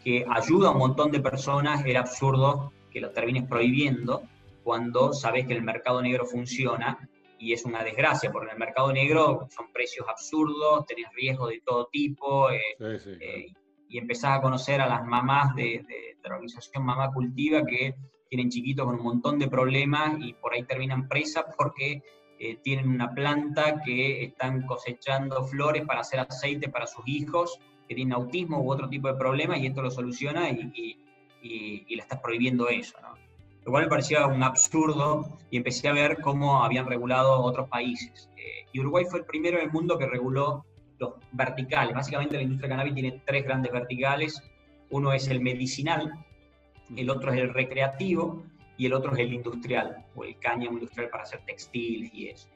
que 0.04 0.26
ayuda 0.30 0.70
a 0.70 0.72
un 0.72 0.80
montón 0.80 1.12
de 1.12 1.20
personas, 1.20 1.86
era 1.86 2.02
absurdo 2.02 2.74
que 2.92 3.00
lo 3.00 3.12
termines 3.12 3.44
prohibiendo 3.48 4.24
cuando 4.64 5.14
sabes 5.14 5.48
que 5.48 5.54
el 5.54 5.62
mercado 5.62 6.02
negro 6.02 6.26
funciona 6.26 7.10
y 7.40 7.54
es 7.54 7.66
una 7.66 7.84
desgracia, 7.84 8.32
porque 8.32 8.48
en 8.48 8.54
el 8.54 8.60
mercado 8.60 8.92
negro 8.92 9.48
son 9.50 9.72
precios 9.72 10.06
absurdos, 10.08 10.86
tenés 10.86 11.08
riesgo 11.14 11.48
de 11.48 11.62
todo 11.66 11.88
tipo, 11.92 12.52
eh, 12.52 13.54
y 13.88 13.98
empezás 13.98 14.38
a 14.38 14.42
conocer 14.42 14.82
a 14.82 14.88
las 14.88 15.06
mamás 15.06 15.56
de, 15.56 15.84
de, 15.88 16.18
de 16.22 16.30
la 16.30 16.36
organización 16.36 16.86
Mamá 16.86 17.12
Cultiva 17.12 17.66
que 17.66 17.96
tienen 18.30 18.50
chiquitos 18.50 18.86
con 18.86 18.96
un 18.96 19.04
montón 19.04 19.40
de 19.40 19.48
problemas 19.48 20.18
y 20.20 20.34
por 20.34 20.54
ahí 20.54 20.64
terminan 20.64 21.08
presas 21.08 21.46
porque 21.58 22.04
eh, 22.42 22.58
tienen 22.64 22.88
una 22.88 23.14
planta 23.14 23.82
que 23.84 24.24
están 24.24 24.66
cosechando 24.66 25.44
flores 25.44 25.86
para 25.86 26.02
hacer 26.02 26.22
aceite 26.22 26.70
para 26.70 26.88
sus 26.88 27.06
hijos 27.06 27.60
que 27.88 27.96
tienen 27.96 28.14
autismo 28.14 28.62
u 28.62 28.72
otro 28.72 28.88
tipo 28.88 29.10
de 29.10 29.16
problema 29.16 29.58
y 29.58 29.66
esto 29.66 29.82
lo 29.82 29.92
soluciona 29.92 30.50
y, 30.50 30.98
y, 31.42 31.96
le 31.96 32.02
estás 32.02 32.22
prohibiendo 32.22 32.70
eso. 32.70 32.96
¿no? 33.02 33.16
Lo 33.70 33.74
cual 33.74 33.84
me 33.84 33.90
parecía 33.90 34.26
un 34.26 34.42
absurdo 34.42 35.38
y 35.52 35.58
empecé 35.58 35.90
a 35.90 35.94
ver 35.94 36.18
cómo 36.22 36.64
habían 36.64 36.88
regulado 36.88 37.40
otros 37.40 37.70
países. 37.70 38.28
Eh, 38.36 38.66
y 38.74 38.80
Uruguay 38.80 39.06
fue 39.08 39.20
el 39.20 39.26
primero 39.26 39.60
en 39.60 39.66
el 39.66 39.72
mundo 39.72 39.96
que 39.96 40.08
reguló 40.08 40.66
los 40.98 41.14
verticales. 41.34 41.94
Básicamente 41.94 42.36
la 42.36 42.42
industria 42.42 42.70
cannabis 42.70 42.96
tiene 42.96 43.22
tres 43.28 43.44
grandes 43.44 43.72
verticales. 43.72 44.42
Uno 44.90 45.14
es 45.14 45.28
el 45.28 45.40
medicinal, 45.40 46.12
el 46.98 47.12
otro 47.12 47.32
es 47.32 47.42
el 47.42 47.54
recreativo 47.54 48.44
y 48.76 48.88
el 48.88 48.94
otro 48.94 49.14
es 49.14 49.20
el 49.20 49.34
industrial, 49.34 50.04
o 50.16 50.24
el 50.24 50.40
cáñamo 50.40 50.80
industrial 50.80 51.12
para 51.12 51.22
hacer 51.22 51.42
textiles 51.46 52.12
y 52.12 52.30
eso. 52.30 52.50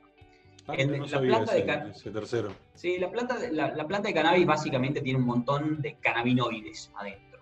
Ah, 0.65 0.73
la 0.75 1.19
planta 1.19 1.53
de 1.53 1.91
ese 1.91 2.09
tercero. 2.09 2.55
Sí, 2.73 2.97
la 2.97 3.11
planta, 3.11 3.37
de, 3.37 3.51
la, 3.51 3.85
planta 3.85 4.07
de 4.07 4.15
cannabis 4.15 4.47
básicamente 4.47 4.99
tiene 5.01 5.19
un 5.19 5.25
montón 5.25 5.79
de 5.79 5.93
cannabinoides 5.97 6.91
adentro. 6.95 7.32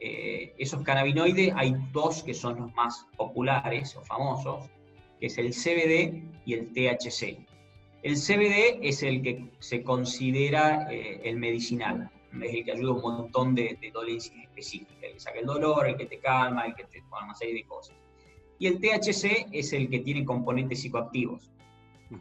Eh, 0.00 0.54
esos 0.58 0.82
cannabinoides 0.82 1.52
hay 1.56 1.74
dos 1.92 2.22
que 2.22 2.34
son 2.34 2.60
los 2.60 2.74
más 2.74 3.06
populares 3.16 3.96
o 3.96 4.02
famosos, 4.02 4.70
que 5.18 5.26
es 5.26 5.38
el 5.38 5.50
CBD 5.52 6.22
y 6.44 6.54
el 6.54 6.72
THC. 6.72 7.38
El 8.02 8.14
CBD 8.14 8.78
es 8.82 9.02
el 9.02 9.22
que 9.22 9.50
se 9.58 9.82
considera 9.82 10.86
eh, 10.90 11.20
el 11.24 11.36
medicinal, 11.36 12.10
es 12.40 12.54
el 12.54 12.64
que 12.64 12.72
ayuda 12.72 12.92
un 12.92 13.02
montón 13.02 13.54
de, 13.54 13.76
dolencias 13.92 14.36
específicas, 14.36 15.02
el 15.02 15.14
que 15.14 15.20
saca 15.20 15.40
el 15.40 15.46
dolor, 15.46 15.88
el 15.88 15.96
que 15.96 16.06
te 16.06 16.18
calma, 16.18 16.66
el 16.66 16.74
que 16.76 16.84
te 16.84 17.00
bueno, 17.10 17.26
una 17.26 17.34
serie 17.34 17.54
de 17.54 17.64
cosas. 17.64 17.96
Y 18.60 18.66
el 18.66 18.80
THC 18.80 19.48
es 19.52 19.72
el 19.72 19.88
que 19.88 20.00
tiene 20.00 20.24
componentes 20.24 20.80
psicoactivos, 20.80 21.50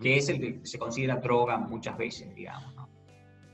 que 0.02 0.18
es 0.18 0.30
el 0.30 0.40
que 0.40 0.60
se 0.68 0.80
considera 0.80 1.18
droga 1.18 1.58
muchas 1.58 1.98
veces, 1.98 2.34
digamos. 2.34 2.77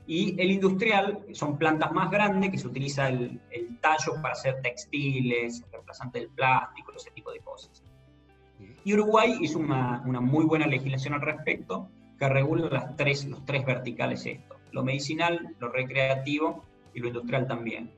Y 0.06 0.40
el 0.40 0.50
industrial 0.50 1.24
son 1.32 1.56
plantas 1.56 1.90
más 1.92 2.10
grandes 2.10 2.50
que 2.50 2.58
se 2.58 2.66
utiliza 2.66 3.08
el, 3.08 3.40
tallo 3.80 4.14
para 4.20 4.32
hacer 4.32 4.60
textiles, 4.62 5.64
reemplazante 5.70 6.20
del 6.20 6.28
plástico, 6.28 6.92
ese 6.94 7.10
tipo 7.10 7.32
de 7.32 7.40
cosas. 7.40 7.82
Y 8.84 8.94
Uruguay 8.94 9.36
hizo 9.40 9.58
una, 9.58 10.02
una 10.06 10.20
muy 10.20 10.44
buena 10.44 10.66
legislación 10.66 11.14
al 11.14 11.22
respecto 11.22 11.88
que 12.18 12.28
regula 12.28 12.68
las 12.70 12.96
tres, 12.96 13.24
los 13.26 13.44
tres 13.44 13.64
verticales 13.64 14.24
estos 14.26 14.54
lo 14.74 14.82
medicinal, 14.82 15.54
lo 15.60 15.68
recreativo 15.68 16.64
y 16.92 17.00
lo 17.00 17.08
industrial 17.08 17.46
también. 17.46 17.90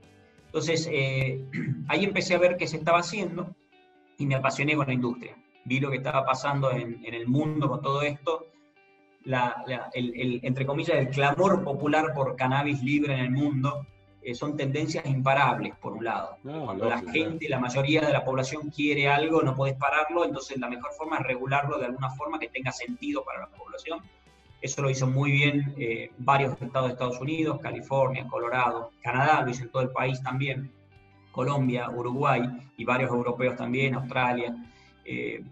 Entonces, 0.44 0.88
eh, 0.92 1.42
ahí 1.88 2.04
empecé 2.04 2.34
a 2.34 2.38
ver 2.38 2.56
qué 2.56 2.68
se 2.68 2.76
estaba 2.76 2.98
haciendo 2.98 3.56
y 4.18 4.26
me 4.26 4.36
apasioné 4.36 4.76
con 4.76 4.86
la 4.86 4.92
industria. 4.92 5.36
Vi 5.64 5.80
lo 5.80 5.90
que 5.90 5.96
estaba 5.96 6.24
pasando 6.24 6.70
en, 6.70 7.02
el 7.02 7.26
mundo 7.26 7.68
con 7.68 7.82
todo 7.82 8.02
esto, 8.02 8.46
el, 9.94 10.40
entre 10.42 10.66
comillas, 10.66 10.96
el 10.96 11.08
clamor 11.08 11.62
popular 11.62 12.12
por 12.14 12.36
cannabis 12.36 12.82
libre 12.82 13.14
en 13.14 13.20
el 13.20 13.30
mundo, 13.30 13.86
eh, 14.22 14.34
son 14.34 14.56
tendencias 14.56 15.06
imparables, 15.06 15.74
por 15.76 15.92
un 15.92 16.04
lado. 16.04 16.38
Cuando 16.42 16.88
la 16.88 17.00
gente, 17.00 17.48
la 17.48 17.60
mayoría 17.60 18.02
de 18.02 18.12
la 18.12 18.24
población 18.24 18.70
quiere 18.70 19.08
algo, 19.08 19.42
no 19.42 19.54
puedes 19.54 19.76
pararlo, 19.76 20.24
entonces 20.24 20.58
la 20.58 20.68
mejor 20.68 20.92
forma 20.92 21.18
es 21.18 21.26
regularlo 21.26 21.78
de 21.78 21.86
alguna 21.86 22.10
forma 22.10 22.38
que 22.38 22.48
tenga 22.48 22.72
sentido 22.72 23.24
para 23.24 23.40
la 23.40 23.48
población 23.48 24.00
eso 24.60 24.82
lo 24.82 24.90
hizo 24.90 25.06
muy 25.06 25.30
bien 25.30 25.74
eh, 25.78 26.10
varios 26.18 26.60
estados 26.60 26.88
de 26.88 26.92
Estados 26.94 27.20
Unidos, 27.20 27.60
California, 27.60 28.26
Colorado, 28.26 28.90
Canadá, 29.02 29.42
lo 29.42 29.50
hizo 29.50 29.62
en 29.62 29.70
todo 29.70 29.82
el 29.82 29.90
país 29.90 30.22
también, 30.22 30.72
Colombia, 31.30 31.90
Uruguay 31.90 32.42
y 32.76 32.84
varios 32.84 33.10
europeos 33.10 33.56
también, 33.56 33.94
Australia. 33.94 34.56
Eh, 35.04 35.44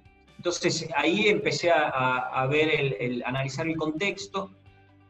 entonces 0.45 0.87
ahí 0.95 1.29
empecé 1.29 1.71
a, 1.73 2.47
ver, 2.51 2.69
el, 3.01 3.23
analizar 3.25 3.67
el 3.67 3.79
contexto 3.79 4.51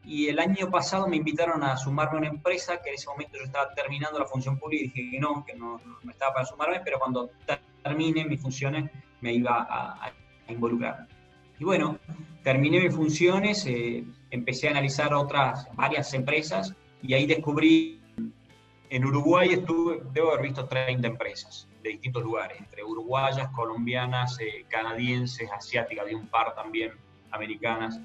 y 0.05 0.29
el 0.29 0.39
año 0.39 0.71
pasado 0.71 1.09
me 1.09 1.17
invitaron 1.17 1.61
a 1.61 1.75
sumarme 1.75 2.15
a 2.15 2.19
una 2.19 2.29
empresa 2.29 2.81
que 2.81 2.87
en 2.87 2.95
ese 2.95 3.07
momento 3.07 3.37
yo 3.37 3.43
estaba 3.43 3.73
terminando 3.73 4.17
la 4.17 4.27
función 4.27 4.57
pública 4.57 4.83
y 4.83 4.87
dije 4.87 5.11
que 5.11 5.19
no, 5.19 5.43
que 5.45 5.53
no, 5.53 5.81
no 6.01 6.11
estaba 6.11 6.35
para 6.35 6.45
sumarme, 6.45 6.79
pero 6.85 6.99
cuando 6.99 7.31
termine 7.83 8.23
mis 8.23 8.41
funciones 8.41 8.89
me 9.19 9.33
iba 9.33 9.67
a, 9.69 10.13
involucrar. 10.47 11.05
Y 11.59 11.65
bueno, 11.65 11.99
terminé 12.41 12.79
mis 12.79 12.95
funciones, 12.95 13.65
eh, 13.65 14.05
empecé 14.31 14.69
a 14.69 14.71
analizar 14.71 15.13
otras, 15.13 15.67
varias 15.75 16.13
empresas 16.13 16.73
y 17.01 17.13
ahí 17.13 17.25
descubrí, 17.25 17.99
en 18.89 19.03
Uruguay 19.03 19.49
estuve, 19.51 20.01
debo 20.13 20.31
haber 20.31 20.43
visto 20.43 20.65
30 20.65 21.05
empresas 21.05 21.67
de 21.85 21.91
distintos 21.91 22.23
lugares, 22.23 22.59
entre 22.59 22.83
uruguayas, 22.83 23.49
colombianas, 23.49 24.39
eh, 24.39 24.65
canadienses, 24.67 25.49
asiáticas, 25.51 26.05
de 26.07 26.15
un 26.15 26.27
par 26.27 26.55
también, 26.55 26.91
americanas. 27.31 27.99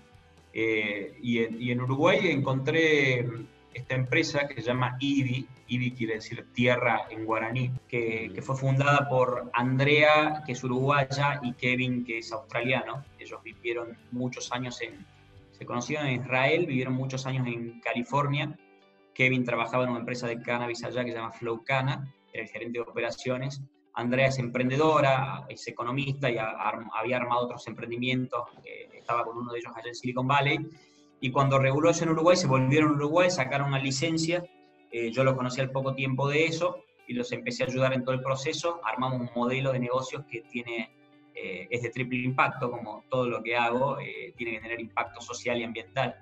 Eh, 0.53 1.17
y, 1.23 1.39
y, 1.65 1.71
en 1.71 1.81
Uruguay 1.81 2.19
encontré 2.25 3.27
esta 3.73 3.95
empresa 3.95 4.47
que 4.49 4.55
se 4.55 4.63
llama 4.63 4.97
IBI, 5.01 5.47
IBI 5.69 5.93
quiere 5.93 6.15
decir 6.15 6.45
tierra 6.53 7.07
en 7.11 7.25
guaraní, 7.25 7.71
que, 7.89 8.39
fue 8.43 8.57
fundada 8.57 9.09
por 9.09 9.51
Andrea, 9.55 10.43
que 10.45 10.53
es 10.53 10.65
uruguaya, 10.65 11.41
y 11.43 11.55
Kevin, 11.55 12.05
que 12.05 12.19
es 12.19 12.33
australiano. 12.33 13.05
Ellos 13.19 13.41
vivieron 13.43 13.97
muchos 14.11 14.53
años 14.53 14.81
en, 14.83 15.07
se 15.53 15.65
conocieron 15.65 16.07
en 16.09 16.21
Israel, 16.21 16.67
vivieron 16.67 16.95
muchos 16.95 17.25
años 17.27 17.47
en 17.47 17.81
California. 17.81 18.59
Kevin 19.15 19.45
trabajaba 19.45 19.85
en 19.85 19.91
una 19.91 20.01
empresa 20.01 20.27
de 20.27 20.43
cannabis 20.43 20.83
allá 20.85 21.05
que 21.05 21.13
se 21.13 21.17
llama 21.17 21.33
Flowcana, 21.33 22.13
era 22.13 22.20
el 22.33 22.49
gerente 22.49 22.79
de 22.79 22.83
operaciones. 22.83 23.63
Andrea 23.95 24.29
es 24.29 24.39
emprendedora, 24.39 25.47
es 25.49 25.67
economista 25.67 26.31
y 26.31 26.37
había 26.39 27.17
armado 27.17 27.45
otros 27.45 27.67
emprendimientos, 27.67 28.43
estaba 28.93 29.25
con 29.25 29.39
uno 29.39 29.53
de 29.53 29.59
ellos 29.59 29.73
allá 29.75 29.89
en 29.89 29.95
Silicon 29.95 30.29
Valley 30.29 30.59
y 31.21 31.31
cuando 31.31 31.59
reguló 31.59 31.91
eso 31.91 32.05
en 32.05 32.11
Uruguay, 32.11 32.37
se 32.37 32.47
volvieron 32.47 32.93
a 32.93 32.95
Uruguay, 32.95 33.31
sacaron 33.31 33.69
una 33.69 33.79
licencia, 33.79 34.43
eh, 34.91 35.11
yo 35.11 35.23
lo 35.23 35.37
conocí 35.37 35.61
al 35.61 35.71
poco 35.71 35.95
tiempo 35.95 36.29
de 36.29 36.47
eso 36.47 36.83
y 37.07 37.13
los 37.13 37.31
empecé 37.33 37.63
a 37.63 37.67
ayudar 37.67 37.93
en 37.93 38.05
todo 38.05 38.15
el 38.15 38.23
proceso, 38.23 38.81
armamos 38.85 39.21
un 39.21 39.31
modelo 39.37 39.73
de 39.73 39.81
negocios 39.81 40.25
que 40.31 40.41
tiene, 40.43 40.91
eh, 41.35 41.69
es 41.71 41.83
de 41.83 41.91
triple 41.91 42.19
impacto, 42.21 42.71
como 42.71 43.05
todo 43.11 43.29
lo 43.29 43.43
que 43.43 43.55
hago, 43.55 43.99
eh, 44.01 44.33
tiene 44.37 44.53
que 44.53 44.61
tener 44.61 44.81
impacto 44.81 45.21
social 45.21 45.61
y 45.61 45.65
ambiental. 45.65 46.17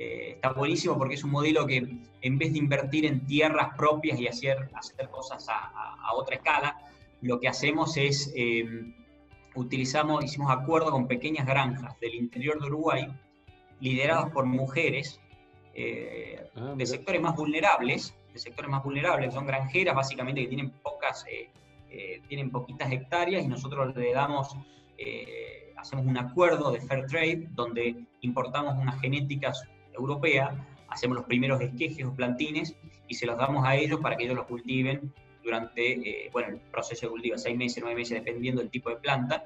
Está 0.00 0.52
buenísimo 0.52 0.96
porque 0.96 1.16
es 1.16 1.24
un 1.24 1.32
modelo 1.32 1.66
que 1.66 1.78
en 2.20 2.38
vez 2.38 2.52
de 2.52 2.58
invertir 2.58 3.04
en 3.04 3.26
tierras 3.26 3.76
propias 3.76 4.20
y 4.20 4.28
hacer, 4.28 4.70
hacer 4.72 5.08
cosas 5.08 5.48
a, 5.48 5.96
a 6.00 6.14
otra 6.14 6.36
escala, 6.36 6.76
lo 7.20 7.40
que 7.40 7.48
hacemos 7.48 7.96
es, 7.96 8.32
utilizamos, 9.56 10.24
hicimos 10.24 10.50
acuerdo 10.50 10.92
con 10.92 11.08
pequeñas 11.08 11.46
granjas 11.46 11.98
del 12.00 12.14
interior 12.14 12.60
de 12.60 12.66
Uruguay, 12.66 13.08
liderados 13.80 14.30
por 14.30 14.44
mujeres 14.46 15.20
eh, 15.74 16.44
ah, 16.56 16.74
de 16.76 16.86
sectores 16.86 17.20
más 17.20 17.36
vulnerables, 17.36 18.14
de 18.32 18.38
sectores 18.38 18.70
más 18.70 18.82
vulnerables, 18.82 19.34
son 19.34 19.46
granjeras 19.46 19.94
básicamente 19.94 20.42
que 20.42 20.48
tienen 20.48 20.70
pocas, 20.70 21.24
eh, 21.30 21.50
eh, 21.90 22.20
tienen 22.28 22.50
poquitas 22.50 22.90
hectáreas 22.90 23.44
y 23.44 23.48
nosotros 23.48 23.94
le 23.96 24.12
damos, 24.12 24.56
hacemos 25.76 26.06
un 26.06 26.18
acuerdo 26.18 26.72
de 26.72 26.80
fair 26.80 27.06
trade 27.06 27.46
donde 27.50 28.04
importamos 28.20 28.74
unas 28.76 29.00
genéticas 29.00 29.62
europea, 29.98 30.66
hacemos 30.88 31.16
los 31.16 31.26
primeros 31.26 31.60
esquejes 31.60 32.04
o 32.04 32.14
plantines 32.14 32.74
y 33.06 33.14
se 33.14 33.26
los 33.26 33.36
damos 33.36 33.64
a 33.66 33.76
ellos 33.76 34.00
para 34.00 34.16
que 34.16 34.24
ellos 34.24 34.36
los 34.36 34.46
cultiven 34.46 35.12
durante 35.42 35.92
eh, 36.26 36.30
bueno, 36.32 36.48
el 36.48 36.56
proceso 36.58 37.06
de 37.06 37.10
cultivo, 37.10 37.38
seis 37.38 37.56
meses, 37.56 37.78
nueve 37.82 38.00
meses, 38.00 38.22
dependiendo 38.22 38.60
del 38.60 38.70
tipo 38.70 38.90
de 38.90 38.96
planta. 38.96 39.44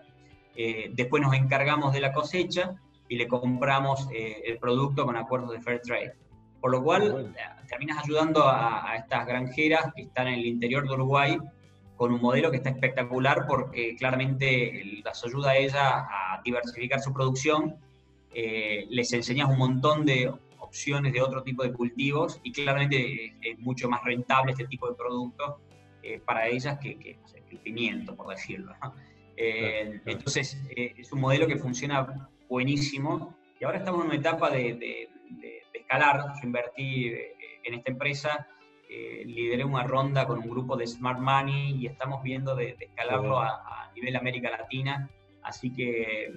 Eh, 0.56 0.90
después 0.92 1.22
nos 1.22 1.34
encargamos 1.34 1.92
de 1.92 2.00
la 2.00 2.12
cosecha 2.12 2.74
y 3.08 3.16
le 3.16 3.28
compramos 3.28 4.08
eh, 4.12 4.42
el 4.46 4.58
producto 4.58 5.04
con 5.04 5.16
acuerdos 5.16 5.52
de 5.52 5.60
fair 5.60 5.80
trade. 5.80 6.14
Por 6.60 6.70
lo 6.70 6.82
cual 6.82 7.34
terminas 7.68 8.04
ayudando 8.04 8.48
a, 8.48 8.94
estas 8.96 9.26
granjeras 9.26 9.92
que 9.96 10.02
están 10.02 10.28
en 10.28 10.34
el 10.34 10.46
interior 10.46 10.86
de 10.86 10.94
Uruguay 10.94 11.38
con 11.96 12.12
un 12.12 12.20
modelo 12.20 12.50
que 12.52 12.58
está 12.58 12.70
espectacular 12.70 13.46
porque 13.48 13.96
claramente 13.96 15.00
las 15.04 15.24
ayuda 15.24 15.50
a 15.50 15.56
ella 15.56 16.06
a 16.08 16.40
diversificar 16.44 17.00
su 17.00 17.12
producción, 17.12 17.76
les 18.34 19.12
enseñas 19.12 19.48
un 19.48 19.58
montón 19.58 20.06
de 20.06 20.32
opciones 20.72 21.12
de 21.12 21.20
otro 21.20 21.42
tipo 21.42 21.62
de 21.62 21.72
cultivos 21.72 22.40
y 22.42 22.50
claramente 22.50 23.36
es 23.42 23.58
mucho 23.58 23.90
más 23.90 24.02
rentable 24.04 24.52
este 24.52 24.66
tipo 24.66 24.88
de 24.88 24.94
productos 24.94 25.56
eh, 26.02 26.18
para 26.24 26.48
ellas 26.48 26.78
que, 26.78 27.18
el 27.50 27.58
pimiento, 27.58 28.16
por 28.16 28.28
decirlo. 28.28 28.74
Eh, 29.36 30.00
entonces, 30.06 30.58
eh, 30.74 30.94
es 30.96 31.12
un 31.12 31.20
modelo 31.20 31.46
que 31.46 31.56
funciona 31.56 32.28
buenísimo 32.48 33.36
y 33.60 33.64
ahora 33.64 33.78
estamos 33.78 34.00
en 34.00 34.06
una 34.06 34.16
etapa 34.16 34.50
de, 34.50 35.08
escalar. 35.74 36.32
Yo 36.40 36.46
invertí 36.46 37.12
en 37.64 37.74
esta 37.74 37.90
empresa, 37.90 38.48
lideré 38.88 39.64
una 39.64 39.84
ronda 39.84 40.26
con 40.26 40.38
un 40.38 40.48
grupo 40.48 40.76
de 40.76 40.86
Smart 40.86 41.20
Money 41.20 41.76
y 41.82 41.86
estamos 41.86 42.22
viendo 42.22 42.56
de, 42.56 42.76
escalarlo 42.80 43.38
a, 43.38 43.90
nivel 43.94 44.16
América 44.16 44.50
Latina. 44.50 45.10
Así 45.42 45.72
que 45.72 46.32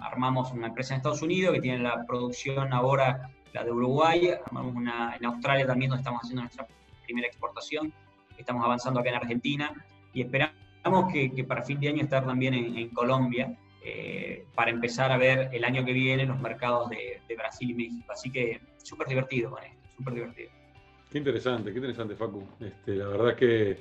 armamos 0.00 0.52
una 0.52 0.68
empresa 0.68 0.94
en 0.94 0.98
Estados 0.98 1.22
Unidos 1.22 1.54
que 1.54 1.60
tiene 1.60 1.78
la 1.78 2.04
producción 2.06 2.72
ahora, 2.72 3.30
la 3.52 3.64
de 3.64 3.72
Uruguay, 3.72 4.30
armamos 4.46 4.74
una 4.74 5.16
en 5.16 5.24
Australia 5.24 5.66
también 5.66 5.90
donde 5.90 6.00
estamos 6.00 6.22
haciendo 6.22 6.42
nuestra 6.42 6.66
primera 7.04 7.26
exportación 7.26 7.92
estamos 8.38 8.64
avanzando 8.64 9.00
acá 9.00 9.10
en 9.10 9.16
Argentina 9.16 9.84
y 10.12 10.22
esperamos 10.22 11.12
que, 11.12 11.44
para 11.44 11.62
fin 11.62 11.80
de 11.80 11.88
año 11.88 12.02
estar 12.02 12.24
también 12.24 12.54
en, 12.54 12.88
Colombia 12.90 13.54
eh, 13.84 14.46
para 14.54 14.70
empezar 14.70 15.12
a 15.12 15.18
ver 15.18 15.50
el 15.52 15.64
año 15.64 15.84
que 15.84 15.92
viene 15.92 16.24
los 16.24 16.40
mercados 16.40 16.88
de, 16.88 17.20
Brasil 17.36 17.70
y 17.70 17.74
México. 17.74 18.12
Así 18.12 18.30
que 18.30 18.60
súper 18.82 19.06
divertido 19.06 19.50
con 19.50 19.62
esto, 19.62 19.76
súper 19.96 20.14
divertido. 20.14 20.50
Qué 21.10 21.18
interesante, 21.18 21.70
qué 21.72 21.78
interesante, 21.78 22.16
Facu. 22.16 22.46
Este, 22.60 22.96
la 22.96 23.08
verdad 23.08 23.36
que 23.36 23.78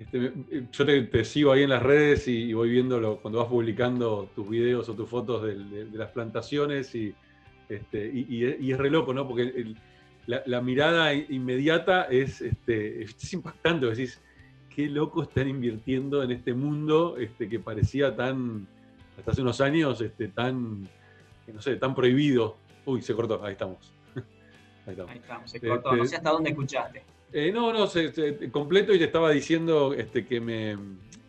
este, 0.00 0.32
yo 0.72 0.86
te, 0.86 1.24
sigo 1.26 1.52
ahí 1.52 1.62
en 1.62 1.68
las 1.68 1.82
redes 1.82 2.26
y, 2.26 2.54
voy 2.54 2.70
viendo 2.70 3.18
cuando 3.18 3.40
vas 3.40 3.48
publicando 3.48 4.30
tus 4.34 4.48
videos 4.48 4.88
o 4.88 4.94
tus 4.94 5.08
fotos 5.08 5.42
de, 5.42 5.86
las 5.92 6.10
plantaciones 6.10 6.94
y, 6.94 7.14
este, 7.68 8.10
y, 8.10 8.72
es 8.72 8.78
re 8.78 8.90
loco, 8.90 9.12
¿no? 9.12 9.28
Porque 9.28 9.42
el, 9.42 9.76
la, 10.26 10.60
mirada 10.62 11.12
inmediata 11.12 12.04
es, 12.04 12.40
este, 12.40 13.02
es 13.02 13.32
impactante. 13.34 13.86
Decís, 13.86 14.22
qué 14.74 14.88
loco 14.88 15.22
están 15.22 15.48
invirtiendo 15.48 16.22
en 16.22 16.30
este 16.30 16.54
mundo 16.54 17.18
este, 17.18 17.46
que 17.46 17.60
parecía 17.60 18.16
tan, 18.16 18.66
hasta 19.18 19.32
hace 19.32 19.42
unos 19.42 19.60
años, 19.60 20.00
este, 20.00 20.28
tan, 20.28 20.88
no 21.52 21.60
sé, 21.60 21.76
tan 21.76 21.94
prohibido. 21.94 22.56
Uy, 22.86 23.02
se 23.02 23.14
cortó, 23.14 23.44
ahí 23.44 23.52
estamos. 23.52 23.92
ahí 24.86 24.96
estamos. 25.16 25.50
se 25.50 25.60
cortó, 25.60 25.94
no 25.94 26.06
sé 26.06 26.16
hasta 26.16 26.30
dónde 26.30 26.50
escuchaste. 26.50 27.04
Eh, 27.32 27.52
no, 27.52 27.72
no, 27.72 27.88
completo 28.50 28.92
y 28.92 28.98
te 28.98 29.04
estaba 29.04 29.30
diciendo 29.30 29.94
este, 29.94 30.26
que, 30.26 30.40
me, 30.40 30.76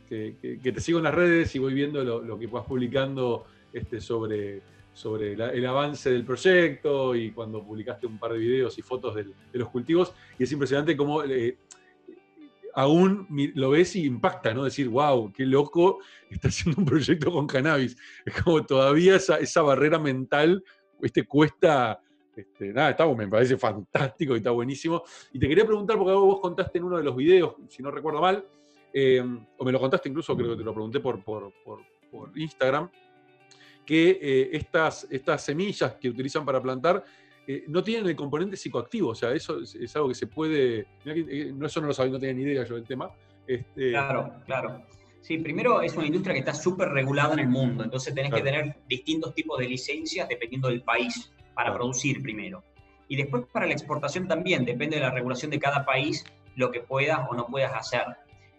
que, 0.09 0.57
te 0.61 0.81
sigo 0.81 0.97
en 0.97 1.03
las 1.03 1.13
redes 1.13 1.55
y 1.55 1.59
voy 1.59 1.73
viendo 1.73 2.03
lo, 2.03 2.21
lo 2.21 2.39
que 2.39 2.47
vas 2.47 2.65
publicando 2.65 3.45
este, 3.71 4.01
sobre 4.01 4.61
sobre 4.93 5.33
el 5.33 5.65
avance 5.65 6.11
del 6.11 6.25
proyecto 6.25 7.15
y 7.15 7.31
cuando 7.31 7.63
publicaste 7.63 8.07
un 8.07 8.17
par 8.17 8.33
de 8.33 8.39
videos 8.39 8.77
y 8.77 8.81
fotos 8.81 9.15
de 9.15 9.25
los 9.53 9.69
cultivos. 9.69 10.13
Y 10.37 10.43
es 10.43 10.51
impresionante 10.51 10.97
cómo 10.97 11.23
eh, 11.23 11.57
aún 12.75 13.27
lo 13.55 13.71
ves 13.71 13.95
y 13.95 14.05
impacta, 14.05 14.53
¿no? 14.53 14.63
Decir, 14.63 14.89
wow, 14.89 15.31
qué 15.31 15.45
loco 15.45 15.99
está 16.29 16.49
haciendo 16.49 16.81
un 16.81 16.85
proyecto 16.85 17.31
con 17.31 17.47
cannabis. 17.47 17.97
Es 18.25 18.41
como 18.41 18.65
todavía 18.65 19.15
esa, 19.15 19.37
esa 19.37 19.61
barrera 19.61 19.97
mental 19.97 20.63
este, 21.01 21.25
cuesta. 21.25 21.99
Este, 22.35 22.71
nada, 22.71 22.91
está, 22.91 23.07
me 23.13 23.27
parece 23.27 23.57
fantástico 23.57 24.33
y 24.33 24.37
está 24.37 24.51
buenísimo. 24.51 25.03
Y 25.33 25.39
te 25.39 25.47
quería 25.47 25.65
preguntar, 25.65 25.97
porque 25.97 26.13
vos 26.13 26.39
contaste 26.39 26.77
en 26.77 26.85
uno 26.85 26.97
de 26.97 27.03
los 27.03 27.15
videos, 27.15 27.55
si 27.67 27.83
no 27.83 27.91
recuerdo 27.91 28.21
mal, 28.21 28.45
eh, 28.93 29.23
o 29.57 29.65
me 29.65 29.71
lo 29.71 29.79
contaste 29.79 30.09
incluso, 30.09 30.35
creo 30.35 30.51
que 30.51 30.57
te 30.57 30.63
lo 30.63 30.73
pregunté 30.73 30.99
por, 30.99 31.23
por, 31.23 31.53
por, 31.63 31.81
por 32.09 32.37
Instagram, 32.37 32.89
que 33.85 34.19
eh, 34.21 34.49
estas, 34.53 35.07
estas 35.09 35.43
semillas 35.43 35.95
que 35.95 36.09
utilizan 36.09 36.45
para 36.45 36.61
plantar 36.61 37.03
eh, 37.47 37.65
no 37.67 37.83
tienen 37.83 38.07
el 38.07 38.15
componente 38.15 38.55
psicoactivo, 38.55 39.09
o 39.09 39.15
sea, 39.15 39.33
eso 39.33 39.59
es, 39.61 39.95
algo 39.95 40.09
que 40.09 40.15
se 40.15 40.27
puede, 40.27 40.87
no, 41.53 41.65
eso 41.65 41.81
no 41.81 41.87
lo 41.87 41.93
sabía, 41.93 42.13
no 42.13 42.19
tenía 42.19 42.35
ni 42.35 42.43
idea 42.43 42.63
yo 42.63 42.75
del 42.75 42.85
tema. 42.85 43.09
Este, 43.47 43.89
claro, 43.89 44.33
claro. 44.45 44.85
Sí, 45.21 45.37
primero 45.37 45.81
es 45.81 45.95
una 45.95 46.07
industria 46.07 46.33
que 46.33 46.39
está 46.39 46.53
súper 46.53 46.89
regulada 46.89 47.33
en 47.33 47.39
el 47.39 47.47
mundo, 47.47 47.83
entonces 47.83 48.13
tenés 48.13 48.33
que 48.33 48.41
tener 48.41 48.77
distintos 48.87 49.33
tipos 49.35 49.59
de 49.59 49.67
licencias 49.67 50.27
dependiendo 50.27 50.69
del 50.69 50.83
país 50.83 51.31
para 51.53 51.73
producir 51.73 52.21
primero. 52.21 52.63
Y 53.07 53.15
después 53.15 53.43
para 53.51 53.65
la 53.65 53.73
exportación 53.73 54.27
también, 54.27 54.65
depende 54.65 54.95
de 54.95 55.01
la 55.01 55.11
regulación 55.11 55.51
de 55.51 55.59
cada 55.59 55.85
país, 55.85 56.25
lo 56.55 56.71
que 56.71 56.81
puedas 56.81 57.19
o 57.29 57.35
no 57.35 57.47
puedas 57.47 57.73
hacer. 57.73 58.05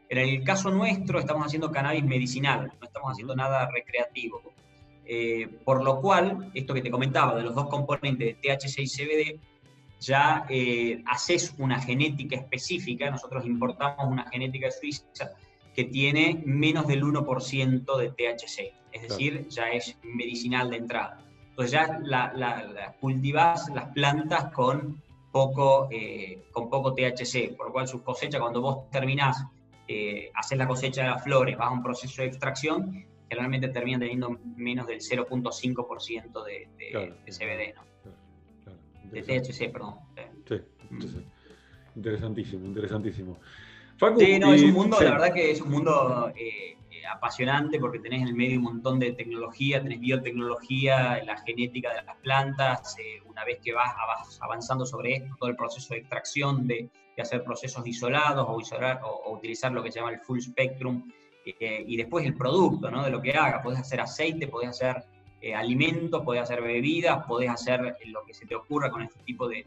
En 0.08 0.18
el 0.18 0.44
caso 0.44 0.70
nuestro 0.70 1.18
estamos 1.18 1.46
haciendo 1.46 1.72
cannabis 1.72 2.04
medicinal, 2.04 2.72
no 2.78 2.86
estamos 2.86 3.12
haciendo 3.12 3.34
nada 3.34 3.68
recreativo. 3.70 4.42
Eh, 5.04 5.48
por 5.64 5.82
lo 5.82 6.00
cual, 6.00 6.50
esto 6.54 6.74
que 6.74 6.82
te 6.82 6.90
comentaba 6.90 7.34
de 7.34 7.42
los 7.42 7.54
dos 7.54 7.68
componentes 7.68 8.26
de 8.26 8.34
THC 8.34 8.78
y 8.80 8.86
CBD, 8.86 9.40
ya 10.00 10.44
eh, 10.48 11.02
haces 11.06 11.54
una 11.58 11.80
genética 11.80 12.36
específica, 12.36 13.10
nosotros 13.10 13.46
importamos 13.46 14.06
una 14.06 14.28
genética 14.30 14.70
suiza 14.70 15.32
que 15.74 15.84
tiene 15.84 16.42
menos 16.44 16.86
del 16.86 17.02
1% 17.02 17.96
de 17.96 18.08
THC, 18.10 18.74
es 18.92 19.02
decir, 19.02 19.48
ya 19.48 19.70
es 19.70 19.96
medicinal 20.02 20.70
de 20.70 20.76
entrada. 20.76 21.24
Entonces 21.52 21.72
ya 21.72 22.00
la, 22.02 22.96
cultivas 22.98 23.68
las 23.74 23.88
plantas 23.88 24.50
con 24.52 25.02
poco, 25.30 25.88
eh, 25.90 26.44
con 26.50 26.70
poco 26.70 26.94
THC, 26.94 27.54
por 27.54 27.66
lo 27.66 27.72
cual 27.72 27.86
sus 27.86 28.00
cosechas, 28.00 28.40
cuando 28.40 28.62
vos 28.62 28.90
terminás, 28.90 29.44
eh, 29.86 30.30
haces 30.34 30.56
la 30.56 30.66
cosecha 30.66 31.02
de 31.02 31.08
las 31.10 31.22
flores, 31.22 31.58
vas 31.58 31.68
a 31.68 31.72
un 31.72 31.82
proceso 31.82 32.22
de 32.22 32.28
extracción, 32.28 33.04
generalmente 33.28 33.68
terminan 33.68 34.00
teniendo 34.00 34.38
menos 34.56 34.86
del 34.86 35.00
0.5% 35.00 36.44
de, 36.44 36.68
de, 36.78 37.14
CBD, 37.30 37.74
¿no? 37.74 37.82
de 39.10 39.22
THC, 39.22 39.70
perdón. 39.70 39.96
Sí, 40.48 40.56
interesantísimo, 41.96 42.64
interesantísimo. 42.64 43.38
sí, 44.18 44.38
no, 44.38 44.54
es 44.54 44.62
un 44.62 44.72
mundo, 44.72 44.98
la 45.02 45.10
verdad 45.10 45.34
que 45.34 45.50
es 45.50 45.60
un 45.60 45.70
mundo 45.70 46.32
eh, 46.34 46.78
eh, 47.02 47.06
apasionante 47.06 47.78
porque 47.78 47.98
tenés 47.98 48.22
en 48.22 48.28
el 48.28 48.34
medio 48.34 48.58
un 48.58 48.64
montón 48.64 48.98
de 48.98 49.12
tecnología, 49.12 49.82
tenés 49.82 50.00
biotecnología, 50.00 51.22
la 51.24 51.36
genética 51.38 51.92
de 51.94 52.02
las 52.02 52.16
plantas, 52.16 52.96
eh, 52.98 53.20
una 53.26 53.44
vez 53.44 53.58
que 53.62 53.72
vas, 53.72 53.94
avanzando 54.40 54.86
sobre 54.86 55.14
esto, 55.14 55.34
todo 55.38 55.50
el 55.50 55.56
proceso 55.56 55.94
de 55.94 56.00
extracción, 56.00 56.66
de, 56.66 56.90
hacer 57.18 57.44
procesos 57.44 57.86
isolados 57.86 58.46
o, 58.48 58.58
isolar, 58.58 59.00
o, 59.04 59.32
utilizar 59.34 59.70
lo 59.70 59.82
que 59.82 59.92
se 59.92 60.00
llama 60.00 60.12
el 60.12 60.20
full 60.20 60.40
spectrum, 60.40 61.04
eh, 61.44 61.84
y 61.86 61.96
después 61.96 62.24
el 62.24 62.34
producto, 62.34 62.90
¿no? 62.90 63.04
De 63.04 63.10
lo 63.10 63.20
que 63.20 63.32
haga. 63.32 63.62
Podés 63.62 63.80
hacer 63.80 64.00
aceite, 64.00 64.46
podés 64.46 64.70
hacer 64.70 65.04
eh, 65.40 65.54
alimentos, 65.54 66.22
podés 66.22 66.42
hacer 66.42 66.62
bebidas, 66.62 67.24
podés 67.26 67.50
hacer 67.50 67.96
lo 68.06 68.24
que 68.24 68.34
se 68.34 68.46
te 68.46 68.54
ocurra 68.54 68.90
con 68.90 69.02
este 69.02 69.22
tipo 69.24 69.48
de, 69.48 69.66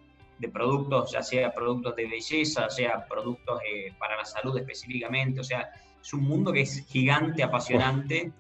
productos, 0.53 1.11
ya 1.11 1.23
sea 1.23 1.51
productos 1.51 1.95
de 1.95 2.07
belleza, 2.07 2.69
sea 2.69 3.07
productos 3.07 3.59
eh, 3.67 3.91
para 3.97 4.15
la 4.15 4.25
salud 4.25 4.55
específicamente. 4.57 5.39
O 5.39 5.43
sea, 5.43 5.71
es 6.06 6.14
un 6.14 6.24
mundo 6.24 6.53
que 6.53 6.62
es 6.62 6.86
gigante, 6.88 7.41
apasionante 7.41 8.32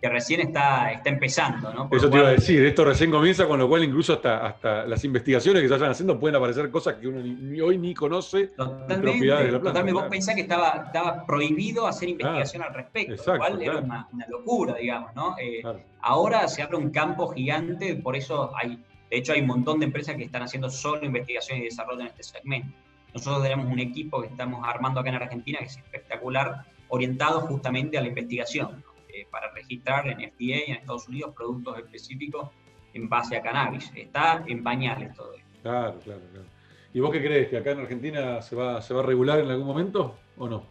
que 0.00 0.08
recién 0.08 0.40
está, 0.40 0.92
está 0.92 1.08
empezando, 1.08 1.74
¿no? 1.74 1.88
Eso 1.90 2.08
te 2.08 2.18
iba 2.18 2.28
a 2.28 2.32
decir, 2.32 2.64
esto 2.64 2.84
recién 2.84 3.10
comienza, 3.10 3.48
con 3.48 3.58
lo 3.58 3.68
cual 3.68 3.82
incluso 3.82 4.12
hasta, 4.12 4.46
hasta 4.46 4.86
las 4.86 5.02
investigaciones 5.04 5.60
que 5.60 5.68
se 5.68 5.74
vayan 5.74 5.90
haciendo 5.90 6.20
pueden 6.20 6.36
aparecer 6.36 6.70
cosas 6.70 6.94
que 6.96 7.08
uno 7.08 7.20
ni, 7.20 7.60
hoy 7.60 7.78
ni 7.78 7.94
conoce. 7.94 8.48
Totalmente, 8.48 9.26
de 9.26 9.52
la 9.52 9.60
totalmente. 9.60 10.00
Vos 10.00 10.08
pensás 10.08 10.36
que 10.36 10.42
estaba, 10.42 10.84
estaba 10.86 11.26
prohibido 11.26 11.88
hacer 11.88 12.10
investigación 12.10 12.62
al 12.62 12.74
respecto, 12.74 13.32
lo 13.32 13.38
cual 13.38 13.60
era 13.60 13.78
una, 13.78 14.06
locura, 14.28 14.74
digamos, 14.74 15.16
¿no? 15.16 15.34
Eh, 15.36 15.62
ahora 16.00 16.46
se 16.46 16.62
abre 16.62 16.76
un 16.76 16.90
campo 16.90 17.28
gigante, 17.28 17.96
por 17.96 18.14
eso 18.14 18.52
hay, 18.54 18.78
de 19.10 19.16
hecho 19.16 19.32
hay 19.32 19.40
un 19.40 19.48
montón 19.48 19.80
de 19.80 19.86
empresas 19.86 20.14
que 20.14 20.22
están 20.22 20.42
haciendo 20.42 20.70
solo 20.70 21.04
investigación 21.04 21.58
y 21.58 21.64
desarrollo 21.64 22.02
en 22.02 22.06
este 22.06 22.22
segmento. 22.22 22.72
Nosotros 23.14 23.42
tenemos 23.42 23.66
un 23.66 23.80
equipo 23.80 24.20
que 24.20 24.28
estamos 24.28 24.60
armando 24.64 25.00
acá 25.00 25.08
en 25.08 25.16
Argentina 25.16 25.58
que 25.58 25.64
es 25.64 25.76
espectacular, 25.76 26.64
orientado 26.88 27.40
justamente 27.42 27.98
a 27.98 28.00
la 28.00 28.08
investigación. 28.08 28.82
Eh, 29.18 29.26
para 29.30 29.50
registrar 29.52 30.06
en 30.06 30.18
FDA 30.18 30.64
en 30.66 30.74
Estados 30.74 31.08
Unidos 31.08 31.32
productos 31.34 31.78
específicos 31.78 32.50
en 32.94 33.08
base 33.08 33.36
a 33.36 33.42
cannabis. 33.42 33.90
Está 33.94 34.44
en 34.46 34.62
pañales 34.62 35.12
todo 35.14 35.32
esto. 35.34 35.48
Claro, 35.62 35.98
claro, 36.04 36.20
claro. 36.30 36.46
¿Y 36.94 37.00
vos 37.00 37.10
qué 37.10 37.20
crees? 37.20 37.48
¿Que 37.48 37.56
acá 37.56 37.72
en 37.72 37.80
Argentina 37.80 38.40
se 38.42 38.54
va, 38.54 38.80
se 38.80 38.94
va 38.94 39.00
a 39.00 39.02
regular 39.02 39.40
en 39.40 39.50
algún 39.50 39.66
momento 39.66 40.16
o 40.36 40.48
no? 40.48 40.64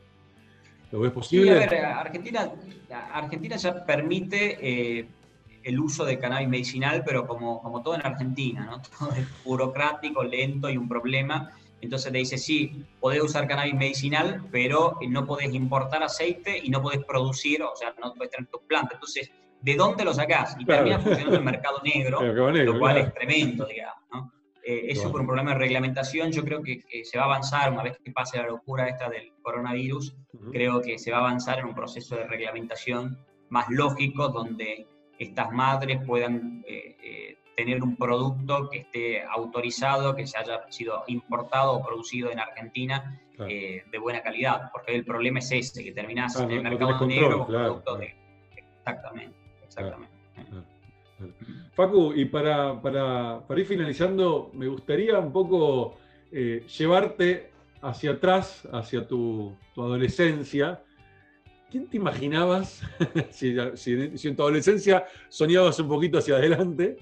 ¿Lo 0.92 1.00
ves 1.02 1.12
posible? 1.12 1.52
Sí, 1.52 1.58
a 1.58 1.70
ver, 1.70 1.86
Argentina, 1.86 2.52
Argentina 3.12 3.56
ya 3.58 3.86
permite 3.86 4.58
eh, 4.62 5.08
el 5.64 5.80
uso 5.80 6.06
de 6.06 6.18
cannabis 6.18 6.48
medicinal, 6.48 7.04
pero 7.06 7.28
como, 7.28 7.62
como 7.62 7.82
todo 7.82 7.96
en 7.96 8.06
Argentina, 8.06 8.66
¿no? 8.66 8.82
Todo 8.98 9.12
es 9.12 9.28
burocrático, 9.44 10.24
lento 10.24 10.70
y 10.70 10.78
un 10.78 10.88
problema. 10.88 11.52
Entonces 11.82 12.12
te 12.12 12.18
dice, 12.18 12.38
sí, 12.38 12.86
podés 13.00 13.22
usar 13.22 13.48
cannabis 13.48 13.76
medicinal, 13.76 14.48
pero 14.52 14.98
no 15.08 15.26
podés 15.26 15.54
importar 15.54 16.04
aceite 16.04 16.60
y 16.62 16.70
no 16.70 16.82
podés 16.82 17.04
producir, 17.06 17.62
o 17.62 17.76
sea, 17.76 17.94
no 18.02 18.14
podés 18.14 18.32
tener 18.32 18.50
tus 18.50 18.62
plantas. 18.62 18.96
Entonces, 18.96 19.32
¿de 19.62 19.76
dónde 19.76 20.04
lo 20.04 20.14
sacás? 20.14 20.56
Y 20.60 20.66
termina 20.66 21.00
funcionando 21.00 21.36
en 21.36 21.40
el 21.42 21.46
mercado 21.52 21.80
negro, 21.84 22.22
lo 22.22 22.80
cual 22.80 22.98
es 22.98 23.14
tremendo, 23.14 23.66
digamos. 23.66 24.04
¿no? 24.12 24.32
Eh, 24.68 24.92
eso 24.92 25.10
por 25.10 25.22
un 25.22 25.28
problema 25.28 25.54
de 25.54 25.60
reglamentación, 25.60 26.30
yo 26.30 26.44
creo 26.44 26.62
que, 26.62 26.84
se 27.06 27.18
va 27.18 27.24
a 27.24 27.28
avanzar 27.28 27.72
una 27.72 27.84
vez 27.84 27.98
que 28.04 28.12
pase 28.12 28.38
la 28.38 28.48
locura 28.48 28.90
esta 28.90 29.10
del 29.10 29.32
coronavirus, 29.42 30.14
creo 30.52 30.82
que 30.82 31.00
se 31.00 31.10
va 31.10 31.20
a 31.20 31.22
avanzar 31.22 31.60
en 31.60 31.68
un 31.68 31.74
proceso 31.74 32.18
de 32.18 32.26
reglamentación 32.26 33.18
más 33.48 33.70
lógico 33.70 34.28
donde 34.28 34.86
estas 35.20 35.52
madres 35.52 36.00
puedan 36.06 36.66
eh, 36.68 36.98
eh, 37.02 37.38
tener 37.58 37.82
un 37.84 37.98
producto 37.98 38.70
que 38.70 38.78
esté 38.80 39.24
autorizado, 39.24 40.16
que 40.16 40.28
se 40.28 40.38
haya 40.38 40.62
sido 40.70 41.04
importado 41.08 41.74
o 41.74 41.84
producido 41.84 42.32
en 42.32 42.40
Argentina 42.40 43.20
de 43.38 44.00
buena 44.00 44.22
calidad, 44.22 44.72
porque 44.72 44.96
el 44.96 45.04
problema 45.04 45.40
es 45.40 45.52
ese, 45.52 45.84
que 45.84 45.92
terminas 45.92 46.40
en 46.40 46.52
el 46.52 46.62
mercado 46.62 47.06
negro 47.06 47.40
con 47.40 47.48
productos 47.48 48.00
de... 48.00 48.16
Exactamente, 48.56 49.36
exactamente. 49.64 50.18
Facu, 51.74 52.14
y 52.16 52.26
para, 52.26 52.80
para, 52.82 53.44
ir 53.56 53.66
finalizando, 53.66 54.52
me 54.54 54.68
gustaría 54.68 55.20
un 55.20 55.32
poco 55.32 55.98
eh, 56.32 56.64
llevarte 56.78 57.52
hacia 57.82 58.12
atrás, 58.12 58.68
hacia 58.72 59.08
tu, 59.08 59.56
adolescencia. 59.76 60.84
¿Quién 61.70 61.88
te 61.88 61.98
imaginabas, 61.98 62.82
si, 63.32 63.50
en 63.50 64.36
tu 64.36 64.42
adolescencia 64.44 65.06
soñabas 65.28 65.80
un 65.80 65.88
poquito 65.88 66.20
hacia 66.20 66.36
adelante, 66.36 66.98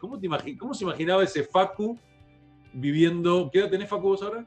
¿cómo, 0.00 0.18
te 0.18 0.56
cómo 0.56 0.74
se 0.74 0.84
imaginaba 0.84 1.22
ese 1.22 1.44
Facu 1.44 1.98
viviendo, 2.72 3.50
¿qué 3.52 3.60
edad 3.60 3.70
tenés 3.70 3.88
Facu 3.88 4.08
vos 4.08 4.22
ahora? 4.22 4.46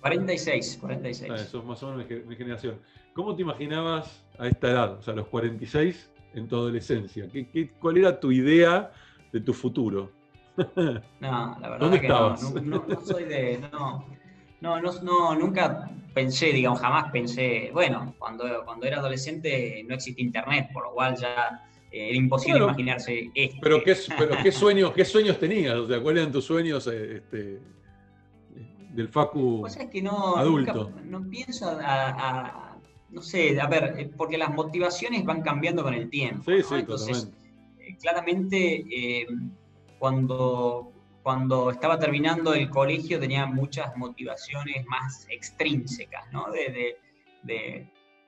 46, 0.00 0.78
46. 0.80 1.30
Ah, 1.30 1.34
eso 1.36 1.58
es 1.58 1.64
más 1.64 1.82
o 1.82 1.92
menos 1.92 2.26
mi, 2.26 2.36
generación. 2.36 2.80
¿Cómo 3.12 3.34
te 3.34 3.42
imaginabas 3.42 4.24
a 4.38 4.46
esta 4.46 4.70
edad, 4.70 4.92
o 4.92 5.02
sea, 5.02 5.12
a 5.12 5.16
los 5.16 5.28
46, 5.28 6.10
en 6.34 6.48
tu 6.48 6.56
adolescencia? 6.56 7.28
¿Qué, 7.28 7.70
cuál 7.78 7.98
era 7.98 8.18
tu 8.18 8.32
idea 8.32 8.92
de 9.32 9.40
tu 9.40 9.52
futuro? 9.52 10.12
No, 11.20 11.56
la 11.60 11.68
verdad 11.70 11.78
¿Dónde 11.80 12.00
que 12.00 12.06
estabas? 12.06 12.54
No, 12.54 12.84
no, 12.86 13.00
soy 13.00 13.24
de. 13.24 13.58
No, 13.72 14.04
no, 14.60 14.80
no, 14.80 15.34
nunca 15.34 15.90
pensé, 16.12 16.52
digamos, 16.52 16.80
jamás 16.80 17.10
pensé. 17.10 17.70
Bueno, 17.72 18.14
cuando, 18.18 18.44
cuando 18.64 18.86
era 18.86 18.98
adolescente 18.98 19.84
no 19.88 19.94
existía 19.94 20.24
internet, 20.24 20.68
por 20.72 20.84
lo 20.84 20.92
cual 20.92 21.16
ya 21.16 21.66
era 21.90 22.16
imposible 22.16 22.58
imaginarse 22.58 23.30
esto. 23.34 23.58
Pero 23.62 23.82
qué, 23.82 23.96
pero 24.18 24.36
qué 24.42 24.52
sueños, 24.52 24.92
qué 24.92 25.04
sueños 25.04 25.38
tenías, 25.38 25.74
o 25.74 25.88
sea, 25.88 26.00
¿cuáles 26.00 26.22
eran 26.22 26.32
tus 26.32 26.44
sueños 26.44 26.86
eh, 26.86 27.16
este, 27.16 27.60
del 28.90 29.08
Facu 29.08 29.60
pues 29.60 29.76
es 29.76 29.88
que 29.88 30.02
no, 30.02 30.36
adulto? 30.36 30.92
no 31.04 31.28
pienso 31.28 31.68
a 31.82 32.70
no 33.10 33.22
sé, 33.22 33.60
a 33.60 33.66
ver, 33.66 33.94
eh, 33.98 34.10
porque 34.16 34.38
las 34.38 34.50
motivaciones 34.50 35.24
van 35.24 35.42
cambiando 35.42 35.82
con 35.82 35.94
el 35.94 36.08
tiempo. 36.08 36.44
Sí, 36.46 36.62
sí, 36.62 36.74
Entonces, 36.76 37.30
eh, 37.78 37.96
claramente, 38.00 38.84
eh, 38.90 39.26
cuando, 39.98 40.92
cuando 41.22 41.70
estaba 41.70 41.98
terminando 41.98 42.54
el 42.54 42.70
colegio 42.70 43.18
tenía 43.18 43.46
muchas 43.46 43.96
motivaciones 43.96 44.86
más 44.86 45.26
extrínsecas, 45.28 46.30
¿no? 46.32 46.46
De, 46.50 46.96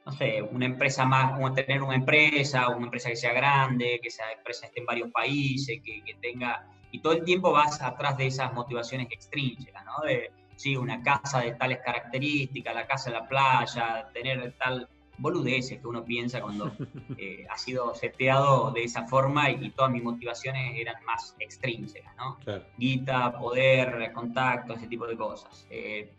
no 0.05 0.13
sé, 0.13 0.43
una 0.43 0.67
empresa 0.67 1.05
más, 1.05 1.55
tener 1.55 1.83
una 1.83 1.95
empresa, 1.95 2.69
una 2.69 2.87
empresa 2.87 3.09
que 3.09 3.17
sea 3.17 3.33
grande, 3.33 4.01
que 4.03 4.09
esa 4.09 4.31
empresa 4.33 4.67
esté 4.67 4.81
en 4.81 4.87
varios 4.87 5.11
países, 5.11 5.81
que, 5.85 6.03
que 6.03 6.15
tenga... 6.15 6.67
Y 6.91 7.01
todo 7.01 7.15
el 7.15 7.25
tiempo 7.25 7.53
vas 7.53 7.81
atrás 7.81 8.19
de 8.19 8.27
esas 8.27 8.53
motivaciones 8.53 9.07
extrínsecas, 9.11 9.85
¿no? 9.85 10.05
De, 10.05 10.31
¿sí? 10.57 10.77
una 10.77 11.03
casa 11.03 11.41
de 11.41 11.53
tales 11.53 11.79
características, 11.85 12.75
la 12.75 12.87
casa 12.87 13.11
en 13.11 13.15
la 13.15 13.29
playa, 13.29 14.09
tener 14.13 14.55
tal 14.59 14.89
boludeces 15.19 15.79
que 15.79 15.87
uno 15.87 16.05
piensa 16.05 16.41
cuando 16.41 16.73
eh, 17.19 17.47
ha 17.49 17.57
sido 17.57 17.95
seteado 17.95 18.71
de 18.71 18.85
esa 18.85 19.07
forma 19.07 19.51
y, 19.51 19.71
todas 19.71 19.91
mis 19.91 20.03
motivaciones 20.03 20.75
eran 20.77 21.03
más 21.05 21.37
extrínsecas, 21.39 22.15
¿no? 22.17 22.39
Guita, 22.77 23.33
poder, 23.39 24.13
contacto, 24.13 24.75
ese 24.75 24.87
tipo 24.87 25.07
de 25.07 25.17
cosas. 25.17 25.67
Eh, 25.71 26.13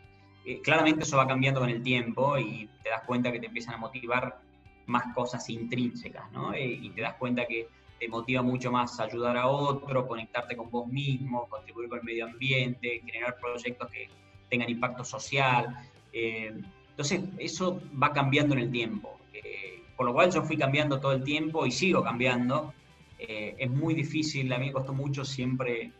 eh, 0.44 0.60
claramente 0.62 1.02
eso 1.02 1.16
va 1.16 1.26
cambiando 1.26 1.60
con 1.60 1.70
el 1.70 1.82
tiempo 1.82 2.38
y 2.38 2.68
te 2.82 2.90
das 2.90 3.02
cuenta 3.06 3.32
que 3.32 3.40
te 3.40 3.46
empiezan 3.46 3.74
a 3.74 3.78
motivar 3.78 4.40
más 4.86 5.14
cosas 5.14 5.48
intrínsecas, 5.48 6.30
¿no? 6.32 6.54
y 6.56 6.90
te 6.90 7.00
das 7.00 7.14
cuenta 7.14 7.46
que 7.46 7.68
te 7.98 8.08
motiva 8.08 8.42
mucho 8.42 8.70
más 8.70 8.98
ayudar 9.00 9.36
a 9.36 9.46
otro, 9.46 10.06
conectarte 10.06 10.56
con 10.56 10.70
vos 10.70 10.86
mismo, 10.86 11.46
contribuir 11.48 11.88
con 11.88 11.98
el 11.98 12.04
medio 12.04 12.26
ambiente, 12.26 13.00
generar 13.04 13.36
proyectos 13.38 13.90
que 13.90 14.08
tengan 14.48 14.68
impacto 14.68 15.04
social. 15.04 15.74
Eh, 16.12 16.52
entonces, 16.90 17.22
eso 17.38 17.80
va 18.00 18.12
cambiando 18.12 18.54
en 18.54 18.60
el 18.60 18.70
tiempo. 18.70 19.18
Eh, 19.32 19.82
por 19.96 20.06
lo 20.06 20.12
cual 20.12 20.30
yo 20.30 20.42
fui 20.42 20.56
cambiando 20.56 21.00
todo 21.00 21.12
el 21.12 21.24
tiempo 21.24 21.66
y 21.66 21.70
sigo 21.70 22.02
cambiando. 22.02 22.72
Eh, 23.18 23.54
es 23.58 23.70
muy 23.70 23.94
difícil, 23.94 24.52
a 24.52 24.58
mí 24.58 24.66
me 24.66 24.72
costó 24.72 24.92
mucho 24.92 25.24
siempre 25.24 25.92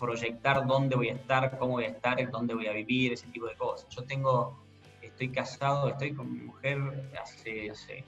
proyectar 0.00 0.66
dónde 0.66 0.96
voy 0.96 1.10
a 1.10 1.14
estar, 1.14 1.58
cómo 1.58 1.74
voy 1.74 1.84
a 1.84 1.88
estar, 1.88 2.30
dónde 2.30 2.54
voy 2.54 2.66
a 2.66 2.72
vivir, 2.72 3.12
ese 3.12 3.26
tipo 3.28 3.46
de 3.46 3.54
cosas. 3.54 3.88
Yo 3.90 4.02
tengo, 4.04 4.58
estoy 5.02 5.28
casado, 5.28 5.90
estoy 5.90 6.14
con 6.14 6.32
mi 6.32 6.40
mujer 6.44 7.10
hace, 7.22 7.70
hace 7.70 8.04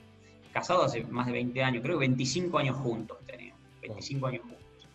casado 0.53 0.85
hace 0.85 1.05
más 1.05 1.27
de 1.27 1.33
20 1.33 1.63
años, 1.63 1.83
creo 1.83 1.99
que 1.99 2.07
25 2.07 2.59
años 2.59 2.77
juntos 2.77 3.19
tenemos, 3.27 3.59
25 3.83 4.27
años 4.27 4.43
juntos. 4.43 4.89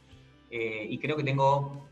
y 0.49 0.97
creo 0.97 1.15
que 1.15 1.23
tengo 1.23 1.87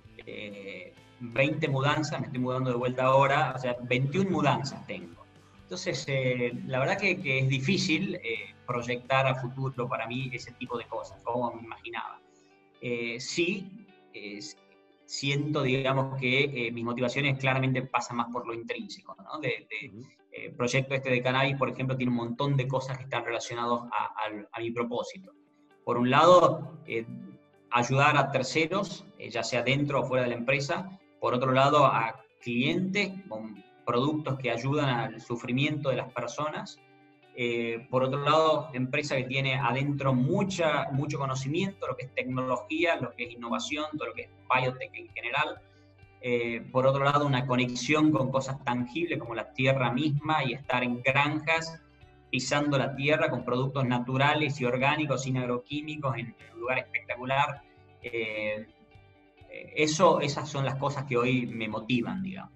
20 1.19 1.67
mudanzas, 1.69 2.19
me 2.19 2.27
estoy 2.27 2.41
mudando 2.41 2.69
de 2.69 2.75
vuelta 2.75 3.03
ahora, 3.03 3.53
o 3.55 3.59
sea, 3.59 3.75
21 3.81 4.29
mudanzas 4.29 4.85
tengo. 4.85 5.25
Entonces, 5.63 6.05
eh, 6.07 6.53
la 6.67 6.79
verdad 6.79 6.97
que, 6.97 7.39
es 7.39 7.49
difícil 7.49 8.15
eh, 8.15 8.53
proyectar 8.67 9.25
a 9.27 9.35
futuro 9.35 9.87
para 9.87 10.05
mí 10.07 10.29
ese 10.31 10.51
tipo 10.53 10.77
de 10.77 10.85
cosas, 10.85 11.19
como 11.23 11.53
me 11.53 11.63
imaginaba. 11.63 12.19
Eh, 12.81 13.19
sí, 13.19 13.71
siento, 15.05 15.63
digamos, 15.63 16.19
que 16.19 16.69
mis 16.73 16.83
motivaciones 16.83 17.37
claramente 17.39 17.81
pasan 17.83 18.17
más 18.17 18.27
por 18.31 18.45
lo 18.47 18.53
intrínseco, 18.53 19.15
¿no? 19.23 19.39
De, 19.39 19.67
proyecto 20.57 20.93
este 20.93 21.09
de 21.09 21.23
cannabis, 21.23 21.55
por 21.55 21.69
ejemplo, 21.69 21.95
tiene 21.95 22.11
un 22.11 22.17
montón 22.17 22.57
de 22.57 22.67
cosas 22.67 22.97
que 22.97 23.05
están 23.05 23.23
relacionadas 23.23 23.83
a, 23.91 24.11
a 24.51 24.59
mi 24.59 24.71
propósito. 24.71 25.31
Por 25.85 25.97
un 25.97 26.09
lado, 26.09 26.77
ayudar 27.71 28.17
a 28.17 28.31
terceros, 28.31 29.05
ya 29.17 29.43
sea 29.43 29.63
dentro 29.63 30.01
o 30.01 30.05
fuera 30.05 30.23
de 30.23 30.29
la 30.29 30.35
empresa, 30.35 30.99
por 31.19 31.33
otro 31.33 31.51
lado, 31.51 31.85
a 31.85 32.21
clientes 32.41 33.11
con 33.27 33.63
productos 33.85 34.37
que 34.39 34.51
ayudan 34.51 34.89
al 34.89 35.21
sufrimiento 35.21 35.89
de 35.89 35.97
las 35.97 36.11
personas. 36.13 36.79
Eh, 37.38 37.86
por 37.89 38.03
otro 38.03 38.23
lado, 38.23 38.69
empresa 38.73 39.17
que 39.17 39.23
tiene 39.23 39.55
adentro 39.55 40.13
mucha, 40.13 40.89
mucho 40.91 41.19
conocimiento, 41.19 41.86
lo 41.88 41.97
que 41.97 42.05
es 42.05 42.15
tecnología, 42.15 42.95
lo 42.95 43.13
que 43.13 43.25
es 43.25 43.33
innovación, 43.33 43.86
todo 43.97 44.07
lo 44.07 44.13
que 44.13 44.23
es 44.23 44.29
biotech 44.49 44.95
en 44.95 45.09
general. 45.09 45.59
Eh, 46.21 46.65
por 46.71 46.88
otro 46.88 47.03
lado, 47.03 47.25
una 47.25 47.45
conexión 47.45 48.11
con 48.11 48.31
cosas 48.31 48.63
tangibles 48.63 49.19
como 49.19 49.36
la 49.36 49.51
tierra 49.51 49.91
misma 49.91 50.45
y 50.45 50.53
estar 50.53 50.83
en 50.83 51.01
granjas 51.01 51.81
pisando 52.31 52.77
la 52.77 52.95
tierra 52.95 53.29
con 53.29 53.43
productos 53.43 53.86
naturales 53.86 54.59
y 54.61 54.65
orgánicos, 54.65 55.23
sin 55.23 55.38
agroquímicos, 55.38 56.17
en, 56.17 56.36
un 56.53 56.59
lugar 56.61 56.79
espectacular. 56.79 57.61
Eh, 58.01 58.65
eso, 59.75 60.21
esas 60.21 60.49
son 60.49 60.65
las 60.65 60.75
cosas 60.75 61.03
que 61.03 61.17
hoy 61.17 61.45
me 61.47 61.67
motivan, 61.67 62.23
digamos. 62.23 62.55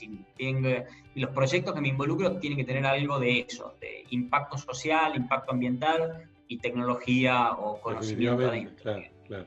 Y 0.00 1.20
los 1.20 1.30
proyectos 1.30 1.74
que 1.74 1.80
me 1.80 1.88
involucro 1.88 2.38
tienen 2.38 2.58
que 2.58 2.64
tener 2.64 2.86
algo 2.86 3.18
de 3.18 3.40
eso, 3.40 3.74
de 3.80 4.04
impacto 4.10 4.56
social, 4.58 5.14
impacto 5.16 5.52
ambiental 5.52 6.28
y 6.48 6.58
tecnología 6.58 7.52
o 7.52 7.80
conocimiento. 7.80 8.50
Claro, 8.82 9.04
claro, 9.26 9.46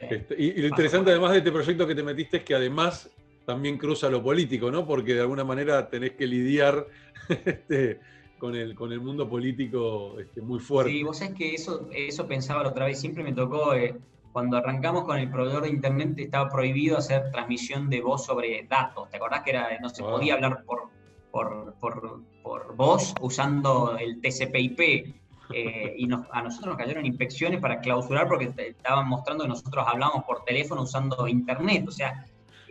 este, 0.00 0.34
y, 0.40 0.60
lo 0.60 0.68
interesante 0.68 1.10
además 1.10 1.32
de 1.32 1.38
este 1.38 1.50
proyecto 1.50 1.86
que 1.86 1.94
te 1.94 2.02
metiste 2.02 2.36
es 2.38 2.44
que 2.44 2.54
además 2.54 3.10
también 3.44 3.78
cruza 3.78 4.08
lo 4.08 4.22
político, 4.22 4.70
¿no? 4.70 4.86
Porque 4.86 5.14
de 5.14 5.22
alguna 5.22 5.42
manera 5.42 5.88
tenés 5.88 6.12
que 6.12 6.26
lidiar 6.26 6.86
este, 7.28 7.98
con, 8.38 8.54
el, 8.54 8.74
con 8.74 8.92
el 8.92 9.00
mundo 9.00 9.28
político 9.28 10.18
este, 10.20 10.40
muy 10.40 10.60
fuerte. 10.60 10.92
Sí, 10.92 11.02
vos 11.02 11.18
sabés 11.18 11.34
que 11.34 11.54
eso, 11.54 11.88
eso 11.92 12.28
pensaba 12.28 12.62
la 12.62 12.68
otra 12.68 12.86
vez, 12.86 13.00
siempre 13.00 13.24
me 13.24 13.32
tocó... 13.32 13.74
Eh, 13.74 13.96
cuando 14.32 14.56
arrancamos 14.56 15.04
con 15.04 15.18
el 15.18 15.30
proveedor 15.30 15.64
de 15.64 15.70
internet 15.70 16.18
estaba 16.18 16.48
prohibido 16.48 16.98
hacer 16.98 17.30
transmisión 17.30 17.88
de 17.88 18.00
voz 18.00 18.24
sobre 18.24 18.66
datos. 18.68 19.08
¿Te 19.10 19.16
acordás 19.16 19.42
que 19.42 19.50
era, 19.50 19.68
no 19.80 19.88
se 19.88 20.02
ah. 20.02 20.06
podía 20.06 20.34
hablar 20.34 20.64
por, 20.64 20.88
por, 21.30 21.74
por, 21.80 22.22
por, 22.42 22.76
voz 22.76 23.14
usando 23.20 23.96
el 23.98 24.20
TCP/IP? 24.20 25.14
Eh, 25.54 25.94
y 25.96 26.12
a 26.12 26.42
nosotros 26.42 26.66
nos 26.66 26.76
cayeron 26.76 27.06
inspecciones 27.06 27.58
para 27.58 27.80
clausurar 27.80 28.28
porque 28.28 28.52
estaban 28.58 29.08
mostrando 29.08 29.44
que 29.44 29.48
nosotros 29.48 29.82
hablábamos 29.88 30.24
por 30.24 30.44
teléfono 30.44 30.82
usando 30.82 31.26
internet. 31.26 31.86
O 31.88 31.90
sea, 31.90 32.26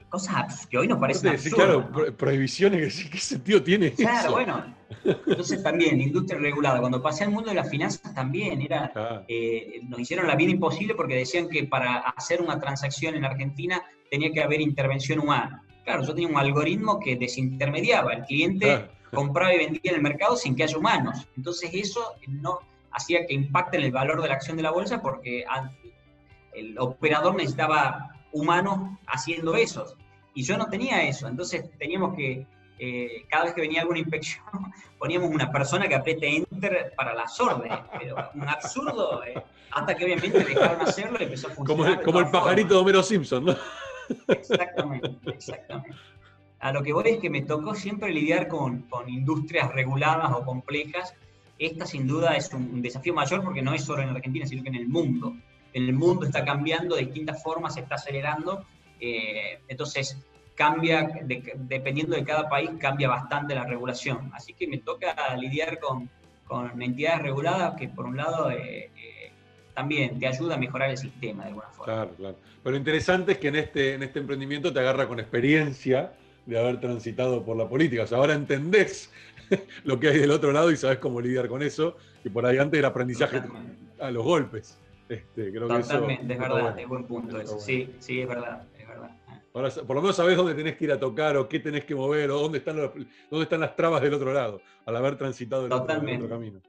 cosas 0.09 0.65
que 0.67 0.77
hoy 0.77 0.87
nos 0.87 0.99
parecen 0.99 1.37
sí, 1.37 1.51
claro, 1.51 1.89
prohibiciones, 2.17 3.07
¿qué 3.11 3.17
sentido 3.17 3.61
tiene 3.61 3.91
Claro, 3.91 4.31
bueno, 4.31 4.75
Entonces 5.03 5.61
también, 5.61 5.99
industria 5.99 6.39
regulada. 6.39 6.79
Cuando 6.79 7.01
pasé 7.01 7.25
al 7.25 7.31
mundo 7.31 7.49
de 7.49 7.55
las 7.55 7.69
finanzas 7.69 8.13
también, 8.13 8.61
era, 8.61 8.91
eh, 9.27 9.81
nos 9.83 9.99
hicieron 9.99 10.27
la 10.27 10.35
vida 10.35 10.51
imposible 10.51 10.95
porque 10.95 11.15
decían 11.15 11.49
que 11.49 11.65
para 11.65 11.97
hacer 11.97 12.41
una 12.41 12.59
transacción 12.59 13.15
en 13.15 13.25
Argentina 13.25 13.83
tenía 14.09 14.31
que 14.31 14.41
haber 14.41 14.61
intervención 14.61 15.19
humana. 15.19 15.63
Claro, 15.83 16.03
yo 16.03 16.13
tenía 16.13 16.29
un 16.29 16.37
algoritmo 16.37 16.99
que 16.99 17.15
desintermediaba. 17.15 18.13
El 18.13 18.23
cliente 18.23 18.89
compraba 19.13 19.53
y 19.53 19.57
vendía 19.57 19.91
en 19.91 19.95
el 19.95 20.01
mercado 20.01 20.35
sin 20.35 20.55
que 20.55 20.63
haya 20.63 20.77
humanos. 20.77 21.27
Entonces 21.35 21.69
eso 21.73 22.15
no 22.27 22.59
hacía 22.91 23.25
que 23.25 23.33
impacte 23.33 23.77
en 23.77 23.83
el 23.83 23.91
valor 23.91 24.21
de 24.21 24.27
la 24.27 24.35
acción 24.35 24.57
de 24.57 24.63
la 24.63 24.71
bolsa 24.71 25.01
porque 25.01 25.45
el 26.53 26.77
operador 26.79 27.35
necesitaba 27.35 28.16
humanos 28.31 28.97
haciendo 29.07 29.55
eso. 29.55 29.95
Y 30.33 30.43
yo 30.43 30.57
no 30.57 30.67
tenía 30.67 31.03
eso. 31.03 31.27
Entonces 31.27 31.65
teníamos 31.77 32.15
que 32.15 32.45
eh, 32.79 33.25
cada 33.29 33.45
vez 33.45 33.53
que 33.53 33.61
venía 33.61 33.81
alguna 33.81 33.99
inspección, 33.99 34.43
poníamos 34.99 35.29
una 35.31 35.51
persona 35.51 35.87
que 35.87 35.95
apriete 35.95 36.37
enter 36.37 36.93
para 36.95 37.13
las 37.13 37.39
órdenes. 37.39 37.79
Pero 37.99 38.15
un 38.33 38.47
absurdo, 38.47 39.23
eh, 39.23 39.41
hasta 39.71 39.95
que 39.95 40.05
obviamente 40.05 40.43
dejaron 40.43 40.81
hacerlo 40.81 41.17
y 41.19 41.23
empezó 41.23 41.47
a 41.47 41.51
funcionar. 41.51 42.03
Como, 42.03 42.19
el 42.19 42.29
pajarito 42.29 42.75
de 42.75 42.79
Homero 42.79 43.03
Simpson, 43.03 43.45
¿no? 43.45 43.55
Exactamente, 44.27 45.29
exactamente. 45.31 45.97
A 46.59 46.71
lo 46.71 46.81
que 46.81 46.93
voy 46.93 47.09
es 47.09 47.19
que 47.19 47.29
me 47.29 47.41
tocó 47.41 47.75
siempre 47.75 48.11
lidiar 48.11 48.47
con, 48.47 48.83
con 48.83 49.09
industrias 49.09 49.71
reguladas 49.73 50.31
o 50.33 50.43
complejas. 50.43 51.13
Esta 51.59 51.85
sin 51.85 52.07
duda 52.07 52.35
es 52.35 52.51
un 52.53 52.81
desafío 52.81 53.13
mayor 53.13 53.43
porque 53.43 53.61
no 53.61 53.73
es 53.73 53.83
solo 53.83 54.01
en 54.01 54.09
Argentina, 54.09 54.45
sino 54.45 54.63
que 54.63 54.69
en 54.69 54.75
el 54.75 54.87
mundo. 54.87 55.35
El 55.77 55.93
mundo 55.93 56.25
está 56.25 56.43
cambiando 56.43 56.95
de 56.95 57.03
distintas 57.03 57.43
formas, 57.43 57.75
se 57.75 57.81
está 57.81 57.95
acelerando. 57.95 58.65
Eh, 58.99 59.59
entonces, 59.67 60.17
cambia, 60.55 61.07
dependiendo 61.55 62.15
de 62.15 62.23
cada 62.23 62.49
país, 62.49 62.71
cambia 62.79 63.07
bastante 63.07 63.53
la 63.53 63.63
regulación. 63.63 64.31
Así 64.33 64.53
que 64.53 64.67
me 64.67 64.79
toca 64.79 65.15
lidiar 65.37 65.79
con, 65.79 66.09
con 66.47 66.81
entidades 66.81 67.21
reguladas 67.21 67.75
que, 67.75 67.89
por 67.89 68.05
un 68.07 68.17
lado, 68.17 68.49
eh, 68.49 68.89
eh, 68.97 69.31
también 69.75 70.17
te 70.19 70.25
ayuda 70.25 70.55
a 70.55 70.57
mejorar 70.57 70.89
el 70.89 70.97
sistema 70.97 71.43
de 71.43 71.49
alguna 71.49 71.67
forma. 71.67 71.93
Claro, 71.93 72.11
claro. 72.17 72.37
Pero 72.63 72.75
interesante 72.75 73.33
es 73.33 73.37
que 73.37 73.49
en 73.49 73.55
este, 73.57 73.93
en 73.93 74.01
este 74.01 74.17
emprendimiento 74.19 74.73
te 74.73 74.79
agarra 74.79 75.07
con 75.07 75.19
experiencia 75.19 76.13
de 76.47 76.57
haber 76.57 76.79
transitado 76.79 77.45
por 77.45 77.55
la 77.55 77.69
política. 77.69 78.03
O 78.03 78.07
sea, 78.07 78.17
ahora 78.17 78.33
entendés 78.33 79.11
lo 79.83 79.99
que 79.99 80.07
hay 80.07 80.17
del 80.17 80.31
otro 80.31 80.51
lado 80.51 80.71
y 80.71 80.77
sabes 80.77 80.97
cómo 80.97 81.21
lidiar 81.21 81.47
con 81.47 81.61
eso, 81.61 81.97
que 82.23 82.31
por 82.31 82.47
ahí 82.47 82.57
antes 82.57 82.79
era 82.79 82.87
aprendizaje 82.87 83.43
a 83.99 84.09
los 84.09 84.23
golpes. 84.23 84.75
Este, 85.09 85.51
Totalmente, 85.51 86.33
es 86.33 86.39
verdad, 86.39 86.79
es 86.79 86.87
buen 86.87 87.05
punto 87.05 87.39
eso. 87.39 87.59
Sí, 87.59 87.95
sí, 87.99 88.21
es 88.21 88.27
verdad. 88.27 88.67
Ahora, 89.53 89.69
por 89.69 89.95
lo 89.95 90.01
menos 90.01 90.15
sabés 90.15 90.37
dónde 90.37 90.53
tenés 90.53 90.75
que 90.75 90.85
ir 90.85 90.91
a 90.91 90.99
tocar 90.99 91.35
o 91.37 91.47
qué 91.47 91.59
tenés 91.59 91.83
que 91.83 91.95
mover 91.95 92.29
o 92.29 92.39
dónde 92.39 92.59
están, 92.59 92.77
dónde 92.77 93.43
están 93.43 93.59
las 93.59 93.75
trabas 93.75 94.01
del 94.03 94.13
otro 94.13 94.31
lado, 94.31 94.61
al 94.85 94.95
haber 94.95 95.17
transitado 95.17 95.65
el, 95.65 95.71
otro, 95.71 95.87
camino. 95.87 96.61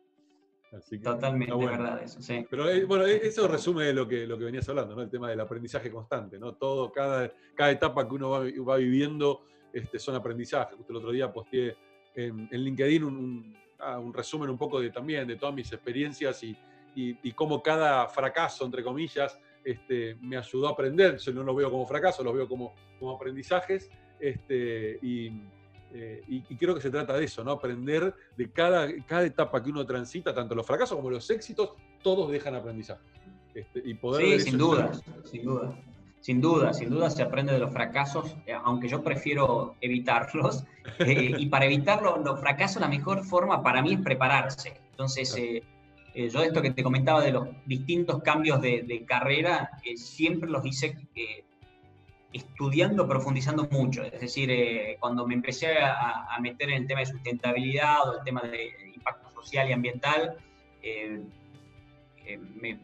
Totalmente, 1.02 1.54
verdad 1.54 2.02
eso, 2.02 2.20
sí. 2.22 2.46
Pero 2.48 2.68
eh, 2.68 2.84
bueno, 2.84 3.06
e, 3.06 3.26
eso 3.26 3.48
resume 3.48 3.92
lo 3.92 4.06
que, 4.06 4.26
lo 4.26 4.38
que 4.38 4.44
venías 4.44 4.68
hablando, 4.68 4.94
¿no? 4.94 5.02
El 5.02 5.10
tema 5.10 5.28
del 5.28 5.40
aprendizaje 5.40 5.90
constante, 5.90 6.38
¿no? 6.38 6.54
Todo, 6.54 6.92
cada, 6.92 7.30
cada 7.54 7.70
etapa 7.70 8.08
que 8.08 8.14
uno 8.14 8.30
va, 8.30 8.76
viviendo 8.76 9.42
este, 9.72 9.98
son 9.98 10.14
aprendizajes. 10.14 10.76
Justo 10.76 10.92
el 10.92 10.96
otro 10.96 11.10
día 11.10 11.32
posteé 11.32 11.76
en, 12.14 12.48
LinkedIn 12.50 13.04
un, 13.04 13.56
ah, 13.80 13.98
un, 13.98 14.14
resumen 14.14 14.50
un 14.50 14.58
poco 14.58 14.80
de 14.80 14.90
también 14.90 15.26
de 15.26 15.36
todas 15.36 15.54
mis 15.54 15.72
experiencias 15.72 16.42
y, 16.42 16.56
y, 16.94 17.16
y 17.22 17.32
cómo 17.32 17.62
cada 17.62 18.08
fracaso, 18.08 18.64
entre 18.64 18.82
comillas, 18.82 19.38
este, 19.64 20.16
me 20.20 20.36
ayudó 20.36 20.68
a 20.68 20.72
aprender. 20.72 21.18
Yo 21.18 21.32
no 21.32 21.42
lo 21.42 21.54
veo 21.54 21.70
como 21.70 21.86
fracaso, 21.86 22.24
lo 22.24 22.32
veo 22.32 22.48
como, 22.48 22.74
como 22.98 23.12
aprendizajes. 23.12 23.90
Este, 24.18 24.98
eh, 25.02 26.22
y, 26.26 26.40
creo 26.56 26.74
que 26.74 26.80
se 26.80 26.90
trata 26.90 27.14
de 27.14 27.24
eso, 27.24 27.44
¿no? 27.44 27.52
Aprender 27.52 28.14
de 28.36 28.50
cada, 28.50 28.88
cada 29.04 29.24
etapa 29.24 29.62
que 29.62 29.70
uno 29.70 29.86
transita, 29.86 30.34
tanto 30.34 30.54
los 30.54 30.66
fracasos 30.66 30.96
como 30.96 31.10
los 31.10 31.28
éxitos, 31.30 31.72
todos 32.02 32.30
dejan 32.30 32.54
aprendizaje. 32.54 33.02
Este, 33.54 33.82
y 33.84 33.94
poder 33.94 34.40
sí, 34.40 34.50
sin 34.50 34.58
duda, 34.58 34.92
sin 35.24 35.44
duda. 35.44 35.78
Sin 36.20 36.40
duda, 36.40 36.74
sin 36.74 36.90
duda 36.90 37.10
se 37.10 37.22
aprende 37.22 37.52
de 37.52 37.60
los 37.60 37.72
fracasos, 37.72 38.36
eh, 38.44 38.52
aunque 38.64 38.88
yo 38.88 39.02
prefiero 39.02 39.76
evitarlos. 39.80 40.64
Eh, 41.00 41.34
y 41.38 41.46
para 41.46 41.66
evitar 41.66 42.00
los, 42.02 42.40
fracasos, 42.40 42.80
la 42.80 42.88
mejor 42.88 43.22
forma 43.22 43.62
para 43.62 43.82
mí 43.82 43.92
es 43.92 44.00
prepararse. 44.00 44.80
Entonces, 44.90 45.36
eh, 45.36 45.62
yo 46.26 46.42
esto 46.42 46.60
que 46.60 46.72
te 46.72 46.82
comentaba 46.82 47.22
de 47.22 47.30
los 47.30 47.48
distintos 47.66 48.22
cambios 48.22 48.60
de, 48.60 49.04
carrera, 49.06 49.70
eh, 49.84 49.96
siempre 49.96 50.50
los 50.50 50.64
hice 50.66 50.96
eh, 51.14 51.44
estudiando, 52.32 53.06
profundizando 53.06 53.68
mucho. 53.70 54.02
Es 54.02 54.20
decir, 54.20 54.50
cuando 54.98 55.26
me 55.26 55.34
empecé 55.34 55.78
a, 55.78 56.36
meter 56.40 56.70
en 56.70 56.82
el 56.82 56.86
tema 56.86 57.00
de 57.00 57.06
sustentabilidad 57.06 58.08
o 58.08 58.18
el 58.18 58.24
tema 58.24 58.42
de 58.42 58.92
impacto 58.94 59.30
social 59.30 59.68
y 59.68 59.72
ambiental, 59.72 60.36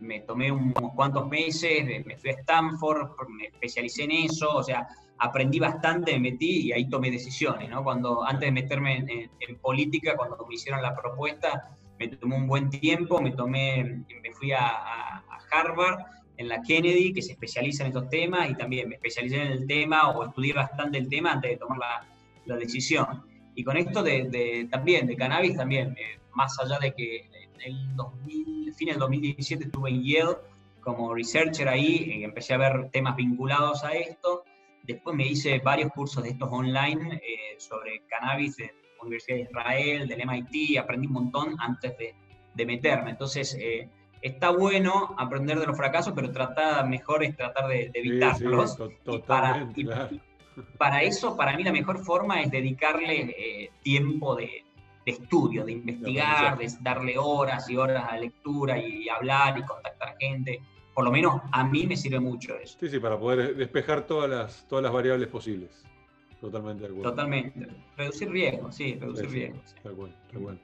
me, 0.01 0.21
tomé 0.21 0.51
unos 0.51 0.93
cuantos 0.95 1.29
meses, 1.29 2.05
me 2.05 2.17
fui 2.17 2.31
a 2.31 2.35
Stanford, 2.35 3.11
me 3.29 3.47
especialicé 3.47 4.05
en 4.05 4.13
eso, 4.13 4.51
o 4.51 4.63
sea, 4.63 4.87
aprendí 5.19 5.59
bastante, 5.59 6.13
me 6.13 6.31
metí 6.31 6.69
y 6.69 6.73
ahí 6.73 6.89
tomé 6.89 7.11
decisiones, 7.11 7.69
¿no? 7.69 7.85
Cuando, 7.85 8.25
antes 8.25 8.47
de 8.47 8.53
meterme 8.53 8.97
en, 8.97 9.31
en 9.41 9.59
política, 9.61 10.17
cuando 10.17 10.37
me 10.47 10.55
hicieron 10.55 10.83
la 10.83 10.97
propuesta, 10.97 11.77
me 11.99 12.09
tomó 12.09 12.37
un 12.37 12.47
buen 12.47 12.71
tiempo, 12.71 13.21
me 13.21 13.33
tomé, 13.33 14.05
me 14.23 14.33
fui 14.33 14.53
a, 14.53 15.23
Harvard, 15.51 16.01
en 16.37 16.49
la 16.49 16.61
Kennedy, 16.63 17.13
que 17.13 17.23
se 17.23 17.33
especializa 17.33 17.85
en 17.85 17.89
estos 17.89 18.09
temas, 18.09 18.51
y 18.51 18.55
también 18.57 18.89
me 18.89 18.97
especialicé 18.97 19.41
en 19.41 19.53
el 19.53 19.67
tema 19.67 20.11
o 20.11 20.25
estudié 20.25 20.53
bastante 20.53 20.99
el 20.99 21.09
tema 21.09 21.33
antes 21.33 21.53
de 21.53 21.57
tomar 21.57 21.79
la, 22.47 22.57
decisión. 22.57 23.25
Y 23.55 23.63
con 23.63 23.77
esto 23.77 24.03
de, 24.03 24.67
también, 24.71 25.07
de 25.07 25.17
cannabis, 25.17 25.57
también, 25.57 25.97
eh, 25.97 26.19
más 26.35 26.59
allá 26.59 26.79
de 26.81 26.93
que 26.93 27.29
en 27.55 27.61
el 27.63 27.97
2000, 27.97 28.75
fin 28.75 28.89
del 28.89 28.99
2017 28.99 29.65
estuve 29.65 29.91
en 29.91 30.03
Yale 30.03 30.37
como 30.81 31.15
researcher 31.15 31.69
ahí, 31.69 32.11
eh, 32.11 32.25
empecé 32.25 32.55
a 32.55 32.59
ver 32.59 32.91
temas 32.93 33.17
vinculados 33.17 33.85
a 33.85 33.93
esto. 33.95 34.45
Después 34.83 35.17
me 35.17 35.27
hice 35.27 35.61
varios 35.61 35.91
cursos 35.93 36.23
de 36.23 36.31
estos 36.31 36.49
online 36.53 37.15
eh, 37.15 37.59
sobre 37.59 38.03
cannabis 38.09 38.57
Universidad 39.05 39.37
de 39.37 39.43
Israel, 39.43 40.09
del 40.09 40.27
MIT, 40.27 40.79
aprendí 40.79 41.07
un 41.07 41.13
montón 41.13 41.57
antes 41.59 41.97
de, 41.99 42.15
de 42.55 42.67
meterme. 42.67 43.11
Entonces, 43.11 43.57
eh, 43.61 43.89
está 44.23 44.51
bueno 44.51 45.15
aprender 45.19 45.59
de 45.59 45.67
los 45.67 45.77
fracasos, 45.77 46.15
pero 46.15 46.31
tratar 46.31 46.89
mejor 46.89 47.25
es 47.25 47.37
tratar 47.37 47.69
de, 47.69 47.91
evitarlos. 47.93 48.79
para, 49.27 49.69
para, 50.79 51.03
eso, 51.03 51.37
para 51.37 51.57
mí 51.57 51.63
la 51.63 51.73
mejor 51.73 51.99
forma 51.99 52.41
es 52.41 52.51
dedicarle 52.51 53.35
eh, 53.37 53.71
tiempo 53.83 54.35
de, 54.35 54.65
estudio, 55.05 55.67
de 55.67 55.73
investigar, 55.73 56.57
de 56.57 56.73
darle 56.81 57.19
horas 57.19 57.69
y 57.69 57.77
horas 57.77 58.07
a 58.09 58.17
lectura 58.17 58.79
y, 58.79 59.07
hablar 59.11 59.59
y 59.59 59.63
contactar 59.63 60.17
gente. 60.19 60.63
Por 60.95 61.05
lo 61.05 61.11
menos 61.11 61.43
a 61.53 61.65
mí 61.65 61.87
me 61.87 61.97
sirve 61.97 62.21
mucho 62.21 62.57
eso. 62.57 62.79
Sí, 62.81 62.89
sí, 62.89 62.99
para 63.01 63.19
poder 63.19 63.55
despejar 63.57 64.07
todas 64.07 64.31
las, 64.31 64.67
todas 64.69 64.83
las 64.83 64.93
variables 64.93 65.29
posibles. 65.29 65.85
Totalmente 66.45 66.83
de 66.83 66.89
acuerdo. 66.91 67.11
Totalmente. 67.11 67.67
Reducir 67.97 68.29
riesgo, 68.29 68.71
sí, 68.71 68.99
reducir 69.01 69.31
riesgo. 69.31 69.63
Está 69.65 69.91
bueno, 69.93 70.15
está 70.27 70.39
bueno. 70.39 70.59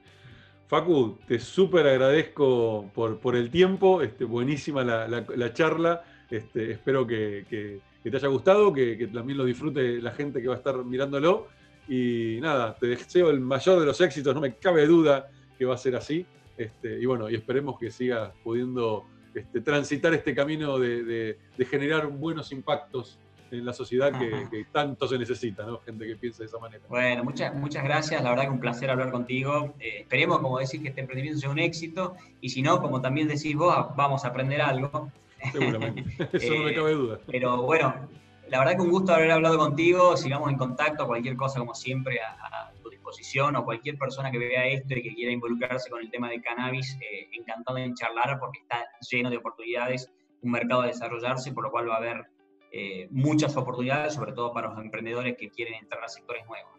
Facu, 0.67 1.17
te 1.27 1.39
súper 1.39 1.87
agradezco 1.87 2.89
por, 2.93 3.17
por, 3.17 3.35
el 3.35 3.49
tiempo, 3.49 4.03
este, 4.03 4.23
buenísima 4.23 4.83
la, 4.83 5.07
la, 5.07 5.53
charla, 5.53 6.03
este, 6.29 6.73
espero 6.73 7.05
que, 7.07 7.45
que, 7.49 7.81
te 8.09 8.15
haya 8.15 8.27
gustado, 8.27 8.71
que, 8.71 8.95
que, 8.95 9.07
también 9.07 9.39
lo 9.39 9.43
disfrute 9.43 9.99
la 10.01 10.11
gente 10.11 10.39
que 10.39 10.47
va 10.47 10.53
a 10.53 10.57
estar 10.57 10.85
mirándolo 10.85 11.47
y 11.89 12.37
nada, 12.41 12.75
te 12.75 12.87
deseo 12.87 13.31
el 13.31 13.41
mayor 13.41 13.79
de 13.79 13.87
los 13.87 13.99
éxitos, 13.99 14.33
no 14.35 14.39
me 14.39 14.55
cabe 14.55 14.85
duda 14.85 15.29
que 15.57 15.65
va 15.65 15.73
a 15.73 15.77
ser 15.77 15.95
así 15.95 16.25
este, 16.57 17.01
y 17.01 17.05
bueno, 17.07 17.27
y 17.27 17.35
esperemos 17.35 17.77
que 17.79 17.89
sigas 17.89 18.31
pudiendo 18.43 19.05
este, 19.33 19.61
transitar 19.61 20.13
este 20.13 20.35
camino 20.35 20.77
de, 20.77 21.03
de, 21.03 21.39
de 21.57 21.65
generar 21.65 22.07
buenos 22.07 22.51
impactos 22.51 23.19
en 23.51 23.65
la 23.65 23.73
sociedad 23.73 24.11
que, 24.17 24.65
tanto 24.71 25.07
se 25.07 25.17
necesita, 25.17 25.65
¿no? 25.65 25.79
Gente 25.79 26.07
que 26.07 26.15
piense 26.15 26.43
de 26.43 26.47
esa 26.47 26.59
manera. 26.59 26.83
Bueno, 26.89 27.23
muchas, 27.23 27.53
muchas 27.53 27.83
gracias, 27.83 28.23
la 28.23 28.29
verdad 28.29 28.45
que 28.45 28.49
un 28.51 28.59
placer 28.59 28.89
hablar 28.89 29.11
contigo. 29.11 29.73
Eh, 29.79 29.99
esperemos, 30.01 30.39
como 30.39 30.59
decís, 30.59 30.81
que 30.81 30.89
este 30.89 31.01
emprendimiento 31.01 31.39
sea 31.39 31.49
un 31.49 31.59
éxito, 31.59 32.15
y 32.39 32.49
si 32.49 32.61
no, 32.61 32.81
como 32.81 33.01
también 33.01 33.27
decís 33.27 33.55
vos, 33.55 33.75
vamos 33.95 34.25
a 34.25 34.29
aprender 34.29 34.61
algo. 34.61 35.11
Seguramente, 35.51 36.03
eso 36.33 36.53
no 36.53 36.63
me 36.63 36.73
cabe 36.73 36.93
duda. 36.93 37.19
Pero 37.27 37.63
bueno, 37.63 38.07
la 38.51 38.59
verdad 38.59 38.75
que 38.75 38.81
un 38.81 38.91
gusto 38.91 39.13
haber 39.13 39.31
hablado 39.31 39.57
contigo, 39.57 40.17
sigamos 40.17 40.49
en 40.51 40.57
contacto, 40.57 41.07
cualquier 41.07 41.35
cosa 41.35 41.59
como 41.59 41.73
siempre 41.73 42.19
a, 42.19 42.71
tu 42.83 42.89
disposición, 42.89 43.55
o 43.55 43.63
cualquier 43.63 43.97
persona 43.97 44.29
que 44.29 44.37
vea 44.37 44.67
esto 44.67 44.93
y 44.93 45.01
que 45.01 45.13
quiera 45.13 45.31
involucrarse 45.31 45.89
con 45.89 46.01
el 46.01 46.11
tema 46.11 46.29
de 46.29 46.41
cannabis, 46.41 46.97
eh, 46.99 47.29
encantado 47.31 47.77
en 47.77 47.95
charlar 47.95 48.39
porque 48.39 48.59
está 48.59 48.85
lleno 49.09 49.29
de 49.29 49.37
oportunidades, 49.37 50.11
un 50.41 50.51
mercado 50.51 50.81
a 50.81 50.87
desarrollarse, 50.87 51.53
por 51.53 51.63
lo 51.63 51.71
cual 51.71 51.89
va 51.89 51.95
a 51.95 51.97
haber 51.97 52.25
eh, 52.71 53.07
muchas 53.11 53.55
oportunidades, 53.57 54.13
sobre 54.13 54.33
todo 54.33 54.53
para 54.53 54.69
los 54.69 54.79
emprendedores 54.79 55.35
que 55.37 55.49
quieren 55.49 55.75
entrar 55.75 56.03
a 56.03 56.07
sectores 56.07 56.45
nuevos. 56.47 56.71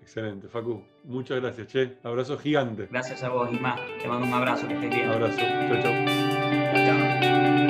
Excelente, 0.00 0.48
Facu. 0.48 0.82
Muchas 1.04 1.40
gracias, 1.40 1.66
Che. 1.66 1.98
Abrazo 2.02 2.38
gigante. 2.38 2.88
Gracias 2.90 3.22
a 3.22 3.28
vos, 3.28 3.52
más. 3.60 3.80
Te 4.00 4.08
mando 4.08 4.26
un 4.26 4.32
abrazo, 4.32 4.66
que 4.66 4.74
estés 4.74 4.90
bien. 4.90 5.08
Abrazo. 5.08 5.38
Chao, 5.38 5.82
chao. 5.82 5.92
Chao. 6.86 7.69